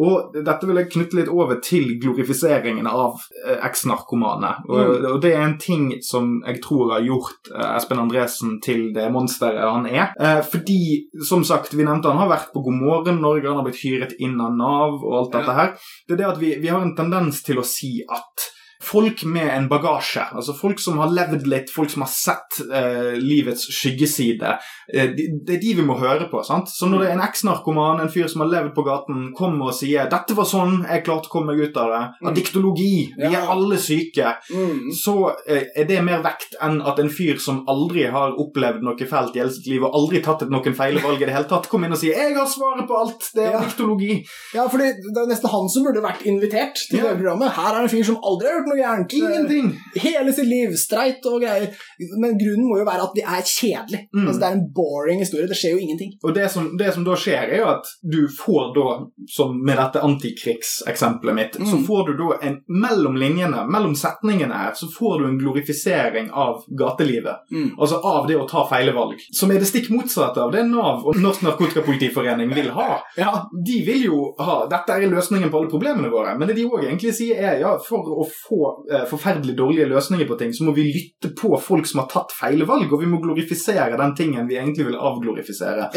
Og 0.00 0.32
dette 0.32 0.64
vil 0.64 0.78
jeg 0.80 0.88
knytte 0.88 1.16
litt 1.18 1.28
over 1.28 1.58
til 1.60 1.98
glorifiseringen 2.00 2.86
av 2.88 3.18
eh, 3.44 3.58
eks-narkomane. 3.68 4.54
Og, 4.70 4.78
Mm. 4.82 5.04
og 5.12 5.18
det 5.20 5.32
er 5.34 5.42
en 5.44 5.58
ting 5.60 5.82
som 6.02 6.38
jeg 6.46 6.62
tror 6.64 6.94
har 6.94 7.04
gjort 7.04 7.50
eh, 7.52 7.74
Espen 7.76 8.00
Andresen 8.00 8.54
til 8.64 8.86
det 8.96 9.10
monsteret 9.12 9.60
han 9.60 9.84
er. 9.90 10.14
Eh, 10.18 10.40
fordi, 10.48 10.78
som 11.28 11.44
sagt, 11.44 11.74
vi 11.76 11.84
nevnte 11.84 12.08
han 12.08 12.22
har 12.22 12.30
vært 12.32 12.54
på 12.54 12.62
God 12.64 12.78
morgen 12.80 13.20
Norge, 13.20 13.44
han 13.50 13.60
har 13.60 13.68
blitt 13.68 13.82
hyret 13.84 14.16
inn 14.18 14.40
av 14.40 14.56
Nav 14.56 14.96
og 15.04 15.12
alt 15.20 15.34
Ja. 15.34 15.38
dette 15.42 15.58
her. 15.60 15.76
Det 16.08 16.14
er 16.16 16.22
det 16.22 16.30
at 16.32 16.40
vi, 16.40 16.54
vi 16.64 16.68
har 16.72 16.80
en 16.80 16.96
tendens 16.96 17.42
til 17.44 17.60
å 17.60 17.64
si 17.66 17.98
at 18.08 18.48
Folk 18.82 19.22
med 19.24 19.46
en 19.56 19.68
bagasje, 19.70 20.24
altså 20.34 20.54
folk 20.58 20.80
som 20.82 20.98
har 20.98 21.10
levd 21.14 21.46
litt, 21.46 21.70
folk 21.70 21.90
som 21.92 22.02
har 22.02 22.10
sett 22.10 22.58
eh, 22.66 23.12
livets 23.22 23.68
skyggeside, 23.70 24.56
eh, 24.92 25.12
de, 25.16 25.26
det 25.46 25.54
er 25.56 25.60
de 25.62 25.74
vi 25.78 25.84
må 25.86 25.94
høre 26.00 26.26
på. 26.30 26.40
sant? 26.44 26.68
Så 26.68 26.88
når 26.90 26.98
det 27.04 27.08
er 27.10 27.14
en 27.14 27.22
eks-narkoman, 27.28 28.00
en 28.02 28.10
fyr 28.12 28.26
som 28.28 28.42
har 28.42 28.50
levd 28.50 28.74
på 28.74 28.84
gaten, 28.86 29.32
kommer 29.38 29.70
og 29.70 29.74
sier 29.78 30.08
'Dette 30.10 30.34
var 30.34 30.44
sånn, 30.50 30.82
jeg 30.88 31.04
klarte 31.06 31.30
å 31.30 31.34
komme 31.36 31.54
meg 31.54 31.68
ut 31.68 31.76
av 31.76 31.88
det', 31.92 32.08
Mm. 32.22 32.34
diktologi, 32.34 33.12
vi 33.16 33.34
er 33.34 33.46
alle 33.48 33.76
syke, 33.78 34.34
Mm. 34.50 34.90
så 34.92 35.32
eh, 35.46 35.64
er 35.76 35.84
det 35.84 36.02
mer 36.04 36.22
vekt 36.22 36.54
enn 36.60 36.80
at 36.82 36.98
en 36.98 37.08
fyr 37.10 37.38
som 37.38 37.64
aldri 37.68 38.10
har 38.10 38.32
opplevd 38.36 38.82
noe 38.82 38.96
fælt 38.96 39.36
i 39.36 39.38
hele 39.40 39.50
sitt 39.52 39.66
liv, 39.66 39.82
og 39.84 39.94
aldri 39.94 40.22
tatt 40.22 40.42
noen 40.50 40.74
feil 40.74 40.98
valg 40.98 41.22
i 41.22 41.26
det 41.26 41.34
hele 41.34 41.48
tatt, 41.48 41.68
kommer 41.68 41.86
inn 41.86 41.92
og 41.92 41.98
sier 41.98 42.14
'Jeg 42.16 42.34
har 42.36 42.46
svaret 42.46 42.88
på 42.88 42.98
alt, 42.98 43.30
det 43.34 43.44
er 43.46 43.52
Ja. 43.52 43.60
diktologi. 43.60 44.24
Ja, 44.54 44.66
fordi 44.68 44.90
det 44.98 45.16
er 45.22 45.26
nesten 45.28 45.50
han 45.50 45.68
som 45.68 45.84
burde 45.84 46.02
vært 46.02 46.22
invitert 46.26 46.74
til 46.90 46.98
Ja. 46.98 47.14
det 47.14 47.18
programmet. 47.22 47.52
Her 47.52 47.74
er 47.76 47.82
en 47.82 47.88
fyr 47.88 48.04
som 48.04 48.16
aldri 48.16 48.46
har 48.48 48.58
gjort 48.58 48.66
noe 48.66 48.71
gærent. 48.78 49.12
Ingenting. 49.16 49.70
Hele 50.02 50.32
sitt 50.32 50.48
liv, 50.48 50.74
streit 50.80 51.24
og 51.30 51.40
greier. 51.42 51.68
Men 52.20 52.38
grunnen 52.40 52.66
må 52.68 52.78
jo 52.80 52.86
være 52.88 53.06
at 53.08 53.16
det 53.16 53.24
er 53.24 53.42
kjedelig. 53.46 54.00
Mm. 54.14 54.26
Altså, 54.26 54.38
det 54.40 54.48
er 54.48 54.56
en 54.58 54.66
boring 54.76 55.22
historie. 55.24 55.48
Det 55.50 55.58
skjer 55.58 55.76
jo 55.76 55.82
ingenting. 55.84 56.12
Og 56.24 56.34
det 56.36 56.48
som, 56.52 56.70
det 56.78 56.92
som 56.94 57.04
da 57.06 57.16
skjer, 57.18 57.52
er 57.52 57.62
jo 57.62 57.68
at 57.72 57.90
du 58.02 58.20
får 58.38 58.72
da, 58.76 58.86
som 59.36 59.54
med 59.64 59.76
dette 59.80 60.02
antikrigseksempelet 60.02 61.34
mitt, 61.34 61.58
Mm. 61.58 61.66
så 61.70 61.76
får 61.86 62.06
du 62.06 62.12
da 62.22 62.38
en 62.46 62.56
mellom 62.68 63.16
linjene, 63.16 63.66
mellom 63.68 63.94
setningene 63.96 64.54
her, 64.54 64.72
så 64.74 64.86
får 64.98 65.18
du 65.20 65.26
en 65.28 65.38
glorifisering 65.38 66.30
av 66.32 66.62
gatelivet. 66.78 67.36
Mm. 67.52 67.70
Altså 67.78 68.00
av 68.04 68.26
det 68.28 68.36
å 68.36 68.48
ta 68.48 68.64
feile 68.68 68.92
valg. 68.96 69.18
Som 69.32 69.50
er 69.50 69.60
det 69.60 69.68
stikk 69.68 69.90
motsatte 69.90 70.40
av 70.42 70.52
det 70.52 70.64
Nav 70.68 71.06
og 71.06 71.16
Norsk 71.20 71.42
Narkotikapolitiforening 71.42 72.54
vil 72.54 72.70
ha. 72.70 73.00
Ja, 73.16 73.48
De 73.66 73.82
vil 73.86 74.04
jo 74.06 74.34
ha 74.38 74.66
Dette 74.70 74.92
er 74.96 75.08
løsningen 75.10 75.50
på 75.50 75.58
alle 75.60 75.70
problemene 75.70 76.10
våre. 76.12 76.34
Men 76.38 76.48
det 76.48 76.56
de 76.56 76.64
òg 76.68 76.84
egentlig 76.86 77.12
sier, 77.16 77.36
er 77.36 77.58
ja, 77.60 77.72
for 77.88 78.06
å 78.22 78.24
få 78.26 78.61
eh, 78.90 79.04
forferdelig 79.08 79.54
dårlige 79.58 79.88
løsninger 79.90 80.28
på 80.28 80.38
ting, 80.40 80.52
så 80.54 80.66
må 80.66 80.74
vi 80.76 80.86
lytte 80.88 81.32
på 81.38 81.50
folk 81.60 81.88
som 81.88 82.02
har 82.02 82.08
tatt 82.12 82.34
feile 82.36 82.66
valg, 82.68 82.92
og 82.92 83.02
vi 83.02 83.10
må 83.10 83.20
glorifisere 83.22 83.98
den 83.98 84.14
tingen 84.18 84.48
vi 84.48 84.58
egentlig 84.60 84.88
vil 84.90 84.98
avglorifisere. 84.98 85.90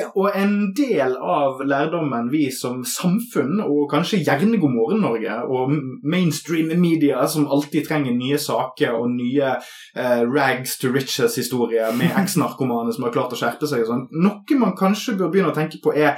ja. 0.00 0.10
Og 0.14 0.30
en 0.36 0.56
del 0.76 1.16
av 1.16 1.60
lærdommen 1.66 2.30
vi 2.32 2.46
som 2.54 2.82
samfunn, 2.86 3.60
og 3.64 3.86
kanskje 3.92 4.22
gjerne 4.24 4.60
God 4.62 4.74
morgen 4.76 5.04
Norge, 5.04 5.38
og 5.46 5.74
mainstream 6.06 6.72
media 6.80 7.26
som 7.30 7.48
alltid 7.52 7.88
trenger 7.88 8.16
nye 8.16 8.38
saker 8.40 8.96
og 8.96 9.10
nye 9.14 9.56
eh, 9.56 10.22
rags 10.24 10.78
to 10.80 10.92
riches-historier 10.94 11.94
med 11.96 12.16
eks-narkomane 12.22 12.94
som 12.94 13.06
har 13.06 13.14
klart 13.14 13.34
å 13.34 13.40
skjerpe 13.40 13.68
seg 13.68 13.84
og 13.84 13.92
sånn, 13.92 14.08
noe 14.22 14.60
man 14.60 14.76
kanskje 14.78 15.16
bør 15.18 15.32
begynne 15.32 15.52
å 15.52 15.56
tenke 15.56 15.80
på 15.82 15.94
er 15.96 16.16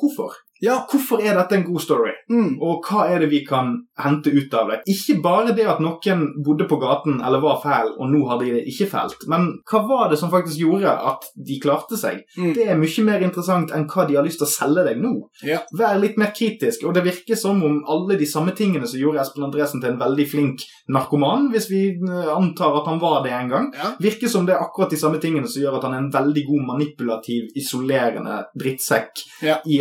hvorfor? 0.00 0.45
Ja. 0.62 0.78
Hvorfor 0.90 1.20
er 1.22 1.34
dette 1.36 1.56
en 1.58 1.64
god 1.66 1.80
story? 1.84 2.12
Mm. 2.30 2.56
Og 2.62 2.84
hva 2.88 3.06
er 3.12 3.20
det 3.24 3.30
vi 3.30 3.42
kan 3.46 3.74
hente 4.02 4.30
ut 4.32 4.54
av 4.54 4.70
det? 4.70 4.78
Ikke 4.92 5.18
bare 5.22 5.52
det 5.56 5.66
at 5.68 5.80
noen 5.84 6.22
bodde 6.44 6.66
på 6.68 6.78
gaten 6.80 7.20
eller 7.24 7.40
var 7.42 7.60
fæl, 7.62 7.92
og 7.98 8.10
nå 8.12 8.22
har 8.28 8.40
de 8.40 8.52
det 8.56 8.62
ikke 8.72 8.88
fælt, 8.90 9.26
men 9.28 9.48
hva 9.70 9.82
var 9.88 10.10
det 10.10 10.18
som 10.20 10.30
faktisk 10.32 10.58
gjorde 10.60 10.90
at 11.10 11.28
de 11.36 11.58
klarte 11.62 11.96
seg? 12.00 12.22
Mm. 12.38 12.52
Det 12.56 12.66
er 12.68 12.80
mye 12.80 13.04
mer 13.06 13.24
interessant 13.26 13.72
enn 13.76 13.86
hva 13.90 14.06
de 14.08 14.16
har 14.16 14.24
lyst 14.26 14.40
til 14.42 14.46
å 14.48 14.52
selge 14.52 14.84
deg 14.88 15.00
nå. 15.02 15.12
Ja. 15.46 15.60
Vær 15.76 15.98
litt 16.00 16.16
mer 16.20 16.32
kritisk, 16.36 16.84
og 16.88 16.94
det 16.96 17.04
virker 17.06 17.36
som 17.36 17.62
om 17.66 17.82
alle 17.88 18.16
de 18.20 18.26
samme 18.28 18.54
tingene 18.56 18.86
som 18.88 19.00
gjorde 19.00 19.20
Espen 19.22 19.44
Andresen 19.48 19.82
til 19.82 19.92
en 19.94 20.00
veldig 20.00 20.26
flink 20.30 20.64
narkoman, 20.92 21.50
hvis 21.52 21.68
vi 21.70 21.82
eh, 21.96 22.30
antar 22.32 22.80
at 22.80 22.88
han 22.90 23.00
var 23.02 23.22
det 23.24 23.32
en 23.36 23.48
gang, 23.52 23.70
Ja. 23.76 23.92
virker 24.00 24.28
som 24.28 24.46
det 24.46 24.54
er 24.54 24.62
akkurat 24.64 24.90
de 24.90 24.96
samme 25.00 25.18
tingene 25.20 25.48
som 25.48 25.62
gjør 25.62 25.76
at 25.78 25.84
han 25.88 25.94
er 25.94 25.98
en 26.04 26.10
veldig 26.12 26.44
god 26.46 26.66
manipulativ, 26.72 27.48
isolerende 27.56 28.44
drittsekk 28.58 29.24
Ja. 29.42 29.58
i 29.66 29.80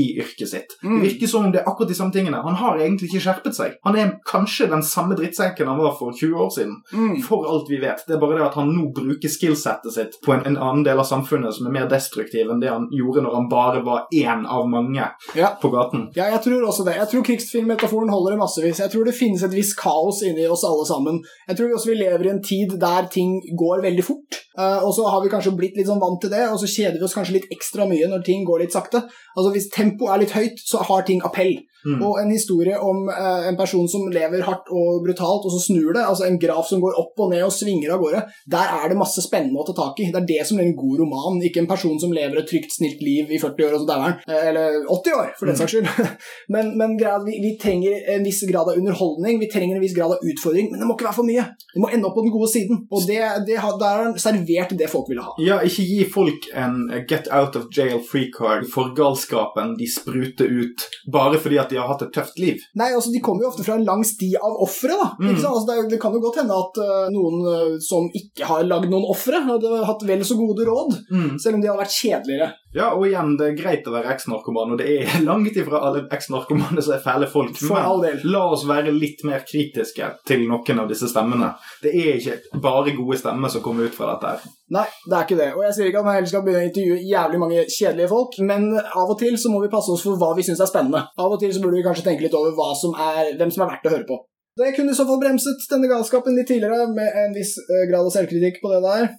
adiktologiyrket 0.00 0.48
sitt. 0.48 0.66
Mm. 0.82 1.00
Det 1.02 1.08
virker 1.08 1.26
som 1.26 1.44
om 1.44 1.52
det 1.52 1.60
er 1.60 1.68
akkurat 1.68 1.88
de 1.88 1.94
samme 1.94 2.12
tingene. 2.12 2.36
Han 2.42 2.54
har 2.54 2.78
egentlig 2.78 3.08
ikke 3.10 3.22
skjerpet 3.24 3.54
seg. 3.56 3.74
Han 3.84 3.96
er 3.98 4.12
kanskje 4.28 4.68
den 4.70 4.82
samme 4.82 5.16
drittsekken 5.18 5.68
han 5.68 5.78
var 5.78 5.94
for 5.98 6.12
20 6.12 6.34
år 6.44 6.50
siden. 6.54 6.74
Mm. 6.92 7.22
For 7.26 7.46
alt 7.50 7.70
vi 7.70 7.80
vet. 7.82 8.04
Det 8.06 8.16
er 8.16 8.20
bare 8.22 8.38
det 8.38 8.46
at 8.46 8.58
han 8.58 8.72
nå 8.74 8.88
bruker 8.96 9.28
skillsettet 9.32 9.94
sitt 9.94 10.18
på 10.24 10.34
en, 10.34 10.44
en 10.46 10.56
annen 10.58 10.84
del 10.86 10.98
av 11.00 11.08
samfunnet 11.08 11.54
som 11.56 11.66
er 11.68 11.76
mer 11.78 11.88
destruktiv 11.90 12.50
enn 12.50 12.60
det 12.62 12.70
han 12.72 12.88
gjorde 12.94 13.24
når 13.26 13.36
han 13.38 13.48
bare 13.50 13.82
var 13.86 14.06
én 14.14 14.46
av 14.46 14.68
mange 14.70 15.06
Ja. 15.36 15.52
på 15.62 15.70
gaten. 15.72 16.08
Ja, 16.16 16.30
jeg 16.34 16.42
tror 16.46 16.66
også 16.68 16.84
det. 16.86 16.96
Jeg 16.96 17.08
tror 17.12 17.26
krigsfilmmetaforen 17.28 18.10
holder 18.12 18.36
i 18.36 18.40
massevis. 18.40 18.80
Jeg 18.82 18.90
tror 18.92 19.04
det 19.08 19.14
finnes 19.16 19.42
et 19.42 19.54
visst 19.54 19.76
kaos 19.78 20.22
inni 20.26 20.46
oss 20.50 20.64
alle 20.64 20.86
sammen. 20.88 21.20
Jeg 21.48 21.56
tror 21.58 21.74
også 21.76 21.92
vi 21.92 21.98
lever 22.00 22.26
i 22.26 22.34
en 22.34 22.42
tid 22.42 22.76
der 22.80 23.08
ting 23.12 23.40
går 23.58 23.82
veldig 23.84 24.04
fort. 24.04 24.40
Eh, 24.58 24.80
og 24.84 24.92
så 24.94 25.06
har 25.08 25.22
vi 25.22 25.30
kanskje 25.32 25.54
blitt 25.56 25.76
litt 25.78 25.86
sånn 25.88 26.00
vant 26.02 26.20
til 26.20 26.30
det, 26.32 26.42
og 26.50 26.58
så 26.60 26.68
kjeder 26.68 26.98
vi 26.98 27.06
oss 27.06 27.14
kanskje 27.16 27.36
litt 27.38 27.50
ekstra 27.54 27.86
mye 27.88 28.08
når 28.10 28.24
ting 28.26 28.44
går 28.44 28.64
litt 28.64 28.74
sakte. 28.74 29.02
Altså 29.36 29.52
Hvis 29.54 29.68
tempoet 29.90 30.14
er 30.14 30.22
litt 30.22 30.36
høyt, 30.36 30.62
så 30.62 30.84
har 30.86 31.06
ting 31.06 31.22
appell. 31.26 31.58
Mm. 31.86 32.00
Og 32.04 32.18
en 32.20 32.30
historie 32.32 32.76
om 32.76 33.08
eh, 33.08 33.48
en 33.48 33.56
person 33.56 33.86
som 33.88 34.08
lever 34.12 34.42
hardt 34.46 34.68
og 34.70 35.00
brutalt, 35.06 35.46
og 35.48 35.54
så 35.54 35.60
snur 35.64 35.94
det, 35.96 36.02
altså 36.04 36.26
en 36.26 36.38
graf 36.42 36.68
som 36.68 36.80
går 36.82 36.98
opp 37.00 37.18
og 37.24 37.30
ned 37.32 37.44
og 37.46 37.52
svinger 37.54 37.94
av 37.94 38.02
gårde, 38.02 38.20
der 38.52 38.74
er 38.80 38.88
det 38.92 38.98
masse 39.00 39.22
spennende 39.24 39.60
å 39.62 39.66
ta 39.68 39.74
tak 39.78 40.00
i. 40.04 40.10
Det 40.12 40.20
er 40.22 40.28
det 40.28 40.46
som 40.48 40.60
er 40.60 40.68
en 40.68 40.76
god 40.76 41.00
roman, 41.04 41.40
ikke 41.46 41.62
en 41.64 41.70
person 41.70 41.96
som 42.02 42.12
lever 42.12 42.40
et 42.42 42.48
trygt, 42.50 42.72
snilt 42.74 43.00
liv 43.04 43.30
i 43.32 43.40
40 43.40 43.66
år, 43.68 43.76
og 43.78 43.84
så 43.84 43.88
dauer 43.92 44.06
han. 44.08 44.18
Eh, 44.28 44.48
Eller 44.50 44.80
80 44.90 45.16
år, 45.20 45.32
for 45.38 45.50
den 45.50 45.56
saks 45.60 45.76
skyld. 45.76 45.88
men 46.54 46.74
men 46.80 46.96
vi, 47.26 47.36
vi 47.44 47.54
trenger 47.60 47.96
en 48.16 48.24
viss 48.26 48.42
grad 48.50 48.68
av 48.68 48.76
underholdning, 48.80 49.38
vi 49.40 49.48
trenger 49.52 49.76
en 49.78 49.84
viss 49.84 49.96
grad 49.96 50.12
av 50.16 50.24
utfordring, 50.32 50.70
men 50.72 50.80
det 50.82 50.88
må 50.88 50.96
ikke 50.98 51.08
være 51.08 51.18
for 51.20 51.28
mye. 51.28 51.46
Det 51.74 51.80
må 51.82 51.90
ende 51.92 52.08
opp 52.08 52.16
på 52.18 52.24
den 52.26 52.34
gode 52.34 52.50
siden. 52.52 52.84
Og 52.90 53.06
det, 53.08 53.20
det, 53.48 53.58
har- 53.62 53.78
der 53.80 53.90
er 54.00 54.04
han 54.10 54.18
servert 54.20 54.76
det 54.78 54.90
folk 54.92 55.08
ville 55.10 55.24
ha. 55.24 55.32
Ja, 55.42 55.60
ikke 55.64 55.84
gi 55.86 56.04
folk 56.10 56.48
en 56.58 56.80
get 57.08 57.28
out 57.32 57.56
of 57.56 57.68
jail 57.74 58.00
free 58.04 58.28
card 58.34 58.66
for 58.70 58.92
galskapen 58.96 59.76
de 59.78 59.86
spruter 59.90 60.50
ut 60.50 60.84
bare 61.12 61.38
fordi 61.40 61.58
at 61.62 61.69
de 61.70 61.78
har 61.80 61.88
hatt 61.88 62.02
et 62.06 62.12
tøft 62.14 62.38
liv. 62.42 62.60
Nei, 62.78 62.90
altså 62.96 63.12
De 63.14 63.20
kommer 63.24 63.44
jo 63.46 63.50
ofte 63.52 63.64
fra 63.66 63.76
en 63.78 63.84
lang 63.86 64.02
sti 64.06 64.32
av 64.38 64.58
ofre. 64.64 64.96
Mm. 65.20 65.30
Altså, 65.36 65.52
det, 65.68 65.76
det 65.94 66.00
kan 66.02 66.14
jo 66.16 66.20
godt 66.24 66.40
hende 66.42 66.56
at 66.56 66.80
uh, 66.82 67.06
noen 67.14 67.40
eh, 67.54 67.76
som 67.84 68.08
ikke 68.20 68.48
har 68.50 68.66
lagd 68.68 68.90
noen 68.92 69.06
ofre, 69.10 69.40
hadde 69.46 69.84
hatt 69.88 70.04
vel 70.08 70.24
så 70.26 70.36
gode 70.40 70.66
råd, 70.68 70.98
Mm. 71.10 71.38
selv 71.42 71.56
om 71.56 71.62
de 71.62 71.68
hadde 71.70 71.82
vært 71.82 71.96
kjedeligere. 71.96 72.50
Ja, 72.70 72.92
og 72.94 73.02
igjen, 73.08 73.32
det 73.34 73.46
er 73.48 73.56
greit 73.58 73.86
å 73.88 73.92
være 73.96 74.12
eks-narkoman, 74.14 74.74
og 74.74 74.78
det 74.78 74.86
er 74.92 75.22
langt 75.26 75.56
ifra 75.58 75.80
alle 75.88 76.04
eks-narkomane 76.14 76.82
som 76.84 76.94
er 76.94 77.02
fæle 77.02 77.26
folk. 77.30 77.56
For 77.58 77.82
all 77.82 78.02
del. 78.04 78.20
la 78.30 78.44
oss 78.54 78.62
være 78.68 78.92
litt 78.94 79.24
mer 79.26 79.42
kritiske 79.46 80.06
til 80.28 80.44
noen 80.46 80.82
av 80.82 80.90
disse 80.90 81.08
stemmene. 81.10 81.48
Det 81.82 81.90
er 81.90 82.20
ikke 82.20 82.60
bare 82.62 82.94
gode 82.94 83.18
stemmer 83.18 83.50
som 83.50 83.64
kommer 83.64 83.90
ut 83.90 83.96
fra 83.96 84.12
dette. 84.12 84.34
her. 84.36 84.54
Nei, 84.76 84.86
det 85.02 85.16
er 85.16 85.26
ikke 85.26 85.40
det. 85.40 85.48
Og 85.56 85.64
jeg 85.66 85.76
sier 85.76 85.90
ikke 85.90 86.04
at 86.04 86.06
man 86.06 86.18
heller 86.20 86.30
skal 86.30 86.44
begynne 86.46 86.62
å 86.62 86.68
intervjue 86.70 87.00
jævlig 87.10 87.40
mange 87.42 87.64
kjedelige 87.66 88.12
folk, 88.12 88.38
men 88.52 88.68
av 88.78 89.10
og 89.16 89.18
til 89.18 89.38
så 89.42 89.50
må 89.50 89.62
vi 89.64 89.72
passe 89.72 89.90
oss 89.90 90.04
for 90.06 90.20
hva 90.20 90.30
vi 90.38 90.46
syns 90.46 90.62
er 90.62 90.70
spennende. 90.70 91.02
Av 91.18 91.34
og 91.34 91.40
til 91.42 91.50
så 91.56 91.62
burde 91.64 91.80
vi 91.80 91.86
kanskje 91.88 92.06
tenke 92.06 92.28
litt 92.28 92.36
over 92.38 92.54
hva 92.54 92.70
som 92.78 92.94
er, 92.94 93.32
hvem 93.40 93.50
som 93.50 93.66
er 93.66 93.72
verdt 93.74 93.90
å 93.90 93.96
høre 93.96 94.06
på. 94.06 94.20
Det 94.60 94.70
kunne 94.76 94.94
i 94.94 94.98
så 94.98 95.06
fall 95.08 95.18
bremset 95.18 95.66
denne 95.70 95.90
galskapen 95.90 96.38
litt 96.38 96.48
tidligere 96.50 96.86
med 96.94 97.18
en 97.24 97.34
viss 97.34 97.56
eh, 97.62 97.84
grad 97.90 98.06
av 98.06 98.14
selvkritikk 98.14 98.62
på 98.62 98.70
det 98.74 98.80
der. 98.86 99.10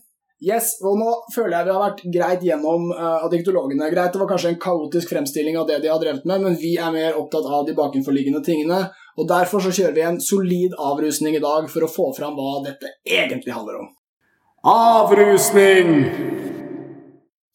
Yes, 0.42 0.72
og 0.82 0.96
nå 0.98 1.10
føler 1.36 1.54
jeg 1.54 1.68
vi 1.68 1.74
har 1.76 1.84
vært 1.84 2.00
greit 2.16 2.46
gjennom 2.48 2.88
uh, 2.98 3.28
diktologene. 3.30 3.92
Greit, 3.94 4.10
det 4.16 4.22
var 4.24 4.30
kanskje 4.32 4.56
en 4.56 4.62
kaotisk 4.64 5.12
fremstilling 5.14 5.60
av 5.62 5.68
det 5.70 5.78
de 5.84 5.92
har 5.92 6.02
drevet 6.02 6.26
med, 6.26 6.42
men 6.48 6.58
vi 6.58 6.74
er 6.82 6.90
mer 6.96 7.20
opptatt 7.20 7.46
av 7.46 7.68
de 7.68 7.76
bakenforliggende 7.78 8.42
tingene, 8.46 8.88
og 9.22 9.30
derfor 9.30 9.62
så 9.62 9.74
kjører 9.76 9.94
vi 10.00 10.08
en 10.08 10.18
solid 10.24 10.74
avrusning 10.82 11.38
i 11.38 11.44
dag 11.44 11.70
for 11.70 11.86
å 11.86 11.92
få 11.92 12.10
fram 12.18 12.34
hva 12.40 12.58
dette 12.66 12.96
egentlig 13.06 13.54
handler 13.54 13.84
om. 13.84 13.92
Avrusning! 14.72 15.94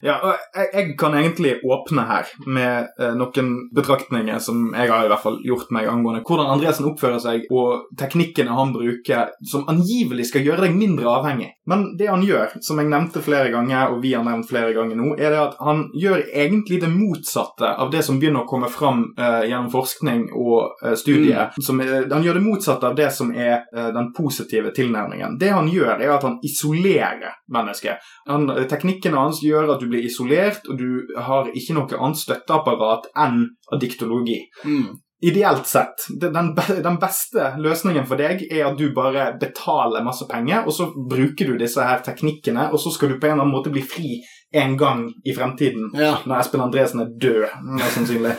Ja, 0.07 0.17
og 0.23 0.35
jeg, 0.55 0.71
jeg 0.73 0.97
kan 1.01 1.17
egentlig 1.19 1.57
åpne 1.67 2.07
her 2.07 2.31
med 2.47 3.01
eh, 3.01 3.15
noen 3.19 3.53
betraktninger 3.75 4.39
som 4.43 4.69
jeg 4.77 4.91
har 4.93 5.07
i 5.07 5.11
hvert 5.11 5.25
fall 5.25 5.41
gjort 5.45 5.73
meg 5.75 5.89
angående 5.91 6.23
hvordan 6.27 6.53
Andresen 6.55 6.89
oppfører 6.91 7.21
seg, 7.23 7.47
og 7.51 7.89
teknikkene 7.99 8.55
han 8.55 8.75
bruker 8.75 9.33
som 9.47 9.67
angivelig 9.71 10.29
skal 10.31 10.47
gjøre 10.47 10.67
deg 10.67 10.77
mindre 10.79 11.11
avhengig. 11.11 11.51
Men 11.67 11.97
det 11.99 12.07
han 12.11 12.23
gjør, 12.23 12.57
som 12.63 12.79
jeg 12.79 12.91
nevnte 12.91 13.23
flere 13.25 13.51
ganger, 13.51 13.93
og 13.95 14.03
vi 14.05 14.13
har 14.15 14.25
nevnt 14.27 14.49
flere 14.49 14.71
ganger 14.77 14.99
nå, 14.99 15.15
er 15.19 15.35
det 15.35 15.41
at 15.43 15.57
han 15.67 15.87
gjør 15.99 16.23
egentlig 16.31 16.81
det 16.85 16.91
motsatte 16.93 17.73
av 17.75 17.91
det 17.91 18.05
som 18.07 18.21
begynner 18.21 18.45
å 18.45 18.51
komme 18.51 18.71
fram 18.71 19.03
eh, 19.19 19.49
gjennom 19.51 19.71
forskning 19.73 20.29
og 20.37 20.85
eh, 20.85 20.95
studier. 20.99 21.51
Mm. 21.57 22.13
han 22.13 22.27
gjør 22.27 22.39
det 22.39 22.45
motsatte 22.45 22.87
av 22.87 22.95
det 22.99 23.11
som 23.15 23.33
er 23.35 23.67
eh, 23.75 23.91
den 23.97 24.13
positive 24.17 24.71
tilnærmingen. 24.77 25.39
Det 25.41 25.51
han 25.55 25.71
gjør, 25.73 25.97
er 25.99 26.15
at 26.15 26.27
han 26.27 26.39
isolerer 26.47 27.35
mennesket. 27.53 28.07
Han, 28.31 28.49
teknikkene 28.71 29.19
hans 29.19 29.43
gjør 29.43 29.75
at 29.75 29.83
du 29.83 29.91
blir 29.91 29.96
isolert, 30.05 30.69
og 30.69 30.79
du 30.79 31.17
har 31.29 31.51
ikke 31.55 31.77
noe 31.77 31.99
annet 31.99 32.21
støtteapparat 32.21 33.11
enn 33.27 33.45
adiktologi. 33.75 34.43
Mm. 34.65 34.95
Ideelt 35.25 35.65
sett, 35.67 36.05
den, 36.21 36.53
den 36.85 36.99
beste 37.01 37.55
løsningen 37.57 38.05
for 38.09 38.21
deg 38.21 38.43
er 38.51 38.67
at 38.69 38.77
du 38.77 38.91
bare 38.95 39.31
betaler 39.41 40.05
masse 40.05 40.27
penger, 40.29 40.67
og 40.69 40.77
så 40.77 40.91
bruker 40.93 41.49
du 41.49 41.57
disse 41.57 41.83
her 41.83 42.03
teknikkene, 42.05 42.69
og 42.69 42.83
så 42.83 42.93
skal 42.93 43.15
du 43.15 43.17
på 43.17 43.31
en 43.31 43.39
eller 43.39 43.47
annen 43.47 43.57
måte 43.57 43.73
bli 43.73 43.85
fri 43.85 44.19
en 44.55 44.77
gang 44.79 45.13
i 45.25 45.33
fremtiden. 45.35 45.91
Ja. 45.95 46.17
Når 46.25 46.39
Espen 46.41 46.61
Andresen 46.61 47.01
er 47.03 47.11
død, 47.21 47.47
mest 47.77 47.95
sannsynlig. 47.99 48.33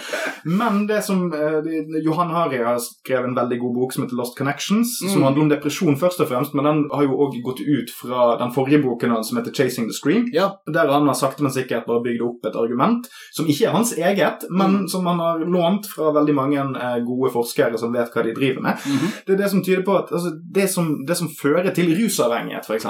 Men 0.46 0.86
det 0.88 1.02
som 1.06 1.26
eh, 1.34 1.68
Johan 2.06 2.30
Hari 2.32 2.58
har 2.64 2.78
skrevet 2.82 3.28
en 3.30 3.36
veldig 3.36 3.58
god 3.60 3.74
bok 3.76 3.94
som 3.94 4.04
heter 4.06 4.16
Lost 4.18 4.38
Connections, 4.38 4.96
som 5.02 5.18
Mm. 5.22 5.24
handler 5.26 5.42
om 5.44 5.50
depresjon 5.50 5.98
først 5.98 6.22
og 6.24 6.28
fremst, 6.30 6.54
men 6.56 6.66
den 6.66 6.84
har 6.94 7.04
jo 7.04 7.18
òg 7.26 7.36
gått 7.44 7.60
ut 7.62 7.90
fra 8.02 8.38
den 8.40 8.52
forrige 8.56 8.82
boken 8.84 9.12
hans 9.12 9.30
som 9.30 9.38
heter 9.38 9.52
Chasing 9.52 9.88
the 9.90 9.94
Scream. 9.94 10.26
Ja. 10.34 10.52
Der 10.74 10.88
han 10.92 11.08
har 11.08 11.14
sakte, 11.14 11.44
men 11.44 11.52
sikkert 11.52 11.86
bare 11.88 12.04
bygd 12.04 12.22
opp 12.22 12.46
et 12.46 12.56
argument 12.56 13.08
som 13.36 13.46
ikke 13.48 13.68
er 13.68 13.72
hans 13.76 13.94
eget, 13.98 14.46
men 14.50 14.72
Mm. 14.78 14.88
som 14.88 15.06
han 15.06 15.20
har 15.20 15.40
lånt 15.40 15.86
fra 15.96 16.12
veldig 16.14 16.36
mange 16.36 16.60
eh, 16.60 17.00
gode 17.06 17.32
forskere 17.34 17.78
som 17.78 17.94
vet 17.94 18.12
hva 18.14 18.24
de 18.24 18.34
driver 18.34 18.62
med. 18.62 18.74
Mhm. 18.86 19.12
Det 19.28 19.34
er 19.34 19.44
det 19.44 19.50
som 19.52 19.64
tyder 19.64 19.84
på 19.84 19.98
at 19.98 20.12
altså, 20.12 20.32
det, 20.54 20.70
som, 20.70 21.04
det 21.08 21.18
som 21.18 21.28
fører 21.42 21.74
til 21.74 21.92
rusavhengighet, 21.98 22.64
f.eks., 22.66 22.86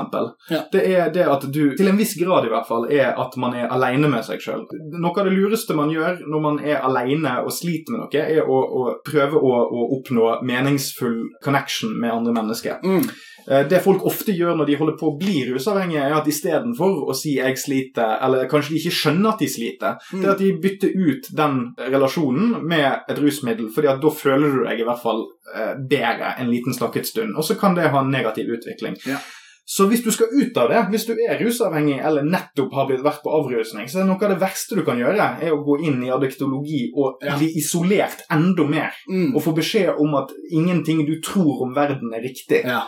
Ja. 0.51 0.61
det 0.71 0.83
er 0.95 1.09
det 1.11 1.25
at 1.27 1.41
du, 1.53 1.75
til 1.75 1.87
en 1.87 1.97
viss 1.97 2.15
grad 2.19 2.45
i 2.45 2.49
hvert 2.49 2.67
fall, 2.67 2.85
er 2.91 3.06
at 3.17 3.37
man 3.37 3.53
er 3.55 3.67
alene 3.71 4.09
med 4.09 4.23
seg 4.25 4.39
sjøl. 4.41 4.65
Noe 4.99 5.13
av 5.19 5.25
det 5.25 5.33
lureste 5.37 5.75
man 5.75 5.89
gjør 5.93 6.19
når 6.27 6.41
man 6.41 6.59
er 6.59 6.81
alene 6.83 7.37
og 7.45 7.51
sliter 7.51 7.91
med 7.93 8.01
noe, 8.01 8.25
er 8.25 8.43
å, 8.43 8.57
å 8.81 8.83
prøve 9.05 9.37
å, 9.39 9.53
å 9.71 9.87
oppnå 9.99 10.41
meningsfull 10.43 11.29
connection 11.43 11.95
med 11.99 12.11
andre 12.11 12.33
mennesker. 12.33 12.79
Mm. 12.83 13.07
Eh, 13.47 13.63
Det 13.69 13.79
folk 13.83 14.03
ofte 14.05 14.33
gjør 14.35 14.57
når 14.59 14.65
de 14.67 14.75
holder 14.75 14.97
på 14.99 15.07
å 15.11 15.17
bli 15.19 15.45
rusavhengige, 15.51 16.03
er 16.03 16.13
at 16.17 16.27
istedenfor 16.27 17.07
å 17.07 17.15
si 17.15 17.37
'jeg 17.37 17.55
sliter', 17.57 18.17
eller 18.25 18.47
kanskje 18.51 18.69
de 18.75 18.79
ikke 18.81 18.97
skjønner 18.99 19.29
at 19.33 19.39
de 19.39 19.47
sliter, 19.47 19.95
Mm. 20.11 20.21
det 20.21 20.27
er 20.27 20.31
at 20.31 20.37
de 20.39 20.51
bytter 20.61 20.89
ut 20.95 21.23
den 21.35 21.73
relasjonen 21.91 22.61
med 22.67 22.99
et 23.09 23.17
rusmiddel, 23.19 23.69
fordi 23.73 23.87
at 23.87 24.01
da 24.01 24.09
føler 24.09 24.51
du 24.51 24.63
deg 24.67 24.79
i 24.79 24.83
hvert 24.83 25.01
fall 25.01 25.23
eh, 25.55 25.75
bedre 25.89 26.35
en 26.39 26.49
liten 26.51 26.73
snakket 26.73 27.05
stund, 27.07 27.35
og 27.37 27.43
så 27.43 27.55
kan 27.57 27.73
det 27.75 27.89
ha 27.89 27.99
en 28.01 28.11
negativ 28.11 28.47
utvikling. 28.51 28.97
Ja. 29.07 29.17
Så 29.67 29.83
hvis 29.91 29.99
du 30.05 30.11
skal 30.15 30.31
ut 30.31 30.57
av 30.57 30.69
det, 30.71 30.81
hvis 30.93 31.05
du 31.09 31.13
er 31.19 31.37
rusavhengig 31.41 31.97
eller 32.07 32.23
nettopp 32.23 32.71
har 32.77 32.85
blitt 32.87 33.03
vært 33.03 33.19
på 33.25 33.33
avrusning, 33.35 33.89
så 33.91 33.99
er 33.99 34.07
noe 34.07 34.15
av 34.23 34.31
det 34.31 34.39
verste 34.39 34.77
du 34.79 34.83
kan 34.87 34.99
gjøre, 35.01 35.25
er 35.43 35.51
å 35.51 35.59
gå 35.65 35.75
inn 35.83 35.99
i 36.07 36.11
adektologi 36.13 36.85
og 36.95 37.17
Ja. 37.25 37.35
bli 37.37 37.51
isolert 37.59 38.23
enda 38.31 38.63
mer. 38.63 38.93
Mm. 39.09 39.35
Og 39.35 39.43
få 39.43 39.53
beskjed 39.57 39.99
om 39.99 40.15
at 40.15 40.31
ingenting 40.51 41.05
du 41.05 41.19
tror 41.21 41.63
om 41.67 41.73
verden, 41.75 42.13
er 42.15 42.21
riktig. 42.23 42.63
Ja. 42.63 42.85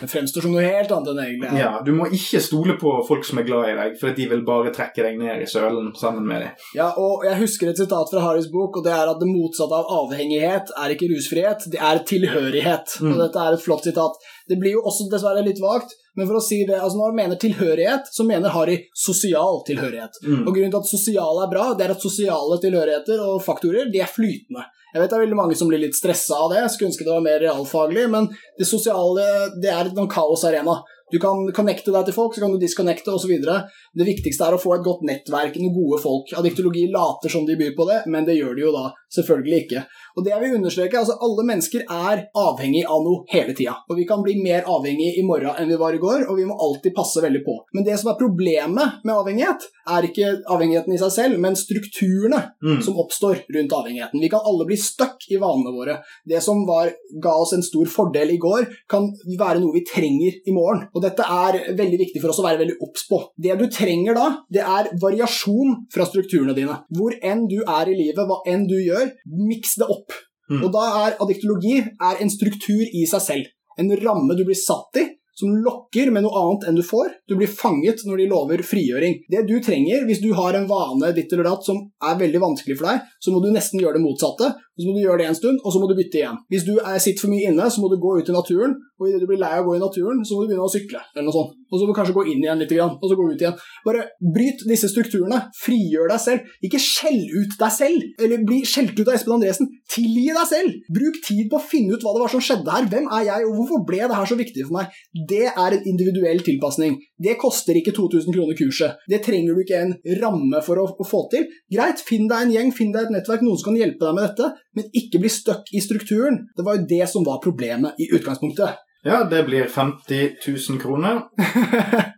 Det 0.00 0.06
fremstår 0.08 0.42
som 0.44 0.52
noe 0.54 0.62
helt 0.62 0.92
annet 0.94 1.08
enn 1.10 1.20
egentlig. 1.24 1.58
Ja, 1.58 1.80
Du 1.84 1.90
må 1.92 2.06
ikke 2.06 2.40
stole 2.40 2.76
på 2.78 2.92
folk 3.06 3.24
som 3.26 3.38
er 3.38 3.46
glad 3.48 3.68
i 3.68 3.74
deg, 3.74 3.96
for 3.98 4.14
de 4.14 4.26
vil 4.30 4.44
bare 4.46 4.70
trekke 4.70 5.02
deg 5.02 5.18
ned 5.18 5.42
i 5.42 5.48
sølen 5.50 5.90
sammen 5.98 6.24
med 6.24 6.40
dem. 6.44 6.50
Ja, 6.76 6.92
og 6.96 7.24
Jeg 7.24 7.40
husker 7.40 7.68
et 7.70 7.76
sitat 7.76 8.10
fra 8.12 8.20
Harrys 8.20 8.46
bok, 8.52 8.76
og 8.78 8.84
det 8.84 8.92
er 8.92 9.10
at 9.10 9.18
det 9.18 9.28
motsatte 9.28 9.74
av 9.74 9.90
avhengighet 9.90 10.70
er 10.78 10.94
ikke 10.94 11.10
rusfrihet, 11.10 11.66
det 11.72 11.80
er 11.82 11.98
tilhørighet. 11.98 12.94
Mm. 13.02 13.12
Og 13.12 13.18
Dette 13.24 13.42
er 13.42 13.52
et 13.58 13.64
flott 13.64 13.82
sitat. 13.84 14.14
Det 14.48 14.58
blir 14.60 14.76
jo 14.76 14.84
også 14.88 15.08
dessverre 15.12 15.44
litt 15.46 15.60
vagt, 15.62 15.94
men 16.18 16.28
for 16.28 16.38
å 16.38 16.44
si 16.44 16.62
det, 16.68 16.76
altså 16.76 16.98
når 16.98 17.12
han 17.12 17.18
mener 17.20 17.40
tilhørighet, 17.40 18.10
så 18.12 18.26
mener 18.28 18.52
Harry 18.52 18.78
sosial 18.98 19.62
tilhørighet. 19.68 20.20
Mm. 20.26 20.44
Og 20.44 20.52
Grunnen 20.52 20.74
til 20.74 20.80
at 20.82 20.92
sosial 20.92 21.42
er 21.44 21.50
bra, 21.52 21.66
det 21.78 21.86
er 21.86 21.94
at 21.96 22.04
sosiale 22.04 22.58
tilhørigheter 22.62 23.22
og 23.24 23.42
faktorer 23.44 23.92
de 23.92 24.02
er 24.04 24.10
flytende. 24.10 24.66
Jeg 24.92 25.00
vet 25.00 25.08
det 25.08 25.16
er 25.16 25.24
veldig 25.24 25.38
mange 25.38 25.56
som 25.56 25.70
blir 25.70 25.80
litt 25.80 25.96
stressa 25.96 26.36
av 26.44 26.50
det, 26.52 26.58
jeg 26.60 26.72
skulle 26.74 26.90
ønske 26.92 27.06
det 27.06 27.14
var 27.14 27.24
mer 27.24 27.38
realfaglig, 27.40 28.08
men 28.12 28.28
det 28.58 28.68
sosiale 28.68 29.28
det 29.62 29.70
er 29.72 29.88
en 29.94 30.10
kaosarena. 30.10 30.82
Du 31.12 31.18
kan 31.20 31.44
connecte 31.52 31.92
deg 31.92 32.06
til 32.08 32.16
folk, 32.16 32.32
så 32.32 32.40
kan 32.40 32.52
du 32.54 32.60
disconnecte 32.60 33.12
osv. 33.12 33.32
Det 33.36 34.06
viktigste 34.08 34.46
er 34.46 34.56
å 34.56 34.60
få 34.60 34.78
et 34.78 34.84
godt 34.84 35.04
nettverk, 35.04 35.58
noen 35.60 35.74
gode 35.76 36.00
folk. 36.00 36.32
Adiktologi 36.40 36.86
later 36.92 37.32
som 37.32 37.44
de 37.48 37.56
byr 37.60 37.74
på 37.76 37.84
det, 37.88 37.98
men 38.12 38.24
det 38.28 38.38
gjør 38.38 38.56
de 38.56 38.64
jo 38.64 38.72
da 38.72 38.86
selvfølgelig 39.16 39.58
ikke. 39.64 39.82
Og 40.16 40.24
det 40.24 40.32
jeg 40.34 40.42
vil 40.42 40.56
understreke, 40.58 40.98
altså 40.98 41.16
Alle 41.24 41.44
mennesker 41.48 41.84
er 41.88 42.24
avhengig 42.36 42.82
av 42.84 43.00
noe 43.04 43.24
hele 43.32 43.54
tida. 43.56 43.78
Og 43.88 43.96
vi 43.96 44.04
kan 44.08 44.22
bli 44.24 44.34
mer 44.42 44.66
avhengig 44.68 45.14
i 45.18 45.24
morgen 45.24 45.56
enn 45.58 45.70
vi 45.70 45.78
var 45.80 45.94
i 45.96 46.00
går, 46.02 46.26
og 46.28 46.36
vi 46.36 46.44
må 46.48 46.56
alltid 46.60 46.94
passe 46.96 47.22
veldig 47.24 47.42
på. 47.46 47.54
Men 47.74 47.86
det 47.86 47.98
som 48.00 48.10
er 48.12 48.18
problemet 48.20 49.00
med 49.04 49.14
avhengighet, 49.14 49.68
er 49.92 50.06
ikke 50.06 50.28
avhengigheten 50.52 50.94
i 50.94 51.00
seg 51.00 51.12
selv, 51.16 51.40
men 51.42 51.56
strukturene 51.58 52.42
Mm. 52.62 52.80
som 52.82 52.96
oppstår 52.98 53.40
rundt 53.54 53.72
avhengigheten. 53.72 54.20
Vi 54.20 54.28
kan 54.28 54.40
alle 54.44 54.64
bli 54.68 54.76
stuck 54.76 55.24
i 55.30 55.36
vanene 55.36 55.72
våre. 55.74 55.96
Det 56.24 56.40
som 56.42 56.60
var, 56.66 56.92
ga 57.22 57.32
oss 57.42 57.52
en 57.56 57.62
stor 57.62 57.86
fordel 57.90 58.30
i 58.30 58.38
går, 58.38 58.68
kan 58.88 59.08
være 59.38 59.60
noe 59.60 59.72
vi 59.74 59.82
trenger 59.84 60.36
i 60.46 60.52
morgen. 60.54 60.84
Og 60.94 61.02
dette 61.02 61.22
er 61.26 61.74
veldig 61.74 61.98
viktig 61.98 62.22
for 62.22 62.30
oss 62.30 62.38
å 62.38 62.46
være 62.46 62.60
veldig 62.62 62.76
obs 62.86 63.06
på. 63.08 63.18
Det 63.36 63.56
du 63.58 63.66
trenger 63.66 64.14
da, 64.14 64.28
det 64.52 64.62
er 64.62 64.90
variasjon 65.02 65.74
fra 65.92 66.06
strukturene 66.06 66.54
dine. 66.54 66.78
Hvor 66.94 67.16
enn 67.22 67.46
du 67.50 67.58
er 67.62 67.90
i 67.90 67.96
livet, 67.98 68.22
hva 68.28 68.38
enn 68.46 68.66
du 68.70 68.76
gjør, 68.78 69.01
miks 69.26 69.76
det 69.80 69.88
opp. 69.90 70.14
Mm. 70.50 70.62
Og 70.66 70.70
da 70.74 70.84
er 71.06 71.18
adiktologi 71.22 71.78
er 71.80 72.22
en 72.22 72.32
struktur 72.32 72.82
i 72.82 73.04
seg 73.08 73.24
selv. 73.24 73.50
En 73.80 73.92
ramme 74.02 74.36
du 74.36 74.44
blir 74.44 74.58
satt 74.58 75.00
i, 75.00 75.06
som 75.38 75.54
lokker 75.64 76.10
med 76.12 76.26
noe 76.26 76.42
annet 76.42 76.68
enn 76.68 76.78
du 76.78 76.84
får. 76.86 77.14
Du 77.28 77.36
blir 77.38 77.50
fanget 77.50 78.04
når 78.06 78.22
de 78.22 78.28
lover 78.32 78.64
frigjøring. 78.66 79.18
Det 79.32 79.44
du 79.48 79.56
trenger 79.64 80.04
hvis 80.08 80.22
du 80.22 80.30
har 80.36 80.58
en 80.58 80.68
vane 80.70 81.12
ditt 81.16 81.32
eller 81.32 81.48
datt 81.48 81.66
som 81.66 81.80
er 82.04 82.20
veldig 82.20 82.42
vanskelig 82.42 82.78
for 82.78 82.90
deg, 82.90 83.08
så 83.22 83.34
må 83.34 83.40
du 83.42 83.50
nesten 83.54 83.80
gjøre 83.82 83.98
det 83.98 84.04
motsatte. 84.04 84.52
Så 84.72 84.88
må 84.88 84.96
du 84.96 85.02
gjøre 85.02 85.20
det 85.20 85.26
en 85.28 85.36
stund, 85.36 85.58
og 85.60 85.72
så 85.72 85.80
må 85.82 85.88
du 85.90 85.92
bytte 85.98 86.16
igjen. 86.16 86.38
Hvis 86.50 86.64
du 86.64 86.72
er, 86.78 86.96
sitter 86.96 87.26
for 87.26 87.32
mye 87.32 87.50
inne, 87.50 87.66
så 87.68 87.82
må 87.82 87.90
du 87.92 87.98
gå 88.00 88.14
ut 88.18 88.28
i 88.28 88.34
naturen, 88.34 88.72
og 88.96 89.08
idet 89.10 89.20
du 89.20 89.26
blir 89.28 89.40
lei 89.42 89.50
av 89.58 89.66
å 89.66 89.68
gå 89.68 89.74
i 89.76 89.82
naturen, 89.82 90.22
så 90.24 90.36
må 90.36 90.44
du 90.44 90.48
begynne 90.48 90.64
å 90.64 90.72
sykle, 90.72 91.02
eller 91.12 91.26
noe 91.26 91.34
sånt. 91.36 91.58
Og 91.68 91.76
så 91.76 91.84
må 91.84 91.92
du 91.92 91.98
kanskje 91.98 92.14
gå 92.16 92.24
inn 92.32 92.40
igjen 92.40 92.62
litt, 92.62 92.72
og 92.80 93.04
så 93.04 93.18
gå 93.18 93.26
ut 93.28 93.42
igjen. 93.44 93.58
Bare 93.84 94.06
bryt 94.34 94.64
disse 94.68 94.88
strukturene. 94.88 95.42
Frigjør 95.60 96.08
deg 96.12 96.22
selv. 96.24 96.48
Ikke 96.64 96.80
skjell 96.80 97.20
ut 97.34 97.56
deg 97.60 97.74
selv, 97.74 98.08
eller 98.24 98.46
bli 98.48 98.62
skjelt 98.68 98.96
ut 98.96 99.06
av 99.06 99.14
Espen 99.16 99.36
Andresen. 99.36 99.70
Tilgi 99.92 100.26
deg 100.32 100.48
selv. 100.48 100.80
Bruk 100.96 101.20
tid 101.24 101.48
på 101.52 101.60
å 101.60 101.64
finne 101.72 101.96
ut 101.96 102.04
hva 102.04 102.16
det 102.16 102.24
var 102.24 102.32
som 102.32 102.44
skjedde 102.44 102.76
her. 102.76 102.88
Hvem 102.92 103.08
er 103.12 103.26
jeg, 103.28 103.48
og 103.48 103.56
hvorfor 103.60 103.84
ble 103.88 104.02
det 104.04 104.18
her 104.18 104.28
så 104.32 104.38
viktig 104.40 104.66
for 104.68 104.78
meg? 104.78 105.00
Det 105.28 105.44
er 105.48 105.76
en 105.76 105.88
individuell 105.88 106.42
tilpasning. 106.44 106.96
Det 107.22 107.36
koster 107.40 107.78
ikke 107.78 107.94
2000 107.96 108.34
kroner 108.34 108.58
kurset. 108.58 109.02
Det 109.08 109.22
trenger 109.24 109.54
du 109.54 109.62
ikke 109.62 109.82
en 109.82 109.94
ramme 110.22 110.62
for 110.66 110.80
å, 110.82 110.86
å 110.92 111.08
få 111.08 111.24
til. 111.32 111.48
Greit, 111.72 112.02
finn 112.06 112.28
deg 112.30 112.46
en 112.46 112.54
gjeng, 112.54 112.72
finn 112.76 112.94
deg 112.94 113.08
et 113.08 113.16
nettverk, 113.16 113.44
noen 113.44 113.60
som 113.60 113.70
kan 113.70 113.80
hjelpe 113.80 114.06
deg 114.06 114.16
med 114.18 114.28
dette, 114.28 114.50
men 114.78 114.88
ikke 115.02 115.22
bli 115.22 115.32
stuck 115.32 115.72
i 115.72 115.82
strukturen. 115.84 116.42
Det 116.56 116.66
var 116.66 116.78
jo 116.78 116.88
det 116.94 117.04
som 117.12 117.26
var 117.28 117.42
problemet 117.44 118.00
i 118.00 118.10
utgangspunktet. 118.12 118.80
Ja, 119.02 119.24
det 119.26 119.44
blir 119.48 119.66
50 119.66 120.36
000 120.46 120.82
kroner. 120.82 121.24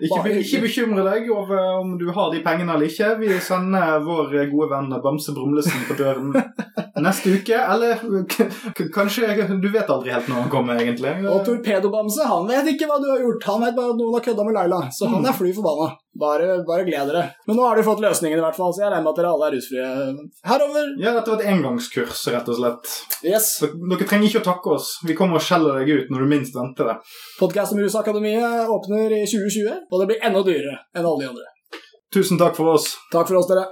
Ikke, 0.00 0.34
ikke 0.40 0.62
bekymre 0.66 1.04
deg 1.06 1.30
over 1.34 1.62
om 1.80 1.96
du 2.00 2.08
har 2.14 2.32
de 2.34 2.42
pengene 2.44 2.76
eller 2.76 2.90
ikke. 2.90 3.14
Vi 3.22 3.32
sender 3.44 4.02
vår 4.06 4.34
gode 4.52 4.70
venn 4.74 4.92
Bamse 5.04 5.34
Brumlesen 5.36 5.86
på 5.88 5.98
døren 6.00 6.34
neste 7.00 7.34
uke. 7.36 7.56
Eller 7.56 8.00
kanskje 8.94 9.48
Du 9.60 9.68
vet 9.72 9.90
aldri 9.90 10.12
helt 10.14 10.28
når 10.28 10.44
han 10.44 10.52
kommer, 10.52 10.80
egentlig. 10.80 11.14
Og 11.30 11.42
Torpedobamse, 11.46 12.26
han 12.28 12.46
vet 12.50 12.74
ikke 12.74 12.88
hva 12.90 13.00
du 13.02 13.08
har 13.12 13.24
gjort. 13.24 13.48
Han 13.52 13.66
vet 13.66 13.76
bare 13.78 13.94
at 13.94 14.00
noen 14.00 14.16
har 14.16 14.24
kødda 14.28 14.46
med 14.46 14.56
Laila, 14.56 14.84
så 14.94 15.10
han 15.10 15.26
er 15.26 15.36
fly 15.36 15.52
forbanna. 15.56 15.90
Bare, 16.20 16.64
bare 16.66 16.84
gled 16.84 17.06
dere. 17.06 17.22
Men 17.46 17.54
nå 17.56 17.62
har 17.62 17.78
dere 17.78 17.86
fått 17.86 18.00
løsningen, 18.02 18.40
i 18.40 18.42
hvert 18.42 18.56
fall, 18.58 18.72
så 18.74 18.82
jeg 18.82 18.90
regner 18.90 19.04
med 19.06 19.12
at 19.12 19.20
dere 19.20 19.30
alle 19.30 19.46
er 19.46 19.54
rusfrie 19.54 19.90
herover. 20.50 20.88
Ja, 20.98 21.12
dette 21.14 21.30
var 21.30 21.38
et 21.38 21.50
engangskurs, 21.52 22.24
rett 22.34 22.50
og 22.50 22.58
slett. 22.58 22.94
Yes. 23.22 23.50
Dere 23.62 24.08
trenger 24.10 24.26
ikke 24.26 24.42
å 24.42 24.48
takke 24.48 24.74
oss. 24.74 24.90
Vi 25.06 25.14
kommer 25.18 25.38
og 25.38 25.46
skjeller 25.46 25.78
deg 25.80 25.92
ut 25.94 26.10
når 26.10 26.24
du 26.24 26.32
minst 26.34 26.56
venter 26.58 26.90
det. 26.90 26.96
Podkast 27.38 27.76
om 27.76 27.82
Rusakademiet 27.84 28.72
åpner 28.74 29.14
i 29.19 29.19
i 29.24 29.30
2020, 29.30 29.86
og 29.90 30.02
det 30.02 30.08
blir 30.10 30.26
enda 30.26 30.42
dyrere 30.46 30.76
enn 30.96 31.04
alle 31.04 31.24
de 31.24 31.30
andre. 31.30 31.48
Tusen 32.14 32.40
takk 32.40 32.56
for 32.58 32.72
oss. 32.72 32.90
Takk 33.12 33.28
for 33.30 33.38
oss, 33.38 33.48
dere. 33.50 33.68